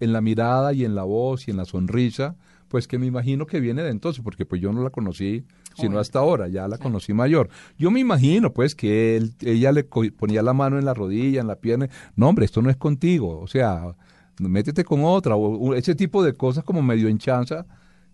en 0.00 0.12
la 0.12 0.20
mirada 0.20 0.72
y 0.72 0.84
en 0.84 0.94
la 0.96 1.04
voz 1.04 1.46
y 1.46 1.52
en 1.52 1.58
la 1.58 1.64
sonrisa, 1.64 2.34
pues 2.72 2.88
que 2.88 2.98
me 2.98 3.04
imagino 3.04 3.44
que 3.44 3.60
viene 3.60 3.82
de 3.82 3.90
entonces, 3.90 4.24
porque 4.24 4.46
pues 4.46 4.58
yo 4.62 4.72
no 4.72 4.82
la 4.82 4.88
conocí 4.88 5.44
sino 5.76 5.98
hasta 5.98 6.20
ahora, 6.20 6.48
ya 6.48 6.66
la 6.68 6.78
conocí 6.78 7.12
mayor. 7.12 7.50
Yo 7.76 7.90
me 7.90 8.00
imagino 8.00 8.54
pues 8.54 8.74
que 8.74 9.14
él, 9.14 9.34
ella 9.40 9.72
le 9.72 9.84
ponía 9.84 10.42
la 10.42 10.54
mano 10.54 10.78
en 10.78 10.86
la 10.86 10.94
rodilla, 10.94 11.42
en 11.42 11.48
la 11.48 11.56
pierna, 11.56 11.90
no 12.16 12.30
hombre, 12.30 12.46
esto 12.46 12.62
no 12.62 12.70
es 12.70 12.78
contigo, 12.78 13.40
o 13.40 13.46
sea, 13.46 13.94
métete 14.38 14.84
con 14.84 15.04
otra, 15.04 15.36
o, 15.36 15.74
ese 15.74 15.94
tipo 15.94 16.24
de 16.24 16.32
cosas 16.32 16.64
como 16.64 16.80
medio 16.80 17.08
en 17.08 17.18
chanza, 17.18 17.66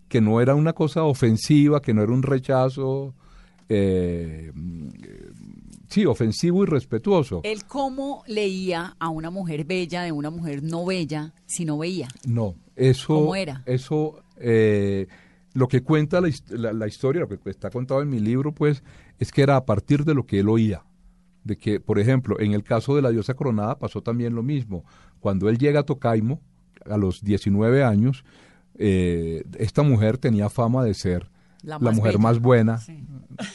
que 0.09 0.19
no 0.19 0.41
era 0.41 0.55
una 0.55 0.73
cosa 0.73 1.03
ofensiva, 1.03 1.81
que 1.81 1.93
no 1.93 2.03
era 2.03 2.11
un 2.11 2.23
rechazo, 2.23 3.13
eh, 3.69 4.51
sí, 5.87 6.05
ofensivo 6.05 6.63
y 6.63 6.65
respetuoso. 6.65 7.39
Él 7.43 7.63
cómo 7.65 8.23
leía 8.27 8.97
a 8.99 9.07
una 9.07 9.29
mujer 9.29 9.63
bella 9.63 10.01
de 10.01 10.11
una 10.11 10.29
mujer 10.29 10.63
no 10.63 10.85
bella 10.85 11.33
si 11.45 11.63
no 11.63 11.77
veía. 11.77 12.09
No, 12.27 12.55
eso, 12.75 13.15
¿Cómo 13.15 13.35
era? 13.35 13.63
eso, 13.65 14.21
eh, 14.39 15.07
lo 15.53 15.67
que 15.67 15.81
cuenta 15.81 16.21
la, 16.21 16.27
his- 16.27 16.49
la- 16.51 16.73
la 16.73 16.87
historia, 16.87 17.21
lo 17.21 17.27
que 17.27 17.49
está 17.49 17.69
contado 17.69 18.01
en 18.01 18.09
mi 18.09 18.19
libro, 18.19 18.53
pues, 18.53 18.83
es 19.19 19.31
que 19.31 19.41
era 19.41 19.55
a 19.55 19.65
partir 19.65 20.05
de 20.05 20.13
lo 20.13 20.25
que 20.25 20.39
él 20.39 20.49
oía. 20.49 20.83
De 21.43 21.57
que, 21.57 21.79
por 21.79 21.99
ejemplo, 21.99 22.39
en 22.39 22.53
el 22.53 22.63
caso 22.63 22.95
de 22.95 23.01
la 23.01 23.09
diosa 23.11 23.33
coronada 23.33 23.79
pasó 23.79 24.01
también 24.01 24.35
lo 24.35 24.43
mismo. 24.43 24.83
Cuando 25.19 25.49
él 25.49 25.57
llega 25.57 25.79
a 25.81 25.83
Tocaimo, 25.83 26.41
a 26.85 26.97
los 26.97 27.23
19 27.23 27.83
años, 27.83 28.23
eh, 28.77 29.43
esta 29.57 29.81
mujer 29.83 30.17
tenía 30.17 30.49
fama 30.49 30.83
de 30.83 30.93
ser 30.93 31.29
La 31.63 31.75
la, 31.75 31.79
más 31.79 31.95
mujer 31.95 32.11
bella. 32.13 32.23
más 32.23 32.39
buena, 32.39 32.77
Sí. 32.77 33.03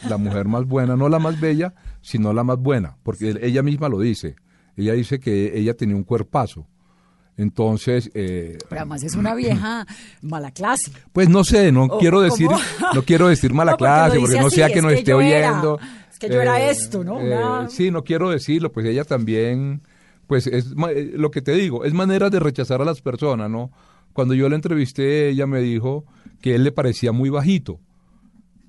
la 0.09 0.17
mujer 0.19 0.47
más 0.49 0.65
buena, 0.67 0.97
no 0.97 1.09
la 1.09 1.19
más 1.19 1.41
bella, 1.41 1.75
sino 2.03 2.33
la 2.33 2.43
más 2.45 2.59
buena, 2.59 2.97
porque 3.03 3.39
ella 3.43 3.63
misma 3.63 3.89
lo 3.89 4.01
dice. 4.01 4.37
Ella 4.77 4.93
dice 4.95 5.21
que 5.21 5.57
ella 5.59 5.75
tenía 5.75 5.95
un 5.97 6.05
cuerpazo. 6.05 6.67
Entonces, 7.37 8.11
eh, 8.15 8.59
Pero 8.69 8.81
además 8.83 9.03
es 9.03 9.15
una 9.17 9.35
vieja 9.35 9.87
mala 10.23 10.51
clase. 10.53 10.93
pues 11.13 11.29
no 11.29 11.43
sé, 11.45 11.73
no 11.73 11.85
O- 11.85 11.99
quiero 11.99 12.21
decir, 12.21 12.47
¿cómo? 12.47 12.61
no 12.95 13.03
quiero 13.03 13.29
decir 13.29 13.53
mala 13.53 13.73
No, 13.73 13.77
porque 13.79 13.91
lo 13.91 13.95
clase, 13.97 14.21
porque 14.21 14.41
no 14.41 14.47
así, 14.47 14.57
sea 14.57 14.69
que 14.69 14.79
es 14.79 14.85
que 14.87 14.95
esté 14.95 15.11
era- 15.11 15.17
oyendo. 15.19 15.79
es 16.13 16.19
que 16.19 16.29
yo 16.29 16.41
era 16.41 16.71
esto, 16.71 17.03
¿no? 17.05 17.17
Una- 17.17 17.69
sí, 17.69 17.91
no 17.91 18.05
quiero 18.05 18.31
decirlo, 18.31 18.71
pues 18.73 18.87
ella 18.87 19.03
también, 19.05 19.83
pues 20.29 20.47
es 20.47 20.67
eh, 20.95 21.13
lo 21.17 21.31
que 21.33 21.43
te 21.43 21.53
digo, 21.53 21.85
es 21.85 21.93
manera 21.93 22.31
de 22.31 22.39
rechazar 22.39 22.81
a 22.81 22.85
las 22.85 23.01
personas, 23.01 23.51
¿no? 23.51 23.71
Cuando 24.13 24.35
yo 24.35 24.49
la 24.49 24.55
entrevisté, 24.55 25.31
ella 25.31 25.47
me 25.49 25.61
dijo 25.61 26.05
que 26.41 26.55
él 26.55 26.63
le 26.63 26.71
parecía 26.71 27.11
muy 27.11 27.31
bajito. 27.31 27.81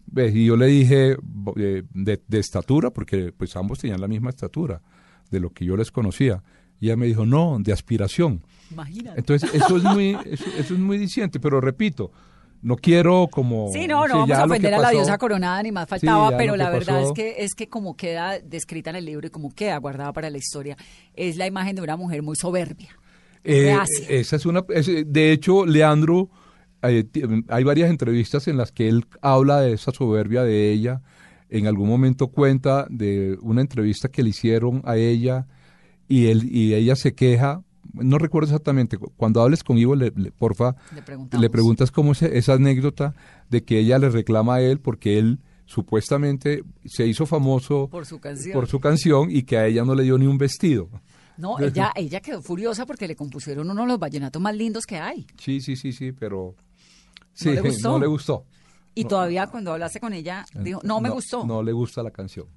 ¿Ves? 0.08 0.34
Y 0.36 0.46
yo 0.46 0.56
le 0.58 0.66
dije 0.68 1.18
eh, 1.58 1.84
de 1.94 2.40
estatura, 2.40 2.90
porque 2.92 3.32
pues 3.36 3.56
ambos 3.56 3.80
tenían 3.80 4.02
la 4.02 4.08
misma 4.08 4.30
estatura, 4.32 4.82
de 5.30 5.40
lo 5.40 5.52
que 5.52 5.66
yo 5.66 5.76
les 5.78 5.92
conocía. 5.92 6.42
Y 6.80 6.88
ella 6.88 6.98
me 6.98 7.06
dijo, 7.06 7.26
no, 7.26 7.58
de 7.60 7.72
aspiración. 7.74 8.44
Imagínate. 8.72 9.20
Entonces, 9.20 9.54
eso 9.54 9.78
es 9.78 9.84
muy, 9.84 10.18
eso, 10.26 10.46
eso 10.58 10.74
es 10.74 10.80
muy 10.80 10.98
diciente, 10.98 11.40
pero 11.40 11.62
repito, 11.62 12.12
no 12.62 12.76
quiero 12.78 13.28
como... 13.32 13.72
Sí, 13.72 13.88
no, 13.88 14.08
no 14.08 14.26
sí, 14.26 14.32
vamos 14.32 14.38
a 14.38 14.46
ofender 14.46 14.74
a 14.74 14.80
la 14.80 14.90
diosa 14.90 15.18
coronada 15.18 15.62
ni 15.64 15.72
más 15.72 15.88
faltaba, 15.88 16.30
Sí, 16.30 16.36
pero 16.38 16.56
la 16.56 16.70
verdad 16.72 17.04
es 17.04 17.12
que 17.14 17.36
es 17.44 17.54
que 17.56 17.70
como 17.70 17.96
queda 17.96 18.40
descrita 18.40 18.90
en 18.90 18.96
el 18.98 19.06
libro 19.06 19.28
y 19.28 19.30
como 19.30 19.52
queda 19.54 19.78
guardada 19.78 20.12
para 20.14 20.30
la 20.30 20.38
historia, 20.38 20.76
es 21.14 21.38
la 21.38 21.46
imagen 21.48 21.76
de 21.76 21.82
una 21.84 21.96
mujer 21.96 22.24
muy 22.24 22.36
soberbia. 22.36 22.90
Eh, 23.44 23.66
reacia. 23.66 24.10
esa 24.10 24.36
es 24.38 24.46
una, 24.48 24.66
es- 24.70 24.88
de 25.06 25.32
hecho, 25.32 25.66
Leandro, 25.68 26.30
eh, 26.82 27.06
hay 27.50 27.64
varias 27.64 27.90
entrevistas 27.92 28.48
en 28.48 28.58
las 28.58 28.72
que 28.72 28.88
él 28.88 29.06
habla 29.22 29.62
de 29.62 29.74
esa 29.74 29.92
soberbia 29.92 30.42
de 30.44 30.72
ella. 30.72 31.02
En 31.50 31.68
algún 31.68 31.88
momento 31.88 32.28
cuenta 32.30 32.88
de 32.90 33.38
una 33.42 33.62
entrevista 33.62 34.10
que 34.10 34.24
le 34.24 34.30
hicieron 34.30 34.82
a 34.86 34.98
ella 34.98 35.46
y 36.08 36.28
él 36.28 36.50
y 36.52 36.74
ella 36.74 36.96
se 36.96 37.14
queja. 37.14 37.62
No 37.94 38.18
recuerdo 38.18 38.48
exactamente. 38.48 38.98
Cuando 38.98 39.42
hables 39.42 39.64
con 39.64 39.78
Ivo, 39.78 39.96
le, 39.96 40.12
le- 40.16 40.32
porfa, 40.32 40.76
Le 41.40 41.50
preguntas 41.50 41.92
cómo 41.92 42.12
es 42.14 42.22
esa 42.24 42.54
anécdota 42.54 43.14
de 43.50 43.64
que 43.64 43.80
ella 43.80 44.00
le 44.00 44.10
reclama 44.10 44.56
a 44.56 44.62
él 44.62 44.80
porque 44.80 45.18
él 45.18 45.40
supuestamente 45.66 46.64
se 46.86 47.06
hizo 47.08 47.26
famoso 47.26 47.88
Por 47.90 48.06
su 48.06 48.20
canción. 48.20 48.54
por 48.54 48.68
su 48.68 48.80
canción 48.80 49.30
y 49.32 49.44
que 49.44 49.58
a 49.58 49.66
ella 49.68 49.84
no 49.84 49.96
le 49.96 50.04
dio 50.04 50.18
ni 50.18 50.26
un 50.28 50.38
vestido. 50.38 50.90
No, 51.38 51.60
ella, 51.60 51.92
ella 51.96 52.22
quedó 52.22 52.42
furiosa 52.42 52.86
porque 52.86 53.08
le 53.08 53.16
compusieron 53.16 53.70
uno 53.70 53.82
de 53.82 53.88
los 53.88 54.00
vallenatos 54.00 54.42
más 54.42 54.56
lindos 54.56 54.86
que 54.86 54.98
hay. 54.98 55.28
Sí, 55.38 55.60
sí, 55.62 55.76
sí, 55.76 55.92
sí, 55.92 56.12
pero 56.12 56.56
sí, 57.34 57.52
le 57.52 57.62
gustó? 57.62 57.90
no 57.92 58.00
le 58.00 58.08
gustó. 58.08 58.46
Y 58.94 59.04
todavía 59.06 59.48
cuando 59.48 59.74
hablaste 59.74 60.00
con 60.00 60.14
ella, 60.14 60.46
dijo, 60.58 60.80
no 60.84 61.02
me 61.02 61.10
gustó. 61.10 61.46
No 61.46 61.62
le 61.62 61.74
gusta 61.74 62.02
la 62.04 62.12
canción. 62.12 62.48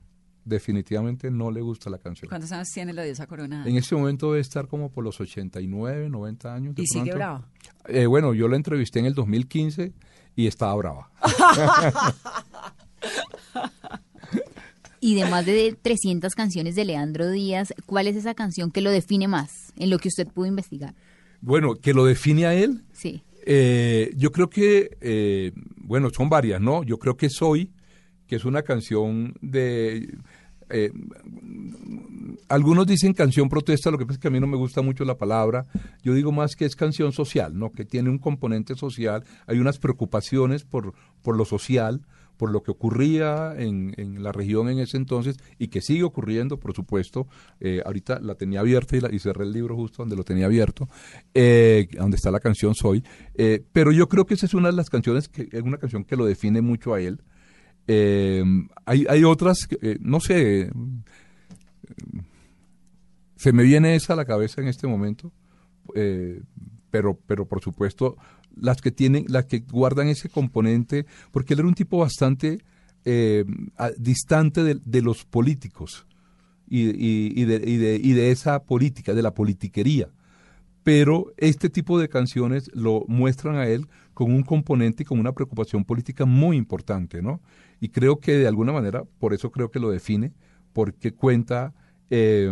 Definitivamente 0.49 1.31
no 1.31 1.51
le 1.51 1.61
gusta 1.61 1.91
la 1.91 1.99
canción. 1.99 2.29
¿Cuántos 2.29 2.51
años 2.53 2.69
tiene 2.73 2.95
la 2.95 3.03
diosa 3.03 3.27
coronada? 3.27 3.69
En 3.69 3.77
este 3.77 3.95
momento 3.95 4.33
debe 4.33 4.41
estar 4.41 4.67
como 4.67 4.91
por 4.91 5.05
los 5.05 5.21
89, 5.21 6.09
90 6.09 6.55
años. 6.55 6.75
de 6.75 6.83
Y 6.83 6.87
sigue 6.87 7.13
brava. 7.13 7.47
Eh, 7.87 8.07
bueno, 8.07 8.33
yo 8.33 8.49
la 8.49 8.57
entrevisté 8.57 8.99
en 9.01 9.05
el 9.05 9.15
2015 9.15 9.93
y 10.37 10.47
estaba 10.47 10.75
brava. 10.75 11.11
Y 15.01 15.15
de 15.15 15.31
más 15.31 15.47
de 15.47 15.77
300 15.81 16.35
canciones 16.35 16.75
de 16.75 16.85
Leandro 16.85 17.31
Díaz, 17.31 17.73
¿cuál 17.87 18.09
es 18.09 18.17
esa 18.17 18.35
canción 18.35 18.71
que 18.71 18.81
lo 18.81 18.91
define 18.91 19.29
más 19.29 19.73
en 19.77 19.91
lo 19.91 19.99
que 19.99 20.09
usted 20.09 20.27
pudo 20.27 20.47
investigar? 20.47 20.95
Bueno, 21.41 21.77
que 21.77 21.95
lo 21.95 22.05
define 22.05 22.47
a 22.47 22.55
él. 22.55 22.83
Sí. 22.93 23.23
Eh, 23.47 24.13
yo 24.17 24.33
creo 24.33 24.51
que, 24.51 24.97
eh, 25.01 25.53
bueno, 25.77 26.11
son 26.11 26.29
varias, 26.29 26.61
¿no? 26.61 26.83
Yo 26.83 26.99
creo 26.99 27.17
que 27.17 27.31
Soy, 27.31 27.71
que 28.27 28.37
es 28.37 28.45
una 28.45 28.63
canción 28.63 29.35
de... 29.41 30.19
eh, 30.71 30.91
algunos 32.49 32.87
dicen 32.87 33.13
canción 33.13 33.49
protesta, 33.49 33.91
lo 33.91 33.99
que 33.99 34.07
pasa 34.07 34.15
es 34.17 34.21
que 34.21 34.29
a 34.29 34.31
mí 34.31 34.41
no 34.41 34.47
me 34.47 34.57
gusta 34.57 34.83
mucho 34.83 35.05
la 35.05 35.17
palabra. 35.19 35.67
Yo 36.03 36.15
digo 36.15 36.33
más 36.33 36.57
que 36.57 36.65
es 36.65 36.77
canción 36.77 37.13
social, 37.13 37.59
¿no? 37.59 37.73
Que 37.73 37.85
tiene 37.85 38.11
un 38.11 38.19
componente 38.19 38.75
social. 38.75 39.25
Hay 39.47 39.59
unas 39.59 39.79
preocupaciones 39.79 40.65
por, 40.65 40.95
por 41.23 41.37
lo 41.37 41.45
social, 41.45 42.03
por 42.37 42.51
lo 42.51 42.63
que 42.63 42.71
ocurría 42.71 43.55
en, 43.59 44.23
la 44.23 44.31
región 44.33 44.69
en 44.69 44.79
ese 44.79 44.97
entonces 44.97 45.37
y 45.59 45.69
que 45.69 45.81
sigue 45.83 46.05
ocurriendo, 46.05 46.59
por 46.59 46.73
supuesto. 46.75 47.27
Eh, 47.61 47.83
ahorita 47.85 48.21
la 48.21 48.37
tenía 48.37 48.61
abierta 48.61 48.97
y, 48.97 49.01
la- 49.01 49.13
y 49.13 49.19
cerré 49.19 49.45
el 49.45 49.53
libro 49.53 49.75
justo 49.77 50.03
donde 50.03 50.17
lo 50.17 50.23
tenía 50.25 50.47
abierto, 50.47 50.89
eh, 51.35 51.89
donde 51.99 52.17
está 52.17 52.31
la 52.31 52.41
canción 52.41 52.75
Soy. 52.75 53.03
Pero 53.73 53.93
yo 53.93 54.09
creo 54.09 54.25
que 54.25 54.35
esa 54.35 54.47
es 54.47 54.55
una 54.55 54.69
de 54.71 54.77
las 54.77 54.89
canciones, 54.89 55.29
que 55.29 55.49
es 55.51 55.63
una 55.63 55.79
canción 55.79 56.05
que 56.05 56.17
lo 56.17 56.25
define 56.25 56.63
mucho 56.63 56.95
a 56.95 57.01
él. 57.01 57.21
Eh, 57.89 58.45
hay, 58.85 59.07
hay 59.09 59.25
otras, 59.25 59.67
eh, 59.83 59.97
no 60.01 60.21
sé, 60.21 60.71
se 63.37 63.53
me 63.53 63.63
viene 63.63 63.95
esa 63.95 64.13
a 64.13 64.17
la 64.17 64.25
cabeza 64.25 64.61
en 64.61 64.69
este 64.69 64.87
momento, 64.87 65.33
eh, 65.95 66.43
pero, 66.91 67.19
pero 67.27 67.47
por 67.47 67.61
supuesto 67.63 68.17
las 68.61 68.81
que 68.81 68.91
tienen, 68.91 69.25
las 69.29 69.47
que 69.47 69.61
guardan 69.61 70.09
ese 70.09 70.29
componente, 70.29 71.07
porque 71.31 71.55
él 71.55 71.61
era 71.61 71.69
un 71.69 71.75
tipo 71.75 71.99
bastante 71.99 72.59
distante 73.97 74.63
de, 74.65 74.79
de 74.85 75.01
los 75.01 75.25
políticos 75.25 76.07
y- 76.69 77.41
y 77.41 77.45
de, 77.47 77.55
y 77.65 77.77
de- 77.79 78.01
y 78.03 78.13
de 78.13 78.31
esa 78.33 78.65
política, 78.65 79.15
de 79.15 79.23
la 79.23 79.33
politiquería. 79.33 80.11
Pero 80.83 81.33
este 81.39 81.71
tipo 81.71 81.99
de 81.99 82.09
canciones 82.09 82.71
lo 82.75 83.05
muestran 83.09 83.57
a 83.57 83.67
él 83.67 83.87
con 84.13 84.33
un 84.33 84.43
componente 84.43 85.05
y 85.05 85.07
con 85.07 85.19
una 85.21 85.33
preocupación 85.33 85.85
política 85.85 86.27
muy 86.27 86.57
importante, 86.59 87.23
¿no? 87.23 87.41
Y 87.81 87.91
creo 87.91 88.19
que 88.21 88.33
de 88.33 88.49
alguna 88.49 88.73
manera, 88.73 89.05
por 89.19 89.35
eso 89.35 89.51
creo 89.51 89.71
que 89.71 89.79
lo 89.81 89.91
define, 89.91 90.33
porque 90.73 91.13
cuenta 91.13 91.75
eh, 92.11 92.51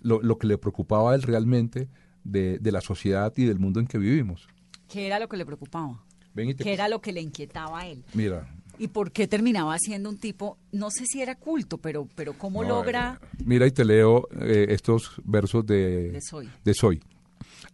lo, 0.00 0.22
lo 0.22 0.38
que 0.38 0.46
le 0.46 0.58
preocupaba 0.58 1.12
a 1.12 1.14
él 1.14 1.22
realmente 1.22 1.88
de, 2.24 2.58
de 2.58 2.72
la 2.72 2.80
sociedad 2.80 3.32
y 3.36 3.44
del 3.44 3.58
mundo 3.58 3.80
en 3.80 3.86
que 3.86 3.98
vivimos. 3.98 4.48
¿Qué 4.88 5.06
era 5.06 5.18
lo 5.18 5.28
que 5.28 5.36
le 5.36 5.44
preocupaba? 5.46 6.02
Ven 6.34 6.48
y 6.50 6.54
te- 6.54 6.64
¿Qué 6.64 6.72
era 6.72 6.88
lo 6.88 7.00
que 7.00 7.12
le 7.12 7.20
inquietaba 7.20 7.80
a 7.80 7.86
él? 7.86 8.04
Mira, 8.14 8.48
¿Y 8.80 8.86
por 8.88 9.10
qué 9.10 9.26
terminaba 9.26 9.76
siendo 9.78 10.08
un 10.08 10.18
tipo, 10.18 10.56
no 10.70 10.90
sé 10.92 11.04
si 11.06 11.20
era 11.20 11.34
culto, 11.34 11.78
pero, 11.78 12.06
pero 12.14 12.34
cómo 12.34 12.62
No, 12.62 12.68
logra 12.68 13.18
eh, 13.20 13.26
mira 13.44 13.66
y 13.66 13.72
te 13.72 13.84
leo 13.84 14.28
eh, 14.40 14.66
estos 14.70 15.20
versos 15.24 15.66
de, 15.66 16.12
De 16.12 16.20
Soy. 16.20 16.48
de 16.64 16.74
Soy. 16.74 17.02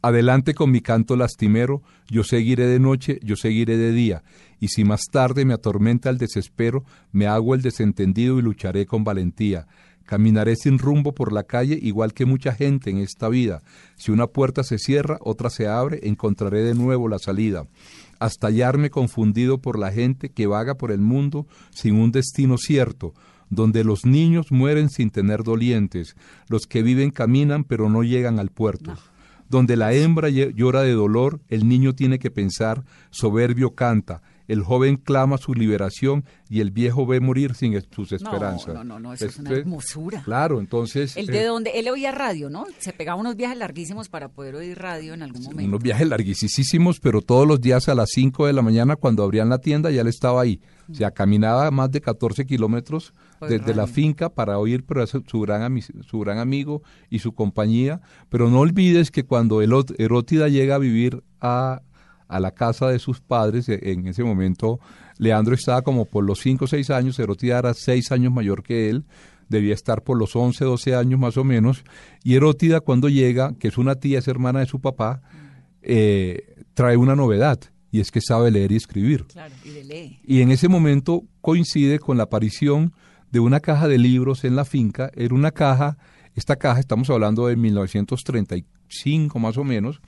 Adelante 0.02 0.54
con 0.54 0.70
mi 0.70 0.80
canto 0.80 1.16
lastimero, 1.16 1.82
yo 2.08 2.24
seguiré 2.24 2.66
de 2.66 2.78
noche, 2.78 3.18
yo 3.22 3.36
seguiré 3.36 3.76
de 3.76 3.92
día, 3.92 4.22
y 4.60 4.68
si 4.68 4.84
más 4.84 5.02
tarde 5.10 5.44
me 5.44 5.54
atormenta 5.54 6.10
el 6.10 6.18
desespero, 6.18 6.84
me 7.12 7.26
hago 7.26 7.54
el 7.54 7.62
desentendido 7.62 8.38
y 8.38 8.42
lucharé 8.42 8.86
con 8.86 9.04
valentía. 9.04 9.66
Caminaré 10.04 10.56
sin 10.56 10.78
rumbo 10.78 11.14
por 11.14 11.32
la 11.32 11.44
calle, 11.44 11.78
igual 11.80 12.12
que 12.12 12.26
mucha 12.26 12.52
gente 12.52 12.90
en 12.90 12.98
esta 12.98 13.30
vida. 13.30 13.62
Si 13.96 14.10
una 14.10 14.26
puerta 14.26 14.62
se 14.62 14.78
cierra, 14.78 15.18
otra 15.22 15.48
se 15.48 15.66
abre, 15.66 16.00
encontraré 16.02 16.62
de 16.62 16.74
nuevo 16.74 17.08
la 17.08 17.18
salida. 17.18 17.66
Hasta 18.18 18.48
hallarme 18.48 18.90
confundido 18.90 19.58
por 19.58 19.78
la 19.78 19.90
gente 19.90 20.28
que 20.28 20.46
vaga 20.46 20.74
por 20.74 20.92
el 20.92 21.00
mundo 21.00 21.46
sin 21.70 21.94
un 21.94 22.12
destino 22.12 22.58
cierto, 22.58 23.14
donde 23.48 23.84
los 23.84 24.04
niños 24.04 24.46
mueren 24.50 24.90
sin 24.90 25.10
tener 25.10 25.42
dolientes, 25.42 26.16
los 26.48 26.66
que 26.66 26.82
viven 26.82 27.10
caminan 27.10 27.64
pero 27.64 27.88
no 27.88 28.02
llegan 28.02 28.38
al 28.38 28.50
puerto. 28.50 28.94
Donde 29.48 29.76
la 29.76 29.92
hembra 29.92 30.28
llora 30.28 30.82
de 30.82 30.92
dolor, 30.92 31.40
el 31.48 31.68
niño 31.68 31.94
tiene 31.94 32.18
que 32.18 32.30
pensar, 32.30 32.84
soberbio 33.10 33.74
canta, 33.74 34.22
el 34.46 34.62
joven 34.62 34.96
clama 34.96 35.38
su 35.38 35.54
liberación 35.54 36.24
y 36.50 36.60
el 36.60 36.70
viejo 36.70 37.06
ve 37.06 37.20
morir 37.20 37.54
sin 37.54 37.80
sus 37.90 38.10
No, 38.10 38.16
esperanzas. 38.16 38.74
no, 38.74 38.84
no, 38.84 38.98
no, 39.00 39.14
eso 39.14 39.26
es 39.26 39.38
una 39.38 39.50
hermosura. 39.52 40.22
Claro, 40.22 40.60
entonces... 40.60 41.16
El 41.16 41.30
eh, 41.30 41.32
de 41.32 41.44
donde 41.44 41.70
él 41.74 41.88
oía 41.88 42.12
radio, 42.12 42.50
¿no? 42.50 42.66
Se 42.78 42.92
pegaba 42.92 43.18
unos 43.18 43.36
viajes 43.36 43.56
larguísimos 43.56 44.08
para 44.08 44.28
poder 44.28 44.56
oír 44.56 44.78
radio 44.78 45.14
en 45.14 45.22
algún 45.22 45.42
momento. 45.42 45.68
unos 45.68 45.82
viajes 45.82 46.06
larguísimos, 46.06 47.00
pero 47.00 47.22
todos 47.22 47.48
los 47.48 47.60
días 47.60 47.88
a 47.88 47.94
las 47.94 48.10
5 48.12 48.46
de 48.46 48.52
la 48.52 48.62
mañana 48.62 48.96
cuando 48.96 49.22
abrían 49.22 49.48
la 49.48 49.58
tienda 49.58 49.90
ya 49.90 50.02
él 50.02 50.08
estaba 50.08 50.42
ahí. 50.42 50.60
O 50.90 50.94
sea, 50.94 51.10
caminaba 51.10 51.70
más 51.70 51.90
de 51.90 52.02
14 52.02 52.44
kilómetros 52.44 53.14
desde 53.40 53.74
la 53.74 53.82
radio. 53.82 53.94
finca 53.94 54.28
para 54.28 54.58
oír 54.58 54.84
pero 54.84 55.06
su, 55.06 55.22
su 55.26 55.40
gran 55.40 55.80
su 56.06 56.18
gran 56.20 56.38
amigo 56.38 56.82
y 57.10 57.18
su 57.18 57.32
compañía. 57.32 58.00
Pero 58.28 58.50
no 58.50 58.60
olvides 58.60 59.10
que 59.10 59.24
cuando 59.24 59.62
Elot- 59.62 59.94
Erótida 59.98 60.48
llega 60.48 60.76
a 60.76 60.78
vivir 60.78 61.22
a, 61.40 61.82
a 62.28 62.40
la 62.40 62.52
casa 62.52 62.88
de 62.88 62.98
sus 62.98 63.20
padres, 63.20 63.68
e- 63.68 63.92
en 63.92 64.06
ese 64.08 64.24
momento 64.24 64.78
Leandro 65.18 65.54
estaba 65.54 65.82
como 65.82 66.06
por 66.06 66.24
los 66.24 66.40
5 66.40 66.64
o 66.64 66.68
6 66.68 66.90
años, 66.90 67.18
Erótida 67.18 67.58
era 67.58 67.74
6 67.74 68.12
años 68.12 68.32
mayor 68.32 68.62
que 68.62 68.88
él, 68.90 69.04
debía 69.48 69.74
estar 69.74 70.02
por 70.02 70.18
los 70.18 70.34
11, 70.34 70.64
12 70.64 70.94
años 70.94 71.20
más 71.20 71.36
o 71.36 71.44
menos, 71.44 71.84
y 72.24 72.34
Erótida 72.34 72.80
cuando 72.80 73.08
llega, 73.08 73.54
que 73.58 73.68
es 73.68 73.78
una 73.78 73.94
tía, 73.96 74.18
es 74.20 74.26
hermana 74.26 74.60
de 74.60 74.66
su 74.66 74.80
papá, 74.80 75.20
eh, 75.82 76.54
trae 76.74 76.96
una 76.96 77.14
novedad, 77.14 77.60
y 77.90 78.00
es 78.00 78.10
que 78.10 78.20
sabe 78.20 78.50
leer 78.50 78.72
y 78.72 78.76
escribir. 78.76 79.24
Claro, 79.26 79.54
y 79.64 79.68
de 79.70 79.84
lee. 79.84 80.18
Y 80.24 80.40
en 80.40 80.50
ese 80.50 80.68
momento 80.68 81.22
coincide 81.40 81.98
con 81.98 82.16
la 82.16 82.24
aparición 82.24 82.92
de 83.34 83.40
una 83.40 83.58
caja 83.58 83.88
de 83.88 83.98
libros 83.98 84.44
en 84.44 84.54
la 84.54 84.64
finca. 84.64 85.10
Era 85.16 85.34
una 85.34 85.50
caja, 85.50 85.98
esta 86.36 86.54
caja, 86.54 86.78
estamos 86.78 87.10
hablando 87.10 87.48
de 87.48 87.56
1935 87.56 89.40
más 89.40 89.58
o 89.58 89.64
menos, 89.64 90.00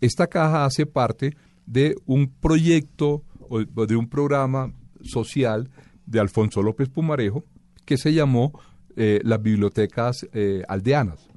esta 0.00 0.28
caja 0.28 0.64
hace 0.64 0.86
parte 0.86 1.36
de 1.66 1.94
un 2.06 2.28
proyecto 2.28 3.22
o 3.50 3.60
de 3.60 3.96
un 3.96 4.08
programa 4.08 4.72
social 5.02 5.68
de 6.06 6.20
Alfonso 6.20 6.62
López 6.62 6.88
Pumarejo 6.88 7.44
que 7.84 7.98
se 7.98 8.14
llamó 8.14 8.58
eh, 8.96 9.20
las 9.24 9.42
bibliotecas 9.42 10.26
eh, 10.32 10.62
aldeanas. 10.66 11.28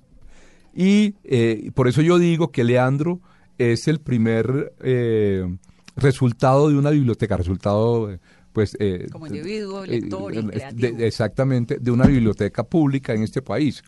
Y 0.74 1.16
eh, 1.26 1.72
por 1.76 1.90
eso 1.90 2.02
yo 2.02 2.20
digo 2.20 2.52
que 2.52 2.64
Leandro 2.64 3.20
es 3.58 3.90
el 3.90 4.00
primer 4.00 4.74
resultado 5.98 6.70
de 6.70 6.78
una 6.78 6.92
biblioteca, 6.92 7.36
resultado 7.36 8.18
pues... 8.54 8.78
eh, 8.80 9.08
Como 9.12 9.28
individuo, 9.28 9.84
eh, 9.84 9.88
lector 9.88 10.34
y 10.34 10.38
eh, 10.38 10.44
creativo. 10.48 10.98
de- 10.98 11.08
exactamente, 11.08 11.78
de 11.80 11.92
una 11.92 12.06
biblioteca 12.06 12.64
pública 12.64 13.14
en 13.14 13.24
este 13.24 13.42
país. 13.42 13.84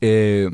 Eh, 0.00 0.48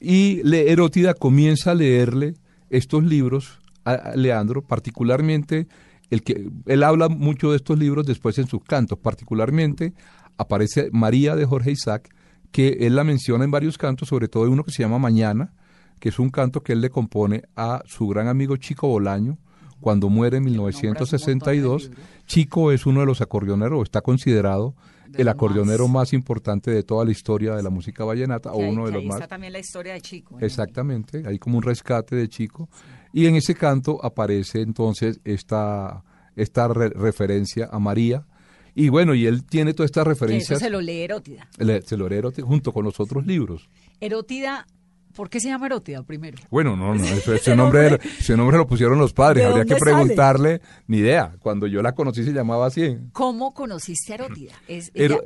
y 0.00 0.42
Le- 0.44 0.70
Erótida 0.70 1.14
comienza 1.14 1.72
a 1.72 1.74
leerle 1.74 2.34
estos 2.70 3.02
libros 3.04 3.58
a, 3.84 4.12
Leandro, 4.16 4.62
particularmente 4.62 5.66
el 6.10 6.22
que 6.22 6.48
él 6.66 6.82
habla 6.82 7.08
mucho 7.08 7.50
de 7.50 7.56
estos 7.56 7.78
libros 7.78 8.06
después 8.06 8.38
en 8.38 8.46
sus 8.46 8.62
cantos, 8.62 8.98
particularmente 8.98 9.94
aparece 10.36 10.88
María 10.92 11.34
de 11.36 11.44
Jorge 11.46 11.72
Isaac, 11.72 12.10
que 12.52 12.68
él 12.80 12.94
la 12.96 13.04
menciona 13.04 13.44
en 13.44 13.50
varios 13.50 13.78
cantos, 13.78 14.08
sobre 14.08 14.28
todo 14.28 14.46
en 14.46 14.52
uno 14.52 14.64
que 14.64 14.70
se 14.72 14.82
llama 14.82 14.98
Mañana, 14.98 15.52
que 15.98 16.10
es 16.10 16.18
un 16.18 16.30
canto 16.30 16.62
que 16.62 16.72
él 16.74 16.80
le 16.82 16.90
compone 16.90 17.44
a 17.56 17.82
su 17.86 18.06
gran 18.08 18.28
amigo 18.28 18.56
Chico 18.56 18.86
Bolaño 18.88 19.38
cuando 19.80 20.08
muere 20.08 20.36
en 20.38 20.44
Que 20.44 20.50
nombras 20.50 20.74
un 20.82 20.88
montón 20.88 21.02
de 21.02 21.10
1962. 21.10 21.82
libros. 21.90 22.06
Chico 22.26 22.72
es 22.72 22.86
uno 22.86 23.00
de 23.00 23.06
los 23.06 23.20
acordeoneros, 23.20 23.82
está 23.82 24.00
considerado 24.00 24.74
De 25.08 25.22
el 25.22 25.28
acordeonero 25.28 25.86
más. 25.88 25.94
más 26.08 26.12
importante 26.14 26.70
de 26.70 26.82
toda 26.82 27.04
la 27.04 27.10
historia 27.12 27.54
de 27.54 27.62
la 27.62 27.70
música 27.70 28.04
vallenata, 28.04 28.52
o 28.52 28.62
ahí- 28.62 28.68
uno 28.70 28.86
de 28.86 28.92
los 28.92 29.02
ahí 29.02 29.08
más. 29.08 29.16
está 29.16 29.28
también 29.28 29.52
la 29.52 29.58
historia 29.58 29.92
de 29.92 30.00
Chico. 30.00 30.36
¿no? 30.40 30.46
Exactamente, 30.46 31.22
hay 31.26 31.38
como 31.38 31.58
un 31.58 31.62
rescate 31.62 32.16
de 32.16 32.28
Chico. 32.28 32.68
Y 33.12 33.26
en 33.26 33.36
ese 33.36 33.54
canto 33.54 34.04
aparece 34.04 34.60
entonces 34.62 35.20
esta, 35.24 36.02
esta 36.34 36.66
re- 36.68 36.88
referencia 36.90 37.68
a 37.70 37.78
María. 37.78 38.26
Y 38.74 38.88
bueno, 38.88 39.14
y 39.14 39.26
él 39.26 39.44
tiene 39.44 39.72
todas 39.72 39.86
estas 39.90 40.02
Que 40.04 40.10
eso 40.10 40.20
referencias, 40.24 40.58
se 40.58 40.68
lo 40.70 40.80
lee 40.80 41.02
Erótida. 41.02 41.46
le- 41.58 41.82
se 41.82 41.96
lo 41.96 42.08
lee 42.08 42.20
junto 42.42 42.72
con 42.72 42.84
los 42.84 42.98
otros 42.98 43.24
libros. 43.24 43.68
Erótida, 44.00 44.66
¿por 45.14 45.30
qué 45.30 45.40
se 45.40 45.48
llama 45.48 45.66
Erótida 45.66 46.02
primero? 46.02 46.36
Bueno, 46.50 46.76
no, 46.76 46.94
no, 46.94 47.04
ese, 47.04 47.50
El 47.52 47.56
nombre, 47.56 47.98
ese 48.18 48.36
nombre 48.36 48.56
lo 48.58 48.66
pusieron 48.66 48.98
los 48.98 49.12
padres, 49.12 49.44
¿De 49.44 49.48
habría 49.50 49.64
que 49.64 49.74
dónde 49.74 49.80
sale? 49.90 49.92
preguntarle, 49.96 50.60
ni 50.86 50.98
idea. 50.98 51.34
Cuando 51.40 51.66
yo 51.66 51.80
la 51.82 51.92
conocí 51.92 52.24
se 52.24 52.32
llamaba 52.32 52.66
así. 52.66 52.96
¿Cómo 53.12 53.54
conociste 53.54 54.12
a 54.12 54.16
Erótida? 54.16 54.52
Es, 54.68 54.90
ella- 54.94 55.18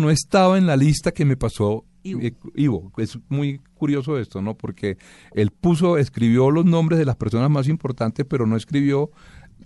no 0.00 0.10
estaba 0.10 0.58
en 0.58 0.66
la 0.66 0.76
lista 0.76 1.12
que 1.12 1.24
me 1.24 1.36
pasó 1.36 1.84
Ivo. 2.04 2.20
eh, 2.22 2.34
Ivo. 2.56 2.92
Es 2.96 3.18
muy 3.28 3.60
curioso 3.74 4.18
esto, 4.18 4.40
¿no? 4.42 4.56
Porque 4.56 4.96
él 5.34 5.50
puso, 5.50 5.98
escribió 5.98 6.50
los 6.50 6.64
nombres 6.64 6.98
de 6.98 7.04
las 7.04 7.16
personas 7.16 7.50
más 7.50 7.68
importantes, 7.68 8.26
pero 8.28 8.46
no 8.46 8.56
escribió 8.56 9.10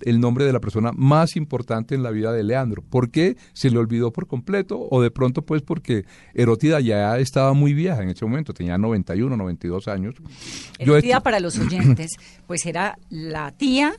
el 0.02 0.20
nombre 0.20 0.44
de 0.44 0.52
la 0.52 0.60
persona 0.60 0.90
más 0.94 1.36
importante 1.36 1.94
en 1.94 2.02
la 2.02 2.10
vida 2.10 2.32
de 2.32 2.42
Leandro. 2.42 2.82
¿Por 2.82 3.10
qué 3.10 3.36
se 3.52 3.70
le 3.70 3.78
olvidó 3.78 4.12
por 4.12 4.26
completo? 4.26 4.78
O 4.90 5.00
de 5.02 5.10
pronto, 5.10 5.42
pues, 5.42 5.62
porque 5.62 6.04
Erótida 6.34 6.80
ya 6.80 7.18
estaba 7.18 7.52
muy 7.52 7.74
vieja 7.74 8.02
en 8.02 8.10
ese 8.10 8.24
momento, 8.24 8.52
tenía 8.54 8.78
91, 8.78 9.36
92 9.36 9.88
años. 9.88 10.14
Yo 10.78 10.96
est- 10.96 11.22
para 11.22 11.40
los 11.40 11.58
oyentes, 11.58 12.16
pues 12.46 12.66
era 12.66 12.98
la 13.10 13.52
tía 13.52 13.94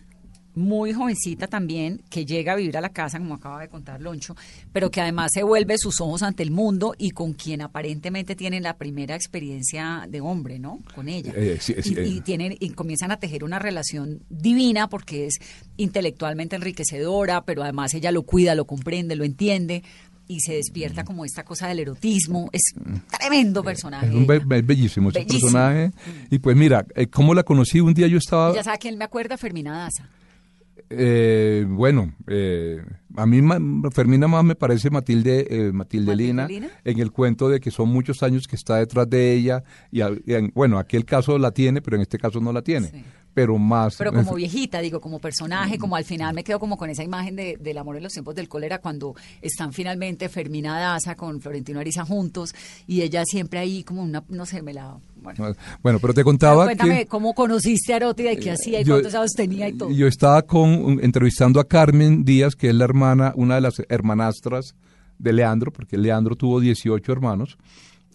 muy 0.58 0.92
jovencita 0.92 1.48
también, 1.48 2.02
que 2.10 2.26
llega 2.26 2.54
a 2.54 2.56
vivir 2.56 2.76
a 2.78 2.82
la 2.82 2.90
casa, 2.90 3.20
como 3.20 3.36
acaba 3.36 3.62
de 3.62 3.70
contar 3.70 4.02
Loncho, 4.02 4.36
pero 4.74 4.90
que 4.92 5.00
además 5.00 5.32
se 5.34 5.44
vuelve 5.44 5.78
sus 5.78 6.02
ojos 6.02 6.24
ante 6.24 6.44
el 6.44 6.52
mundo 6.52 6.96
y 6.98 7.12
con 7.12 7.34
quien 7.34 7.62
aparentemente 7.62 8.36
tienen 8.36 8.64
la 8.64 8.76
primera 8.78 9.16
experiencia 9.16 10.06
de 10.10 10.20
hombre, 10.20 10.60
¿no? 10.60 10.80
Con 10.96 11.08
ella. 11.10 11.32
Eh, 11.36 11.58
sí, 11.62 11.76
sí, 11.82 11.94
y, 11.96 12.00
eh. 12.00 12.08
y 12.08 12.22
tienen, 12.22 12.56
y 12.60 12.72
comienzan 12.72 13.12
a 13.12 13.18
tejer 13.20 13.44
una 13.44 13.60
relación 13.60 14.22
divina 14.30 14.90
porque 14.90 15.28
es 15.28 15.36
intelectualmente 15.78 16.56
enriquecedora, 16.56 17.46
pero 17.46 17.64
además 17.64 17.94
ella 17.94 18.12
lo 18.12 18.24
cuida, 18.24 18.56
lo 18.56 18.66
comprende, 18.66 19.16
lo 19.16 19.24
entiende 19.24 19.84
y 20.30 20.42
se 20.42 20.54
despierta 20.56 21.06
como 21.06 21.24
esta 21.24 21.44
cosa 21.44 21.68
del 21.68 21.80
erotismo. 21.80 22.50
Es 22.52 22.74
un 22.76 23.02
tremendo 23.18 23.64
personaje. 23.64 24.08
Mm. 24.08 24.10
Es, 24.10 24.16
un 24.16 24.28
be- 24.28 24.36
ella. 24.36 24.56
es 24.58 24.66
bellísimo 24.68 25.10
ese 25.10 25.20
Bellísimo. 25.20 25.42
personaje. 25.52 25.92
Y 26.30 26.40
pues 26.40 26.58
mira, 26.58 26.86
eh, 26.96 27.08
¿cómo 27.08 27.34
la 27.34 27.44
conocí? 27.44 27.80
Un 27.80 27.94
día 27.94 28.08
yo 28.08 28.18
estaba... 28.18 28.54
Ya 28.54 28.64
sabe 28.64 28.78
quién 28.80 28.98
me 28.98 29.06
acuerda, 29.06 29.38
Fermina 29.38 29.78
Daza. 29.78 30.10
Eh, 30.90 31.66
bueno, 31.68 32.14
eh, 32.28 32.82
a 33.18 33.26
mí 33.26 33.42
Fermina 33.92 34.28
más 34.28 34.44
me 34.44 34.56
parece 34.56 34.90
Matilde, 34.90 35.40
eh, 35.50 35.72
Matilde 35.72 35.74
¿Matilde 36.12 36.16
Lina, 36.16 36.48
Lina? 36.48 36.70
en 36.86 37.00
el 37.00 37.12
cuento 37.12 37.50
de 37.50 37.60
que 37.60 37.72
son 37.72 37.90
muchos 37.90 38.24
años 38.24 38.48
que 38.48 38.56
está 38.56 38.78
detrás 38.78 39.10
de 39.10 39.34
ella 39.34 39.64
y, 39.92 40.00
y 40.02 40.34
en- 40.34 40.52
bueno, 40.56 40.78
aquel 40.80 41.04
caso 41.06 41.38
la 41.38 41.52
tiene, 41.52 41.82
pero 41.82 41.96
en 41.98 42.04
este 42.04 42.18
caso 42.18 42.40
no 42.40 42.54
la 42.54 42.62
tiene. 42.62 42.88
Sí. 42.92 43.04
Pero 43.34 43.56
más... 43.60 43.98
Pero 43.98 44.12
como 44.12 44.34
viejita, 44.34 44.80
digo, 44.80 45.00
como 45.00 45.20
personaje, 45.20 45.78
como 45.78 45.96
al 45.96 46.04
final 46.06 46.34
me 46.34 46.44
quedo 46.44 46.60
como 46.60 46.76
con 46.76 46.90
esa 46.90 47.04
imagen 47.04 47.36
de, 47.36 47.56
del 47.62 47.78
amor 47.78 47.96
en 47.98 48.02
los 48.02 48.12
tiempos 48.14 48.34
del 48.34 48.50
cólera, 48.50 48.80
cuando 48.80 49.14
están 49.44 49.74
finalmente 49.74 50.28
Fermina 50.28 50.80
Daza 50.80 51.14
con 51.14 51.40
Florentino 51.40 51.80
Ariza 51.80 52.04
juntos 52.04 52.56
y 52.88 53.02
ella 53.04 53.24
siempre 53.26 53.60
ahí 53.60 53.84
como 53.84 54.02
una, 54.02 54.24
no 54.30 54.48
sé, 54.48 54.64
me 54.64 54.74
la... 54.74 54.98
Bueno, 55.22 55.56
Bueno, 55.84 56.00
pero 56.00 56.14
te 56.16 56.24
contaba 56.24 56.64
cuéntame 56.66 57.00
que... 57.00 57.06
cómo 57.08 57.34
conociste 57.36 57.94
a 57.94 57.98
Erótida 57.98 58.32
y 58.32 58.38
qué 58.38 58.52
hacía 58.52 58.82
y 58.82 58.84
yo- 58.86 58.96
cuántos 58.96 59.14
años 59.14 59.32
tenía 59.36 59.68
y 59.68 59.74
todo. 59.74 59.92
Yo 59.92 60.08
estaba 60.08 60.42
con, 60.42 61.00
entrevistando 61.04 61.60
a 61.60 61.68
Carmen 61.68 62.24
Díaz, 62.24 62.56
que 62.56 62.70
es 62.70 62.76
la 62.76 62.86
hermana, 62.86 63.07
una 63.36 63.56
de 63.56 63.62
las 63.62 63.82
hermanastras 63.90 64.76
de 65.20 65.34
Leandro, 65.34 65.72
porque 65.72 65.98
Leandro 65.98 66.36
tuvo 66.36 66.60
18 66.60 67.12
hermanos, 67.12 67.58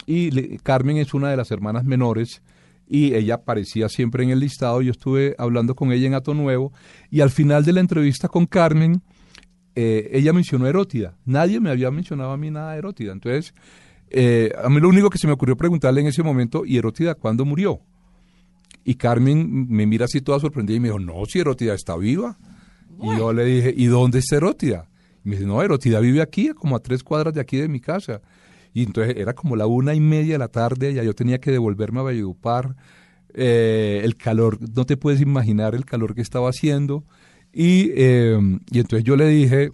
y 0.06 0.58
Carmen 0.58 0.96
es 0.96 1.14
una 1.14 1.30
de 1.30 1.36
las 1.36 1.50
hermanas 1.50 1.84
menores, 1.84 2.42
y 2.88 3.14
ella 3.14 3.36
aparecía 3.36 3.88
siempre 3.88 4.24
en 4.24 4.30
el 4.30 4.40
listado. 4.40 4.82
Yo 4.82 4.90
estuve 4.90 5.34
hablando 5.38 5.74
con 5.74 5.92
ella 5.92 6.06
en 6.06 6.14
Ato 6.14 6.34
Nuevo, 6.34 6.72
y 7.10 7.20
al 7.20 7.30
final 7.30 7.64
de 7.64 7.72
la 7.72 7.80
entrevista 7.80 8.28
con 8.28 8.46
Carmen, 8.46 9.02
eh, 9.74 10.10
ella 10.12 10.32
mencionó 10.32 10.66
Erótida. 10.66 11.16
Nadie 11.24 11.60
me 11.60 11.70
había 11.70 11.90
mencionado 11.90 12.32
a 12.32 12.36
mí 12.36 12.50
nada 12.50 12.72
de 12.72 12.78
Erótida. 12.78 13.12
Entonces, 13.12 13.54
eh, 14.10 14.52
a 14.62 14.68
mí 14.68 14.80
lo 14.80 14.88
único 14.88 15.08
que 15.08 15.18
se 15.18 15.26
me 15.26 15.32
ocurrió 15.32 15.56
preguntarle 15.56 16.02
en 16.02 16.08
ese 16.08 16.22
momento, 16.22 16.64
¿y 16.66 16.76
Erótida 16.76 17.14
cuándo 17.14 17.44
murió? 17.44 17.80
Y 18.84 18.96
Carmen 18.96 19.68
me 19.68 19.86
mira 19.86 20.04
así 20.04 20.20
toda 20.20 20.40
sorprendida 20.40 20.76
y 20.76 20.80
me 20.80 20.88
dijo, 20.88 20.98
no, 20.98 21.24
si 21.26 21.38
Erótida 21.38 21.74
está 21.74 21.96
viva. 21.96 22.36
Y 23.00 23.16
yo 23.16 23.32
le 23.32 23.44
dije, 23.44 23.74
¿y 23.76 23.86
dónde 23.86 24.18
está 24.18 24.36
Erótida? 24.36 24.88
Y 25.24 25.28
me 25.28 25.36
dice, 25.36 25.46
no, 25.46 25.62
Erótida 25.62 26.00
vive 26.00 26.20
aquí, 26.20 26.50
como 26.50 26.76
a 26.76 26.80
tres 26.80 27.02
cuadras 27.02 27.34
de 27.34 27.40
aquí 27.40 27.56
de 27.56 27.68
mi 27.68 27.80
casa. 27.80 28.20
Y 28.74 28.84
entonces 28.84 29.16
era 29.16 29.34
como 29.34 29.56
la 29.56 29.66
una 29.66 29.94
y 29.94 30.00
media 30.00 30.34
de 30.34 30.38
la 30.38 30.48
tarde, 30.48 30.94
ya 30.94 31.02
yo 31.02 31.14
tenía 31.14 31.38
que 31.38 31.50
devolverme 31.50 32.00
a 32.00 32.02
Valledupar. 32.02 32.76
Eh, 33.34 34.00
el 34.04 34.16
calor, 34.16 34.58
no 34.74 34.84
te 34.84 34.96
puedes 34.96 35.20
imaginar 35.20 35.74
el 35.74 35.84
calor 35.84 36.14
que 36.14 36.22
estaba 36.22 36.48
haciendo. 36.48 37.04
Y, 37.52 37.92
y 37.92 38.78
entonces 38.78 39.04
yo 39.04 39.16
le 39.16 39.28
dije, 39.28 39.72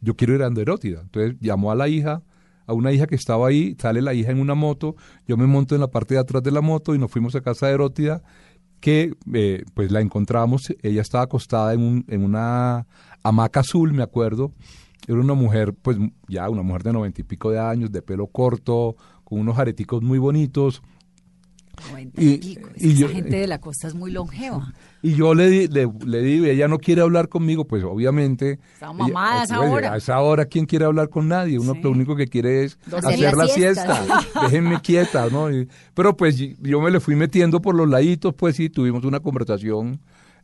yo 0.00 0.14
quiero 0.14 0.34
ir 0.34 0.42
a 0.42 0.48
Erótida. 0.48 1.00
Entonces 1.02 1.36
llamó 1.40 1.72
a 1.72 1.74
la 1.74 1.88
hija, 1.88 2.22
a 2.66 2.72
una 2.72 2.92
hija 2.92 3.06
que 3.06 3.16
estaba 3.16 3.48
ahí, 3.48 3.76
sale 3.80 4.00
la 4.00 4.14
hija 4.14 4.30
en 4.30 4.40
una 4.40 4.54
moto, 4.54 4.94
yo 5.26 5.36
me 5.36 5.46
monto 5.46 5.74
en 5.74 5.80
la 5.80 5.88
parte 5.88 6.14
de 6.14 6.20
atrás 6.20 6.42
de 6.42 6.52
la 6.52 6.60
moto 6.60 6.94
y 6.94 6.98
nos 6.98 7.10
fuimos 7.10 7.34
a 7.34 7.40
casa 7.40 7.66
de 7.66 7.74
Erótida, 7.74 8.22
que 8.80 9.14
eh, 9.34 9.64
pues 9.74 9.90
la 9.92 10.00
encontramos, 10.00 10.62
ella 10.82 11.02
estaba 11.02 11.24
acostada 11.24 11.72
en, 11.74 11.80
un, 11.82 12.04
en 12.08 12.24
una 12.24 12.86
hamaca 13.22 13.60
azul, 13.60 13.92
me 13.92 14.02
acuerdo, 14.02 14.52
era 15.06 15.18
una 15.20 15.34
mujer, 15.34 15.74
pues 15.74 15.98
ya 16.28 16.48
una 16.48 16.62
mujer 16.62 16.82
de 16.82 16.92
noventa 16.92 17.20
y 17.20 17.24
pico 17.24 17.50
de 17.50 17.58
años, 17.58 17.92
de 17.92 18.02
pelo 18.02 18.26
corto, 18.26 18.96
con 19.24 19.38
unos 19.40 19.58
areticos 19.58 20.02
muy 20.02 20.18
bonitos, 20.18 20.82
90 21.90 22.20
Y- 22.22 22.38
pico. 22.38 22.68
Es 22.74 22.82
y 22.82 22.88
que 22.88 22.94
yo- 22.94 23.06
esa 23.06 23.14
gente 23.14 23.36
de 23.36 23.46
la 23.46 23.58
costa 23.60 23.88
es 23.88 23.94
muy 23.94 24.10
longeva. 24.10 24.72
Y 25.02 25.14
yo 25.14 25.34
le, 25.34 25.48
di- 25.48 25.68
le, 25.68 25.88
le 26.04 26.20
digo, 26.22 26.44
ella 26.44 26.68
no 26.68 26.78
quiere 26.78 27.00
hablar 27.00 27.28
conmigo, 27.28 27.64
pues 27.66 27.82
obviamente. 27.84 28.58
Está 28.74 28.92
mamada 28.92 29.30
ella- 29.32 29.40
a 29.40 29.44
esa 29.44 29.56
pues, 29.56 29.70
hora. 29.70 29.92
A 29.92 29.96
esa 29.96 30.20
hora, 30.20 30.44
¿quién 30.44 30.66
quiere 30.66 30.84
hablar 30.84 31.08
con 31.08 31.26
nadie? 31.28 31.58
Uno 31.58 31.72
Sí. 31.74 31.80
lo 31.82 31.90
único 31.90 32.16
que 32.16 32.26
quiere 32.26 32.64
es 32.64 32.78
hacer 32.92 33.18
la 33.34 33.44
la 33.44 33.46
siesta, 33.48 34.04
siesta. 34.04 34.40
Déjenme 34.42 34.80
quieta, 34.82 35.28
¿no? 35.30 35.50
Y- 35.50 35.68
pero 35.94 36.16
pues 36.16 36.36
yo 36.36 36.80
me 36.80 36.90
le 36.90 37.00
fui 37.00 37.14
metiendo 37.16 37.62
por 37.62 37.74
los 37.74 37.88
laditos, 37.88 38.34
pues 38.34 38.56
sí, 38.56 38.68
tuvimos 38.68 39.04
una 39.04 39.20
conversación 39.20 40.00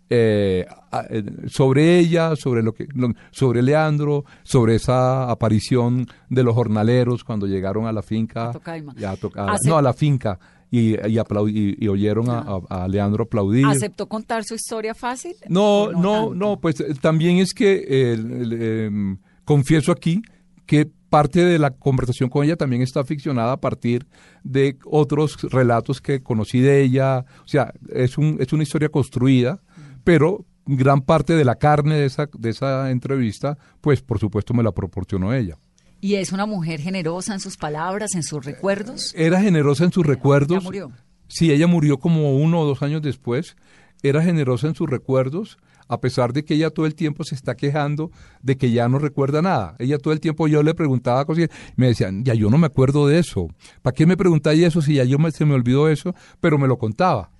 eh, 0.08 0.64
eh, 1.10 1.24
sobre 1.48 1.98
ella, 1.98 2.36
sobre 2.36 2.62
lo 2.62 2.72
que, 2.72 2.86
sobre 3.32 3.60
Leandro, 3.60 4.24
sobre 4.44 4.76
esa 4.76 5.28
aparición 5.30 6.06
de 6.30 6.42
los 6.44 6.54
jornaleros 6.54 7.24
cuando 7.24 7.46
llegaron 7.46 7.86
a 7.86 7.92
la 7.92 8.02
finca. 8.02 8.50
A 8.50 8.52
Tocaima. 8.52 8.94
a 8.96 9.56
no, 9.64 9.76
a 9.76 9.82
la 9.82 9.92
finca. 9.92 10.38
Y, 10.70 10.94
y, 10.94 11.16
aplaudi- 11.18 11.76
y- 11.78 11.88
oyeron 11.88 12.28
a, 12.28 12.40
a- 12.68 12.84
a 12.84 12.88
Leandro 12.88 13.24
aplaudir. 13.24 13.66
¿Aceptó 13.66 14.08
contar 14.08 14.44
su 14.44 14.54
historia 14.54 14.94
fácil? 14.94 15.34
No, 15.48 15.82
¿O 15.82 15.92
no, 15.92 16.12
tanto? 16.12 16.34
no, 16.34 16.60
pues 16.60 16.80
eh, 16.80 16.94
también 17.00 17.36
es 17.38 17.54
que 17.54 17.84
eh, 17.88 18.86
em, 18.86 19.18
confieso 19.44 19.92
aquí 19.92 20.22
que 20.66 20.90
parte 21.08 21.44
de 21.44 21.60
la 21.60 21.70
conversación 21.70 22.28
con 22.28 22.44
ella 22.44 22.56
también 22.56 22.82
está 22.82 23.04
ficcionada 23.04 23.52
a 23.52 23.60
partir 23.60 24.06
de 24.42 24.76
otros 24.84 25.36
relatos 25.52 26.00
que 26.00 26.20
conocí 26.20 26.58
de 26.60 26.82
ella. 26.82 27.24
O 27.44 27.48
sea, 27.48 27.72
es, 27.94 28.18
un, 28.18 28.38
es 28.40 28.52
una 28.52 28.64
historia 28.64 28.88
construida, 28.88 29.60
pero 30.02 30.44
gran 30.66 31.00
parte 31.00 31.34
de 31.34 31.44
la 31.44 31.54
carne 31.54 31.94
de 31.94 32.06
esa, 32.06 32.28
de 32.36 32.50
esa 32.50 32.90
entrevista, 32.90 33.56
pues 33.80 34.02
por 34.02 34.18
supuesto 34.18 34.52
me 34.52 34.64
la 34.64 34.72
proporcionó 34.72 35.32
ella. 35.32 35.56
¿Y 36.00 36.16
es 36.16 36.32
una 36.32 36.46
mujer 36.46 36.80
generosa 36.80 37.32
en 37.34 37.40
sus 37.40 37.56
palabras, 37.56 38.14
en 38.14 38.22
sus 38.22 38.44
recuerdos? 38.44 39.12
Era 39.16 39.40
generosa 39.40 39.84
en 39.84 39.92
sus 39.92 40.06
recuerdos. 40.06 40.58
Ya 40.58 40.64
murió. 40.64 40.92
Sí, 41.28 41.50
ella 41.50 41.66
murió 41.66 41.98
como 41.98 42.36
uno 42.36 42.60
o 42.60 42.64
dos 42.66 42.82
años 42.82 43.02
después. 43.02 43.56
Era 44.02 44.22
generosa 44.22 44.68
en 44.68 44.74
sus 44.74 44.88
recuerdos, 44.88 45.58
a 45.88 46.00
pesar 46.00 46.32
de 46.32 46.44
que 46.44 46.54
ella 46.54 46.70
todo 46.70 46.86
el 46.86 46.94
tiempo 46.94 47.24
se 47.24 47.34
está 47.34 47.56
quejando 47.56 48.10
de 48.42 48.56
que 48.56 48.70
ya 48.70 48.88
no 48.88 48.98
recuerda 48.98 49.40
nada. 49.42 49.74
Ella 49.78 49.98
todo 49.98 50.12
el 50.12 50.20
tiempo 50.20 50.46
yo 50.48 50.62
le 50.62 50.74
preguntaba 50.74 51.24
cosas 51.24 51.44
y 51.44 51.48
me 51.76 51.88
decían, 51.88 52.24
ya 52.24 52.34
yo 52.34 52.50
no 52.50 52.58
me 52.58 52.66
acuerdo 52.66 53.08
de 53.08 53.18
eso. 53.18 53.48
¿Para 53.82 53.94
qué 53.94 54.04
me 54.06 54.16
preguntáis 54.16 54.62
eso 54.62 54.82
si 54.82 54.94
ya 54.94 55.04
yo 55.04 55.18
me, 55.18 55.30
se 55.32 55.44
me 55.44 55.54
olvidó 55.54 55.88
eso? 55.88 56.14
Pero 56.40 56.58
me 56.58 56.68
lo 56.68 56.76
contaba. 56.78 57.30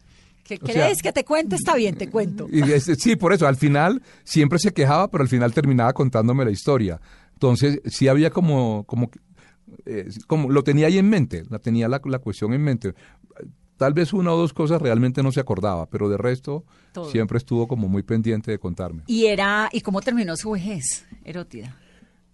¿Qué 0.43 0.59
O 0.63 0.67
sea- 0.67 0.75
crees 0.87 1.03
que 1.03 1.13
te 1.13 1.25
cuente? 1.25 1.57
Está 1.57 1.75
bien, 1.75 1.97
te 1.97 2.09
cuento. 2.09 2.47
Y 2.51 2.63
sí, 2.81 3.17
por 3.17 3.33
eso, 3.33 3.47
al 3.47 3.57
final 3.57 4.01
siempre 4.25 4.59
se 4.61 4.73
quejaba, 4.73 5.09
pero 5.11 5.23
al 5.23 5.29
final 5.29 5.53
terminaba 5.53 5.93
contándome 5.93 6.45
la 6.45 6.53
historia. 6.53 7.01
Entonces, 7.37 7.81
sí 7.87 8.09
había 8.09 8.31
como, 8.31 8.85
como, 8.85 9.11
eh, 9.85 10.09
como 10.27 10.51
lo 10.51 10.63
tenía 10.65 10.87
ahí 10.89 10.99
en 10.99 11.09
mente, 11.09 11.45
la 11.51 11.59
tenía 11.59 11.89
la, 11.89 12.01
la 12.05 12.19
cuestión 12.19 12.53
en 12.55 12.63
mente. 12.63 12.95
Tal 13.77 13.93
vez 13.93 14.15
una 14.15 14.33
o 14.33 14.39
dos 14.39 14.55
cosas 14.55 14.81
realmente 14.81 15.23
no 15.23 15.31
se 15.33 15.41
acordaba, 15.41 15.85
pero 15.91 16.09
de 16.09 16.17
resto 16.17 16.65
Todo. 16.93 17.11
siempre 17.11 17.37
estuvo 17.37 17.69
como 17.69 17.89
muy 17.89 18.03
pendiente 18.03 18.51
de 18.51 18.59
contarme. 18.59 19.03
¿Y 19.07 19.27
era 19.27 19.69
y 19.71 19.83
cómo 19.83 20.01
terminó 20.01 20.35
su 20.37 20.53
vejez, 20.53 21.07
Erótida? 21.25 21.77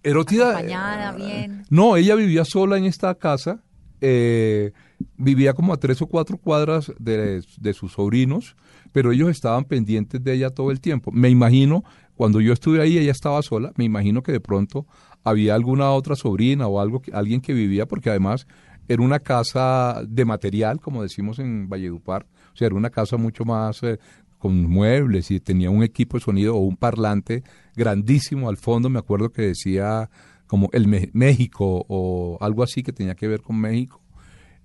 Erótida. 0.05 0.50
Acompañada, 0.50 1.12
eh, 1.12 1.16
bien. 1.16 1.64
No, 1.68 1.96
ella 1.96 2.14
vivía 2.14 2.44
sola 2.44 2.78
en 2.78 2.84
esta 2.84 3.12
casa. 3.16 3.61
eh, 4.00 4.72
vivía 5.16 5.53
como 5.53 5.72
a 5.72 5.76
tres 5.78 6.00
o 6.03 6.07
cuatro 6.07 6.36
cuadras 6.38 6.92
de, 6.98 7.42
de 7.59 7.72
sus 7.74 7.92
sobrinos, 7.92 8.55
pero 8.92 9.11
ellos 9.11 9.30
estaban 9.30 9.64
pendientes 9.64 10.22
de 10.22 10.32
ella 10.34 10.50
todo 10.50 10.70
el 10.70 10.80
tiempo. 10.80 11.11
Me 11.11 11.28
imagino, 11.28 11.82
cuando 12.14 12.40
yo 12.40 12.52
estuve 12.52 12.80
ahí, 12.80 12.98
ella 12.98 13.12
estaba 13.12 13.42
sola. 13.42 13.72
Me 13.76 13.84
imagino 13.84 14.22
que 14.22 14.32
de 14.32 14.40
pronto 14.40 14.86
había 15.24 15.54
alguna 15.54 15.90
otra 15.92 16.16
sobrina 16.16 16.66
o 16.66 16.80
algo, 16.80 17.02
alguien 17.12 17.40
que 17.40 17.52
vivía, 17.52 17.86
porque 17.86 18.10
además 18.10 18.46
era 18.88 19.02
una 19.02 19.20
casa 19.20 20.02
de 20.06 20.24
material, 20.24 20.80
como 20.80 21.02
decimos 21.02 21.38
en 21.38 21.68
Valledupar. 21.68 22.26
O 22.52 22.56
sea, 22.56 22.66
era 22.66 22.74
una 22.74 22.90
casa 22.90 23.16
mucho 23.16 23.44
más 23.44 23.82
eh, 23.82 23.98
con 24.38 24.68
muebles 24.68 25.30
y 25.30 25.40
tenía 25.40 25.70
un 25.70 25.82
equipo 25.82 26.16
de 26.16 26.24
sonido 26.24 26.56
o 26.56 26.60
un 26.60 26.76
parlante 26.76 27.44
grandísimo 27.76 28.48
al 28.48 28.56
fondo. 28.56 28.90
Me 28.90 28.98
acuerdo 28.98 29.30
que 29.30 29.42
decía 29.42 30.10
como 30.46 30.68
el 30.72 30.86
México 31.14 31.86
o 31.88 32.36
algo 32.40 32.62
así 32.62 32.82
que 32.82 32.92
tenía 32.92 33.14
que 33.14 33.28
ver 33.28 33.40
con 33.40 33.58
México. 33.58 34.01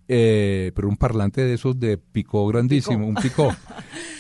Eh, 0.10 0.72
pero 0.74 0.88
un 0.88 0.96
parlante 0.96 1.44
de 1.44 1.54
esos 1.54 1.78
de 1.80 1.98
picó 1.98 2.48
grandísimo, 2.48 3.08
un 3.08 3.16
picó. 3.16 3.50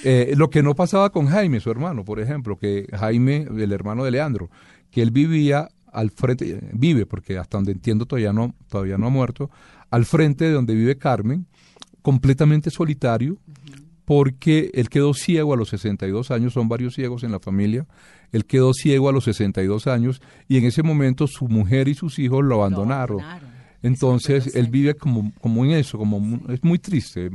Eh, 0.03 0.35
lo 0.38 0.49
que 0.49 0.61
no 0.61 0.75
pasaba 0.75 1.09
con 1.09 1.25
Jaime, 1.25 1.59
su 1.59 1.71
hermano, 1.71 2.05
por 2.05 2.19
ejemplo, 2.19 2.55
que 2.57 2.88
Jaime, 2.93 3.47
el 3.57 3.71
hermano 3.73 4.05
de 4.05 4.11
Leandro, 4.11 4.49
que 4.91 5.01
él 5.01 5.09
vivía 5.09 5.69
al 5.91 6.11
frente, 6.11 6.61
vive, 6.71 7.07
porque 7.07 7.38
hasta 7.38 7.57
donde 7.57 7.71
entiendo 7.71 8.05
todavía 8.05 8.31
no, 8.31 8.53
todavía 8.69 8.97
no 8.97 9.07
ha 9.07 9.09
muerto, 9.09 9.49
al 9.89 10.05
frente 10.05 10.45
de 10.45 10.51
donde 10.51 10.75
vive 10.75 10.97
Carmen, 10.97 11.47
completamente 12.03 12.69
solitario, 12.69 13.38
porque 14.05 14.71
él 14.75 14.88
quedó 14.88 15.13
ciego 15.13 15.53
a 15.53 15.57
los 15.57 15.69
62 15.69 16.31
años, 16.31 16.53
son 16.53 16.69
varios 16.69 16.93
ciegos 16.93 17.23
en 17.23 17.31
la 17.31 17.39
familia, 17.39 17.85
él 18.31 18.45
quedó 18.45 18.73
ciego 18.73 19.09
a 19.09 19.11
los 19.11 19.25
62 19.25 19.88
años 19.88 20.21
y 20.47 20.57
en 20.57 20.65
ese 20.65 20.83
momento 20.83 21.27
su 21.27 21.47
mujer 21.49 21.88
y 21.88 21.95
sus 21.95 22.19
hijos 22.19 22.45
lo 22.45 22.55
abandonaron. 22.55 23.19
abandonaron. 23.19 23.57
Entonces 23.84 24.55
él 24.55 24.67
vive 24.69 24.95
como, 24.95 25.32
como 25.41 25.63
en 25.65 25.71
eso, 25.71 25.97
como 25.97 26.39
es 26.51 26.63
muy 26.63 26.80
triste. 26.80 27.30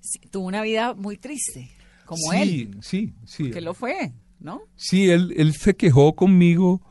Sí, 0.00 0.18
tuvo 0.30 0.46
una 0.46 0.62
vida 0.62 0.94
muy 0.94 1.16
triste, 1.16 1.70
como 2.04 2.32
sí, 2.32 2.36
él, 2.70 2.76
Sí, 2.82 3.12
sí. 3.24 3.50
que 3.50 3.60
lo 3.60 3.72
fue, 3.74 4.12
¿no? 4.40 4.60
Sí, 4.76 5.08
él, 5.10 5.32
él 5.36 5.54
se 5.54 5.74
quejó 5.74 6.14
conmigo 6.14 6.82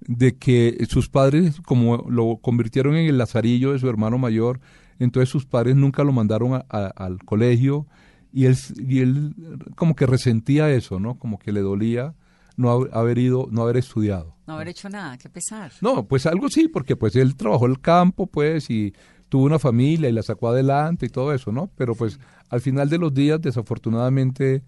de 0.00 0.36
que 0.36 0.86
sus 0.88 1.08
padres, 1.08 1.60
como 1.62 2.06
lo 2.08 2.36
convirtieron 2.40 2.94
en 2.96 3.06
el 3.08 3.18
lazarillo 3.18 3.72
de 3.72 3.78
su 3.78 3.88
hermano 3.88 4.18
mayor, 4.18 4.60
entonces 4.98 5.28
sus 5.28 5.46
padres 5.46 5.76
nunca 5.76 6.04
lo 6.04 6.12
mandaron 6.12 6.54
a- 6.54 6.64
a- 6.68 6.86
al 6.88 7.18
colegio 7.24 7.86
y 8.32 8.44
él, 8.44 8.56
y 8.78 9.00
él 9.00 9.34
como 9.74 9.96
que 9.96 10.06
resentía 10.06 10.70
eso, 10.70 11.00
¿no? 11.00 11.18
Como 11.18 11.38
que 11.38 11.52
le 11.52 11.60
dolía 11.60 12.14
no 12.60 12.70
haber- 12.92 13.18
ido, 13.18 13.48
no 13.50 13.62
haber 13.62 13.78
estudiado. 13.78 14.36
No 14.46 14.54
haber 14.54 14.68
hecho 14.68 14.88
nada, 14.88 15.16
qué 15.18 15.28
pesar. 15.28 15.72
No, 15.80 16.06
pues 16.06 16.26
algo 16.26 16.48
sí, 16.48 16.68
porque 16.68 16.96
pues 16.96 17.16
él 17.16 17.34
trabajó 17.36 17.66
el 17.66 17.80
campo, 17.80 18.26
pues, 18.26 18.68
y 18.70 18.92
tuvo 19.28 19.44
una 19.44 19.58
familia 19.58 20.08
y 20.08 20.12
la 20.12 20.22
sacó 20.22 20.48
adelante 20.48 21.06
y 21.06 21.08
todo 21.08 21.32
eso, 21.32 21.52
¿no? 21.52 21.70
Pero 21.76 21.94
pues 21.94 22.18
al 22.48 22.60
final 22.60 22.88
de 22.90 22.98
los 22.98 23.14
días, 23.14 23.40
desafortunadamente, 23.40 24.62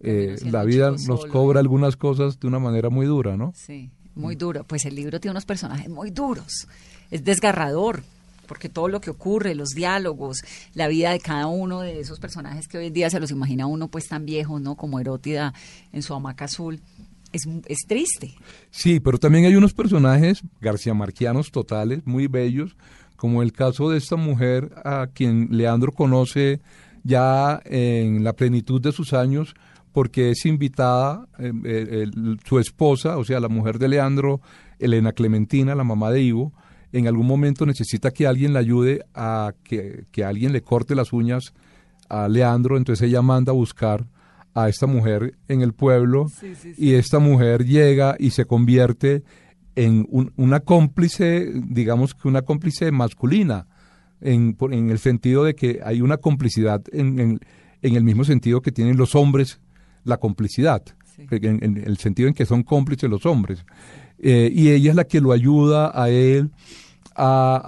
eh, 0.00 0.36
la 0.50 0.64
vida 0.64 0.90
nos 0.90 1.02
solo. 1.02 1.32
cobra 1.32 1.60
algunas 1.60 1.96
cosas 1.96 2.38
de 2.40 2.46
una 2.48 2.58
manera 2.58 2.90
muy 2.90 3.06
dura, 3.06 3.36
¿no? 3.36 3.52
Sí, 3.54 3.90
muy 4.14 4.34
duro. 4.36 4.64
Pues 4.64 4.84
el 4.84 4.94
libro 4.94 5.20
tiene 5.20 5.32
unos 5.32 5.44
personajes 5.46 5.88
muy 5.88 6.10
duros. 6.10 6.66
Es 7.10 7.24
desgarrador, 7.24 8.02
porque 8.46 8.68
todo 8.68 8.88
lo 8.88 9.00
que 9.00 9.10
ocurre, 9.10 9.54
los 9.54 9.70
diálogos, 9.70 10.38
la 10.74 10.88
vida 10.88 11.10
de 11.12 11.20
cada 11.20 11.46
uno 11.46 11.80
de 11.80 12.00
esos 12.00 12.18
personajes 12.20 12.68
que 12.68 12.78
hoy 12.78 12.86
en 12.88 12.92
día 12.92 13.08
se 13.10 13.20
los 13.20 13.30
imagina 13.30 13.66
uno 13.66 13.88
pues 13.88 14.08
tan 14.08 14.26
viejos, 14.26 14.60
¿no? 14.60 14.74
Como 14.76 15.00
Erótida 15.00 15.54
en 15.92 16.02
su 16.02 16.12
hamaca 16.14 16.44
azul, 16.46 16.80
es, 17.32 17.42
es 17.66 17.78
triste. 17.86 18.34
Sí, 18.70 19.00
pero 19.00 19.18
también 19.18 19.44
hay 19.44 19.56
unos 19.56 19.74
personajes 19.74 20.42
García 20.60 20.94
Marquianos 20.94 21.50
totales, 21.50 22.06
muy 22.06 22.26
bellos, 22.26 22.76
como 23.16 23.42
el 23.42 23.52
caso 23.52 23.90
de 23.90 23.98
esta 23.98 24.16
mujer 24.16 24.72
a 24.84 25.08
quien 25.12 25.48
Leandro 25.50 25.92
conoce 25.92 26.60
ya 27.04 27.60
en 27.64 28.24
la 28.24 28.32
plenitud 28.34 28.80
de 28.80 28.92
sus 28.92 29.12
años, 29.12 29.54
porque 29.92 30.30
es 30.30 30.46
invitada 30.46 31.28
eh, 31.38 31.52
eh, 31.64 32.06
su 32.44 32.58
esposa, 32.58 33.18
o 33.18 33.24
sea, 33.24 33.40
la 33.40 33.48
mujer 33.48 33.78
de 33.78 33.88
Leandro, 33.88 34.40
Elena 34.78 35.12
Clementina, 35.12 35.74
la 35.74 35.84
mamá 35.84 36.10
de 36.10 36.22
Ivo, 36.22 36.52
en 36.92 37.06
algún 37.06 37.26
momento 37.26 37.64
necesita 37.64 38.10
que 38.10 38.26
alguien 38.26 38.52
le 38.52 38.58
ayude 38.58 39.04
a 39.14 39.54
que, 39.62 40.04
que 40.10 40.24
alguien 40.24 40.52
le 40.52 40.62
corte 40.62 40.94
las 40.94 41.12
uñas 41.12 41.54
a 42.08 42.28
Leandro, 42.28 42.76
entonces 42.76 43.08
ella 43.08 43.22
manda 43.22 43.52
a 43.52 43.54
buscar 43.54 44.06
a 44.54 44.68
esta 44.68 44.86
mujer 44.86 45.34
en 45.48 45.62
el 45.62 45.72
pueblo 45.72 46.26
y 46.78 46.94
esta 46.94 47.18
mujer 47.18 47.64
llega 47.64 48.16
y 48.18 48.30
se 48.30 48.44
convierte 48.44 49.22
en 49.76 50.06
un- 50.10 50.32
una 50.36 50.60
cómplice, 50.60 51.50
digamos 51.54 52.14
que 52.14 52.28
una 52.28 52.42
cómplice 52.42 52.90
masculina, 52.92 53.66
en, 54.20 54.56
en 54.70 54.90
el 54.90 54.98
sentido 54.98 55.44
de 55.44 55.54
que 55.54 55.80
hay 55.84 56.00
una 56.00 56.18
complicidad 56.18 56.82
en, 56.92 57.18
en- 57.18 57.40
en 57.80 57.96
el 57.96 58.04
mismo 58.04 58.24
sentido 58.24 58.60
que 58.62 58.70
tienen 58.72 58.96
los 58.96 59.14
hombres 59.14 59.60
la 60.04 60.18
complicidad, 60.18 60.82
en, 61.18 61.64
en 61.64 61.76
el 61.84 61.96
sentido 61.98 62.28
en 62.28 62.34
que 62.34 62.46
son 62.46 62.62
cómplices 62.62 63.08
los 63.08 63.24
hombres. 63.26 63.64
Eh, 64.18 64.50
y 64.54 64.68
ella 64.70 64.90
es 64.90 64.96
la 64.96 65.04
que 65.04 65.20
lo 65.20 65.32
ayuda 65.32 65.90
a 65.94 66.08
él 66.10 66.50
a, 67.16 67.60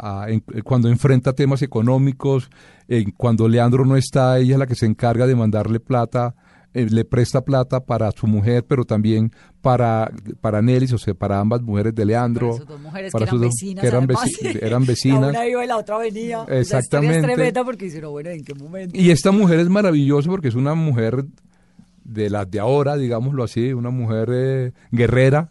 a- 0.00 0.22
a- 0.24 0.30
en- 0.30 0.42
cuando 0.64 0.88
enfrenta 0.88 1.32
temas 1.32 1.62
económicos, 1.62 2.50
en 2.88 3.10
cuando 3.12 3.48
Leandro 3.48 3.84
no 3.84 3.96
está, 3.96 4.38
ella 4.38 4.54
es 4.54 4.58
la 4.58 4.66
que 4.66 4.74
se 4.74 4.86
encarga 4.86 5.26
de 5.26 5.34
mandarle 5.36 5.80
plata, 5.80 6.34
eh, 6.74 6.86
le 6.90 7.04
presta 7.06 7.40
plata 7.42 7.80
para 7.80 8.10
su 8.12 8.26
mujer, 8.26 8.64
pero 8.68 8.84
también 8.84 9.32
para, 9.62 10.10
para 10.42 10.60
Nelis, 10.60 10.92
o 10.92 10.98
sea, 10.98 11.14
para 11.14 11.40
ambas 11.40 11.62
mujeres 11.62 11.94
de 11.94 12.04
Leandro. 12.04 12.48
Para 12.50 12.58
sus 12.58 12.68
dos 12.68 12.80
mujeres 12.80 13.12
para 13.12 13.24
que 13.24 13.30
eran 13.34 13.40
vecinas. 13.48 13.80
que 13.82 13.88
eran, 13.88 14.04
además. 14.04 14.24
veci- 14.24 14.58
eran 14.62 14.86
vecinas. 14.86 15.20
La 15.22 15.28
una 15.30 15.46
iba 15.48 15.64
y 15.64 15.68
la 15.68 15.76
otra 15.78 15.96
venía. 15.98 16.42
Esa 16.42 16.52
historia 16.52 16.58
Exactamente. 16.60 17.16
es 17.18 17.22
tremenda 17.22 17.64
porque 17.64 17.86
hicieron, 17.86 18.12
bueno, 18.12 18.28
¿en 18.30 18.44
qué 18.44 18.54
momento? 18.54 18.98
Y 18.98 19.10
esta 19.10 19.30
mujer 19.32 19.60
es 19.60 19.68
maravillosa 19.70 20.28
porque 20.28 20.48
es 20.48 20.54
una 20.54 20.74
mujer 20.74 21.24
de 22.04 22.30
las 22.30 22.48
de 22.50 22.60
ahora, 22.60 22.96
digámoslo 22.96 23.42
así, 23.42 23.72
una 23.72 23.90
mujer 23.90 24.28
eh, 24.32 24.72
guerrera, 24.92 25.48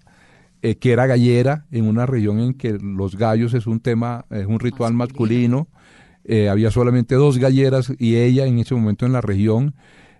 eh, 0.66 0.76
que 0.78 0.92
era 0.92 1.06
gallera 1.08 1.66
en 1.72 1.86
una 1.88 2.06
región 2.06 2.40
en 2.40 2.54
que 2.54 2.74
los 2.74 3.16
gallos 3.18 3.54
es 3.54 3.68
un 3.68 3.80
tema, 3.80 4.26
es 4.30 4.46
un 4.46 4.60
ritual 4.60 4.94
masculino. 4.94 5.68
eh, 6.28 6.50
había 6.50 6.72
solamente 6.72 7.14
dos 7.16 7.38
galleras 7.38 7.94
y 8.00 8.16
ella 8.16 8.46
en 8.48 8.58
ese 8.60 8.74
momento 8.74 9.06
en 9.06 9.14
la 9.14 9.22
región, 9.22 9.76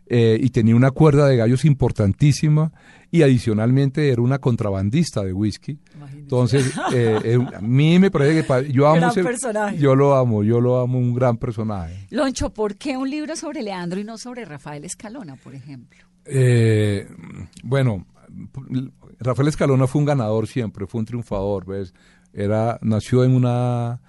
eh, 0.08 0.38
y 0.40 0.52
tenía 0.52 0.76
una 0.76 0.92
cuerda 0.92 1.26
de 1.28 1.36
gallos 1.36 1.66
importantísima 1.66 2.72
y 3.10 3.24
adicionalmente 3.24 4.10
era 4.12 4.22
una 4.22 4.38
contrabandista 4.38 5.24
de 5.24 5.34
whisky. 5.34 5.80
Entonces, 6.14 6.72
eh, 6.94 7.20
eh, 7.24 7.40
a 7.56 7.60
mí 7.62 7.98
me 7.98 8.12
parece 8.12 8.46
que 8.46 8.72
yo 8.72 8.86
amo 8.88 8.98
Gran 8.98 9.10
ese- 9.10 9.24
personaje. 9.24 9.78
yo 9.80 9.96
lo 9.96 10.14
amo, 10.16 10.44
yo 10.44 10.62
lo 10.62 10.80
amo, 10.80 11.00
un 11.00 11.16
gran 11.16 11.38
personaje. 11.38 12.06
Loncho, 12.12 12.52
¿por 12.52 12.76
qué 12.76 12.98
un 12.98 13.10
libro 13.10 13.36
sobre 13.36 13.64
Leandro 13.64 14.00
y 14.00 14.04
no 14.04 14.20
sobre 14.20 14.46
Rafael 14.46 14.86
Escalona, 14.86 15.38
por 15.38 15.56
ejemplo? 15.56 15.98
Bueno, 17.64 18.06
Rafael 19.26 19.48
Escalona 19.48 19.88
fue 19.88 20.00
un 20.00 20.06
ganador 20.06 20.48
siempre, 20.48 20.88
fue 20.88 21.00
un 21.00 21.06
triunfador, 21.06 21.66
¿ves? 21.66 21.94
Era, 22.32 22.78
nació 22.82 23.24
en 23.24 23.36
una, 23.36 24.02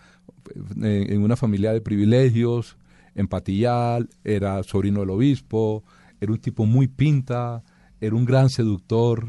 en 0.82 1.22
una 1.22 1.36
familia 1.36 1.72
de 1.72 1.80
privilegios, 1.80 2.76
en 3.14 3.28
Patillal, 3.28 4.08
era 4.24 4.62
sobrino 4.62 5.00
del 5.00 5.10
obispo, 5.10 5.84
era 6.20 6.32
un 6.32 6.38
tipo 6.38 6.66
muy 6.66 6.86
pinta, 6.86 7.62
era 8.00 8.14
un 8.14 8.24
gran 8.24 8.50
seductor, 8.50 9.26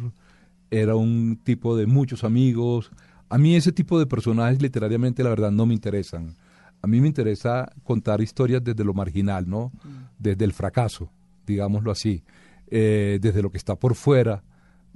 era 0.69 0.95
un 0.95 1.39
tipo 1.43 1.77
de 1.77 1.85
muchos 1.85 2.23
amigos. 2.23 2.91
A 3.29 3.37
mí 3.37 3.55
ese 3.55 3.71
tipo 3.71 3.97
de 3.97 4.05
personajes 4.05 4.61
literariamente 4.61 5.23
la 5.23 5.29
verdad 5.29 5.51
no 5.51 5.65
me 5.65 5.73
interesan. 5.73 6.35
A 6.81 6.87
mí 6.87 6.99
me 6.99 7.07
interesa 7.07 7.71
contar 7.83 8.21
historias 8.21 8.63
desde 8.63 8.83
lo 8.83 8.93
marginal, 8.93 9.49
¿no? 9.49 9.71
Desde 10.19 10.43
el 10.43 10.53
fracaso, 10.53 11.11
digámoslo 11.45 11.91
así, 11.91 12.23
eh, 12.69 13.19
desde 13.21 13.41
lo 13.41 13.51
que 13.51 13.57
está 13.57 13.75
por 13.75 13.95
fuera 13.95 14.43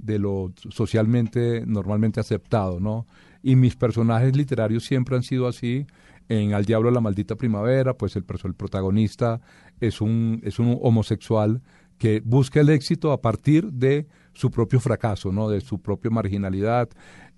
de 0.02 0.18
lo 0.18 0.52
socialmente 0.70 1.64
normalmente 1.66 2.20
aceptado, 2.20 2.80
¿no? 2.80 3.06
Y 3.42 3.56
mis 3.56 3.76
personajes 3.76 4.36
literarios 4.36 4.84
siempre 4.84 5.16
han 5.16 5.22
sido 5.22 5.46
así. 5.46 5.86
En 6.28 6.54
Al 6.54 6.64
Diablo 6.64 6.90
la 6.90 7.00
Maldita 7.00 7.36
Primavera, 7.36 7.94
pues 7.94 8.16
el, 8.16 8.24
el 8.44 8.54
protagonista 8.54 9.40
es 9.80 10.00
un, 10.00 10.40
es 10.44 10.58
un 10.58 10.78
homosexual 10.80 11.62
que 11.98 12.20
busca 12.24 12.60
el 12.60 12.68
éxito 12.68 13.12
a 13.12 13.20
partir 13.20 13.72
de 13.72 14.06
su 14.32 14.50
propio 14.50 14.80
fracaso, 14.80 15.32
¿no? 15.32 15.48
De 15.48 15.60
su 15.60 15.80
propia 15.80 16.10
marginalidad. 16.10 16.88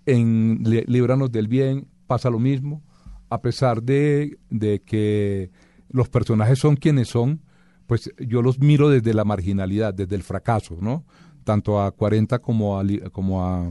En 0.06 0.62
Líbranos 0.62 1.32
del 1.32 1.48
Bien 1.48 1.86
pasa 2.06 2.30
lo 2.30 2.38
mismo, 2.38 2.82
a 3.30 3.40
pesar 3.40 3.82
de, 3.82 4.38
de 4.50 4.80
que 4.82 5.50
los 5.88 6.08
personajes 6.08 6.58
son 6.58 6.76
quienes 6.76 7.08
son, 7.08 7.40
pues 7.86 8.10
yo 8.18 8.42
los 8.42 8.58
miro 8.58 8.88
desde 8.88 9.12
la 9.14 9.24
marginalidad, 9.24 9.92
desde 9.92 10.16
el 10.16 10.22
fracaso, 10.22 10.78
¿no? 10.80 11.04
Tanto 11.44 11.80
a 11.80 11.90
40 11.90 12.38
como 12.40 12.78
a, 12.78 12.84
como 13.12 13.44
a, 13.44 13.70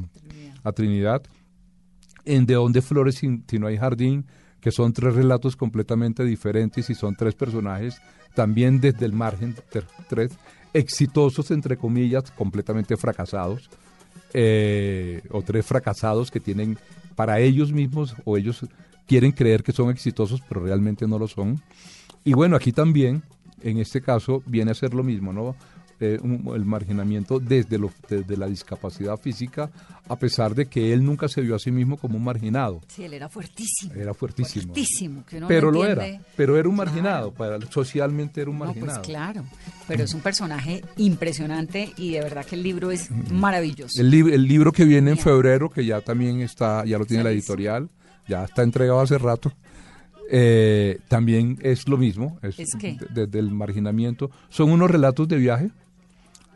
a 0.63 0.71
Trinidad. 0.71 1.23
En 2.25 2.45
De 2.45 2.53
dónde 2.53 2.81
flores 2.81 3.15
si, 3.15 3.43
si 3.47 3.59
no 3.59 3.67
hay 3.67 3.77
jardín, 3.77 4.25
que 4.61 4.71
son 4.71 4.93
tres 4.93 5.13
relatos 5.15 5.57
completamente 5.57 6.23
diferentes 6.23 6.89
y 6.89 6.95
son 6.95 7.15
tres 7.15 7.35
personajes 7.35 7.99
también 8.33 8.79
desde 8.79 9.05
el 9.05 9.13
margen, 9.13 9.55
tres 10.09 10.31
exitosos, 10.73 11.51
entre 11.51 11.77
comillas, 11.77 12.31
completamente 12.31 12.97
fracasados, 12.97 13.69
eh, 14.33 15.21
o 15.29 15.41
tres 15.41 15.65
fracasados 15.65 16.31
que 16.31 16.39
tienen 16.39 16.77
para 17.15 17.39
ellos 17.39 17.71
mismos 17.71 18.15
o 18.25 18.37
ellos 18.37 18.65
quieren 19.05 19.31
creer 19.31 19.61
que 19.63 19.71
son 19.71 19.89
exitosos, 19.89 20.41
pero 20.47 20.61
realmente 20.61 21.07
no 21.07 21.19
lo 21.19 21.27
son. 21.27 21.61
Y 22.23 22.33
bueno, 22.33 22.55
aquí 22.55 22.71
también, 22.71 23.21
en 23.61 23.77
este 23.77 24.01
caso, 24.01 24.41
viene 24.45 24.71
a 24.71 24.75
ser 24.75 24.93
lo 24.93 25.03
mismo, 25.03 25.31
¿no? 25.31 25.55
Eh, 25.99 26.17
un- 26.21 26.51
el 26.55 26.65
marginamiento 26.65 27.39
desde, 27.39 27.77
lo, 27.77 27.91
desde 28.09 28.35
la 28.35 28.47
discapacidad 28.47 29.15
física, 29.17 29.69
a 30.09 30.17
pesar 30.17 30.53
de 30.55 30.65
que 30.65 30.91
él 30.91 31.05
nunca 31.05 31.29
se 31.29 31.39
vio 31.41 31.55
a 31.55 31.59
sí 31.59 31.71
mismo 31.71 31.97
como 31.97 32.17
un 32.17 32.23
marginado. 32.23 32.81
Sí, 32.87 33.03
él 33.03 33.13
era 33.13 33.29
fuertísimo. 33.29 33.93
Era 33.93 34.13
fuertísimo. 34.13 34.73
Fuertísimo, 34.73 35.23
que 35.25 35.37
uno 35.37 35.45
no 35.45 35.47
Pero 35.47 35.71
lo 35.71 35.85
era, 35.85 36.03
pero 36.35 36.57
era 36.57 36.67
un 36.67 36.75
Claro. 36.75 36.91
marginado, 36.91 37.31
para, 37.33 37.59
socialmente 37.71 38.41
era 38.41 38.49
un 38.49 38.57
No, 38.59 38.65
marginado. 38.65 38.95
pues 38.95 39.07
claro, 39.07 39.45
pero 39.87 40.03
es 40.03 40.13
un 40.13 40.21
personaje 40.21 40.83
impresionante 40.97 41.93
y 41.95 42.11
de 42.11 42.21
verdad 42.21 42.45
que 42.45 42.55
el 42.55 42.63
libro 42.63 42.91
es 42.91 43.09
maravilloso. 43.31 44.01
El, 44.01 44.11
lib- 44.11 44.33
el 44.33 44.45
libro 44.47 44.71
que 44.71 44.83
viene 44.85 45.11
en 45.11 45.17
febrero, 45.17 45.69
que 45.69 45.85
ya 45.85 46.01
también 46.01 46.41
está, 46.41 46.83
ya 46.85 46.97
lo 46.97 47.05
tiene 47.05 47.23
la 47.23 47.31
editorial, 47.31 47.89
ya 48.27 48.43
está 48.43 48.63
entregado 48.63 48.99
hace 48.99 49.17
rato, 49.17 49.53
eh, 50.31 50.99
también 51.07 51.57
es 51.61 51.87
lo 51.87 51.97
mismo, 51.97 52.37
es, 52.41 52.59
¿Es 52.59 52.69
qué? 52.79 52.97
de- 53.13 53.25
desde 53.27 53.39
el 53.39 53.51
marginamiento. 53.51 54.31
Son 54.49 54.71
unos 54.71 54.89
relatos 54.89 55.27
de 55.27 55.37
viaje 55.37 55.69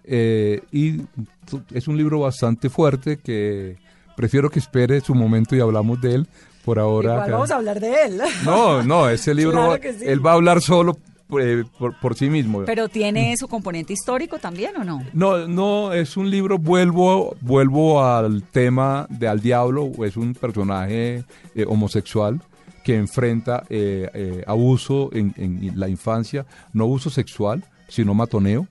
eh, 0.03 0.61
y 0.71 1.01
es 1.73 1.87
un 1.87 1.97
libro 1.97 2.19
bastante 2.21 2.69
fuerte 2.69 3.17
que 3.17 3.77
prefiero 4.15 4.49
que 4.49 4.59
espere 4.59 5.01
su 5.01 5.13
momento 5.13 5.55
y 5.55 5.59
hablamos 5.59 6.01
de 6.01 6.15
él. 6.15 6.27
Por 6.63 6.79
ahora. 6.79 7.11
Igual 7.13 7.25
que- 7.27 7.31
vamos 7.31 7.51
a 7.51 7.55
hablar 7.55 7.79
de 7.79 7.93
él. 8.03 8.21
No, 8.43 8.83
no, 8.83 9.09
ese 9.09 9.33
libro, 9.35 9.53
Claro 9.53 9.79
que 9.79 9.93
sí. 9.93 10.03
él 10.05 10.25
va 10.25 10.31
a 10.31 10.33
hablar 10.33 10.61
solo 10.61 10.97
eh, 11.39 11.63
por, 11.79 11.97
por 11.99 12.15
sí 12.15 12.29
mismo. 12.29 12.63
Pero 12.65 12.89
tiene 12.89 13.35
su 13.37 13.47
componente 13.47 13.93
histórico 13.93 14.37
también 14.37 14.75
o 14.75 14.83
no? 14.83 15.01
No, 15.13 15.47
no, 15.47 15.93
es 15.93 16.17
un 16.17 16.29
libro, 16.29 16.57
vuelvo, 16.57 17.37
vuelvo 17.41 18.03
al 18.03 18.43
tema 18.43 19.07
de 19.09 19.29
Al 19.29 19.39
Diablo, 19.39 19.91
es 20.03 20.17
un 20.17 20.33
personaje 20.33 21.23
eh, 21.55 21.65
homosexual 21.67 22.41
que 22.87 22.95
enfrenta 22.95 23.65
eh, 23.69 24.09
eh, 24.13 24.43
abuso 24.47 25.09
en, 25.11 25.33
en 25.35 25.77
la 25.77 25.89
infancia, 25.89 26.45
no 26.71 26.85
abuso 26.85 27.09
sexual, 27.09 27.65
sino 27.89 28.13
matoneo. 28.13 28.65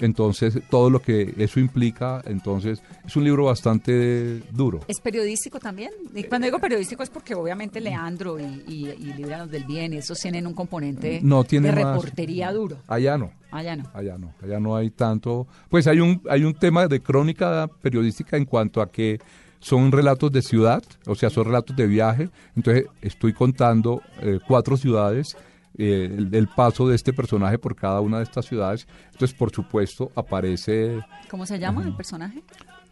Entonces, 0.00 0.58
todo 0.68 0.90
lo 0.90 1.00
que 1.00 1.32
eso 1.38 1.58
implica, 1.58 2.20
entonces, 2.26 2.82
es 3.06 3.16
un 3.16 3.24
libro 3.24 3.44
bastante 3.44 4.40
duro. 4.50 4.80
¿Es 4.88 5.00
periodístico 5.00 5.58
también? 5.58 5.90
Y 6.14 6.24
cuando 6.24 6.44
digo 6.46 6.58
periodístico 6.58 7.02
es 7.02 7.08
porque 7.08 7.34
obviamente 7.34 7.80
Leandro 7.80 8.38
y, 8.38 8.44
y, 8.66 8.88
y 8.90 9.22
del 9.22 9.64
Bien, 9.64 9.94
esos 9.94 10.18
tienen 10.18 10.46
un 10.46 10.52
componente 10.54 11.20
No 11.22 11.44
tiene 11.44 11.70
de 11.72 11.82
más. 11.82 11.94
reportería 11.96 12.52
duro. 12.52 12.76
Allá 12.88 13.16
no. 13.16 13.30
Allá 13.50 13.76
no. 13.76 13.84
Allá 13.94 14.18
no, 14.18 14.34
allá 14.42 14.60
no 14.60 14.76
hay 14.76 14.90
tanto. 14.90 15.46
Pues 15.70 15.86
hay 15.86 16.00
un, 16.00 16.20
hay 16.28 16.44
un 16.44 16.52
tema 16.52 16.88
de 16.88 17.00
crónica 17.00 17.70
periodística 17.80 18.36
en 18.36 18.44
cuanto 18.44 18.82
a 18.82 18.90
que 18.90 19.18
son 19.62 19.92
relatos 19.92 20.30
de 20.32 20.42
ciudad, 20.42 20.82
o 21.06 21.14
sea, 21.14 21.30
son 21.30 21.44
relatos 21.46 21.74
de 21.76 21.86
viaje. 21.86 22.28
Entonces 22.56 22.86
estoy 23.00 23.32
contando 23.32 24.02
eh, 24.20 24.38
cuatro 24.46 24.76
ciudades, 24.76 25.36
eh, 25.78 26.12
el, 26.18 26.34
el 26.34 26.48
paso 26.48 26.88
de 26.88 26.96
este 26.96 27.12
personaje 27.12 27.58
por 27.58 27.74
cada 27.76 28.00
una 28.00 28.18
de 28.18 28.24
estas 28.24 28.44
ciudades. 28.46 28.86
Entonces, 29.12 29.36
por 29.36 29.50
supuesto, 29.52 30.10
aparece. 30.16 31.00
¿Cómo 31.30 31.46
se 31.46 31.58
llama 31.58 31.82
el 31.84 31.94
personaje? 31.96 32.42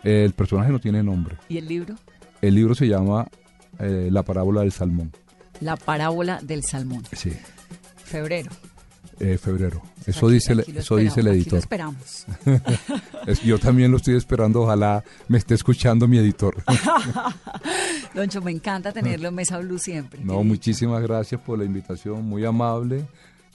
eh, 0.05 0.25
el 0.25 0.33
personaje 0.33 0.71
no 0.73 0.79
tiene 0.79 1.03
nombre. 1.03 1.37
¿Y 1.49 1.59
el 1.59 1.67
libro? 1.69 1.97
El 2.41 2.55
libro 2.55 2.75
se 2.75 2.87
llama 2.89 3.27
eh, 3.79 4.09
La 4.11 4.23
parábola 4.23 4.61
del 4.63 4.73
salmón. 4.73 5.13
La 5.61 5.77
parábola 5.77 6.41
del 6.43 6.63
salmón. 6.63 7.03
Sí, 7.13 7.33
Febrero. 7.97 8.51
Eh, 9.21 9.39
febrero. 9.39 9.83
Eso 10.07 10.27
Aquí- 10.27 10.35
dice, 10.35 10.53
aquí 10.55 10.73
eso 10.79 10.97
dice 10.97 11.21
el 11.21 11.27
aquí 11.29 11.37
lo 11.37 11.43
editor. 11.43 11.59
esperamos. 11.59 12.27
Es- 13.27 13.43
yo 13.43 13.59
también 13.59 13.91
lo 13.91 13.99
estoy 13.99 14.17
esperando. 14.17 14.63
Ojalá 14.63 15.05
me 15.29 15.39
esté 15.39 15.55
escuchando 15.55 16.09
mi 16.09 16.19
editor. 16.19 16.57
Doncho, 18.15 18.41
me 18.43 18.51
encanta 18.51 18.93
tenerlo 18.93 19.29
en 19.29 19.35
Mesa 19.35 19.59
Blue 19.59 19.79
siempre. 19.79 20.21
No, 20.25 20.43
muchísimas 20.43 21.03
gracias 21.03 21.41
por 21.41 21.59
la 21.59 21.65
invitación, 21.65 22.25
muy 22.25 22.45
amable. 22.45 23.05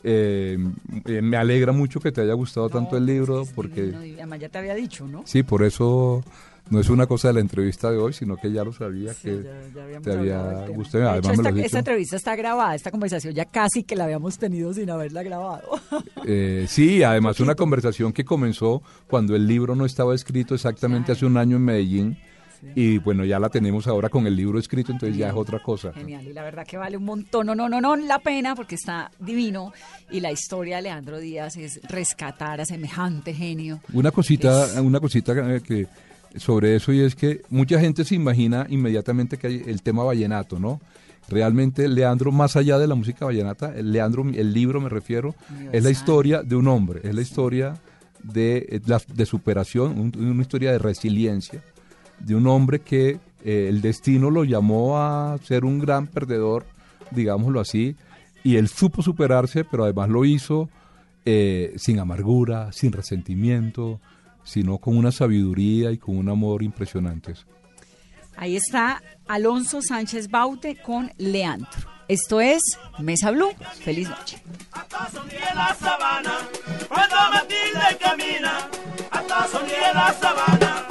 Eh, 0.04 0.58
eh, 1.06 1.22
me 1.22 1.36
alegra 1.36 1.72
mucho 1.72 2.00
que 2.00 2.12
te 2.12 2.22
haya 2.22 2.34
gustado 2.34 2.70
tanto 2.70 2.96
el 2.96 3.06
libro, 3.06 3.44
porque 3.56 3.92
además 4.18 4.40
ya 4.40 4.50
te 4.50 4.60
había 4.60 4.76
dicho, 4.76 5.08
¿no? 5.08 5.24
sí, 5.26 5.42
por 5.42 5.64
eso 5.64 6.24
no 6.70 6.80
es 6.80 6.90
una 6.90 7.06
cosa 7.06 7.28
de 7.30 7.36
la 7.36 7.40
entrevista 7.42 7.92
de 7.92 7.98
hoy, 7.98 8.14
sino 8.14 8.38
que 8.38 8.52
ya 8.52 8.64
lo 8.64 8.74
sabía 8.74 9.14
Sí, 9.14 9.20
que 9.24 9.44
ya- 9.44 9.52
ya 9.76 9.84
habíamos 9.84 10.04
te 10.04 10.12
había 10.14 10.68
gustado. 10.70 11.04
De 11.04 11.10
Además 11.10 11.34
hecho, 11.34 11.42
me 11.44 11.52
lo 11.52 11.66
esta, 11.66 11.78
entrevista 11.80 12.16
está 12.16 12.36
grabada, 12.36 12.76
esta 12.76 12.92
conversación 12.92 13.34
ya 13.34 13.46
casi 13.46 13.84
que 13.84 13.96
la 13.96 14.06
habíamos 14.06 14.38
tenido 14.38 14.74
sin 14.74 14.90
haberla 14.90 15.24
grabado. 15.24 15.70
Eh, 16.28 16.66
sí, 16.68 17.04
además 17.04 17.40
una 17.40 17.54
conversación 17.54 18.12
que 18.12 18.26
comenzó 18.26 18.82
cuando 19.08 19.36
el 19.36 19.46
libro 19.48 19.76
no 19.76 19.86
estaba 19.86 20.16
escrito 20.16 20.56
exactamente 20.56 21.12
hace 21.12 21.26
un 21.26 21.38
año 21.38 21.58
en 21.58 21.64
Medellín. 21.66 22.18
Y 22.74 22.98
bueno, 22.98 23.24
ya 23.26 23.38
la 23.40 23.50
tenemos 23.50 23.86
ahora 23.86 24.10
con 24.10 24.26
el 24.26 24.36
libro 24.36 24.58
escrito, 24.58 24.92
entonces 24.92 25.16
ya 25.16 25.28
es 25.28 25.36
otra 25.36 25.62
cosa. 25.62 25.94
Genial, 25.94 26.26
y 26.26 26.34
la 26.34 26.42
verdad 26.42 26.66
que 26.66 26.78
vale 26.78 26.98
un 26.98 27.04
montón, 27.06 27.46
no, 27.46 27.54
no, 27.54 27.70
no, 27.70 27.80
no, 27.80 27.96
la 27.96 28.18
pena 28.18 28.56
porque 28.56 28.74
está 28.74 29.12
divino 29.20 29.72
y 30.10 30.20
la 30.20 30.32
historia 30.32 30.78
de 30.78 30.82
Leandro 30.84 31.20
Díaz 31.20 31.58
es 31.58 31.80
rescatar 31.88 32.60
a 32.62 32.66
semejante 32.66 33.36
genio. 33.36 33.82
Una 33.94 34.10
cosita, 34.10 34.66
Es- 34.66 34.78
una 34.80 35.00
cosita 35.00 35.34
eh, 35.56 35.62
que 35.62 35.86
sobre 36.38 36.76
eso 36.76 36.92
y 36.94 37.02
es 37.02 37.16
que 37.16 37.42
mucha 37.50 37.80
gente 37.80 38.04
se 38.06 38.16
imagina 38.16 38.66
inmediatamente 38.70 39.38
que 39.38 39.48
hay 39.48 39.64
el 39.66 39.82
tema 39.82 40.04
vallenato, 40.04 40.60
¿no? 40.60 40.80
Realmente 41.28 41.88
Leandro, 41.88 42.32
más 42.32 42.56
allá 42.56 42.78
de 42.78 42.88
la 42.88 42.94
música 42.96 43.26
vallenata, 43.26 43.74
el 43.76 43.92
Leandro, 43.92 44.24
el 44.32 44.54
libro 44.54 44.80
me 44.80 44.90
refiero, 44.90 45.34
es 45.72 45.84
la 45.84 45.90
historia 45.90 46.44
de 46.44 46.56
un 46.56 46.68
hombre, 46.68 47.02
es 47.04 47.16
la 47.16 47.22
historia 47.22 47.74
de, 48.24 48.58
eh, 48.70 48.82
la- 48.86 49.02
de 49.14 49.26
superación, 49.26 49.98
un- 50.00 50.12
una 50.24 50.42
historia 50.42 50.72
de 50.72 50.78
resiliencia, 50.80 51.64
de 52.20 52.36
un 52.36 52.46
hombre 52.48 52.80
que 52.80 53.20
eh, 53.44 53.68
el 53.70 53.82
destino 53.82 54.32
lo 54.32 54.44
llamó 54.44 54.98
a 55.00 55.38
ser 55.44 55.66
un 55.66 55.78
gran 55.80 56.08
perdedor, 56.08 56.66
digámoslo 57.12 57.60
así, 57.60 57.96
y 58.44 58.56
él 58.58 58.68
supo 58.68 59.02
superarse, 59.04 59.64
pero 59.64 59.84
además 59.84 60.10
lo 60.10 60.26
hizo 60.26 60.70
eh, 61.28 61.74
sin 61.78 61.98
amargura, 62.00 62.72
sin 62.72 62.92
resentimiento, 62.92 64.00
sino 64.46 64.78
con 64.78 64.96
una 64.96 65.12
sabiduría 65.12 65.92
y 65.92 65.98
con 65.98 66.18
un 66.18 66.30
amor 66.30 66.64
impresionantes. 66.64 67.46
Ahí 68.38 68.56
está 68.56 69.02
Alonso 69.28 69.82
Sánchez 69.82 70.30
Baute 70.30 70.78
con 70.82 71.12
Leandro. 71.18 71.96
Esto 72.08 72.40
es 72.40 72.62
Mesa 73.00 73.32
Blue. 73.32 73.52
Feliz 73.84 74.08
noche. 74.08 74.42
hasta 74.72 75.10
sonríe 75.10 75.40
la 75.56 75.74
sabana, 75.74 76.38
cuando 76.88 77.16
Matilde 77.34 77.98
camina, 78.00 78.70
hasta 79.12 79.48
sonríe 79.48 79.94
la 79.94 80.14
sabana. 80.14 80.88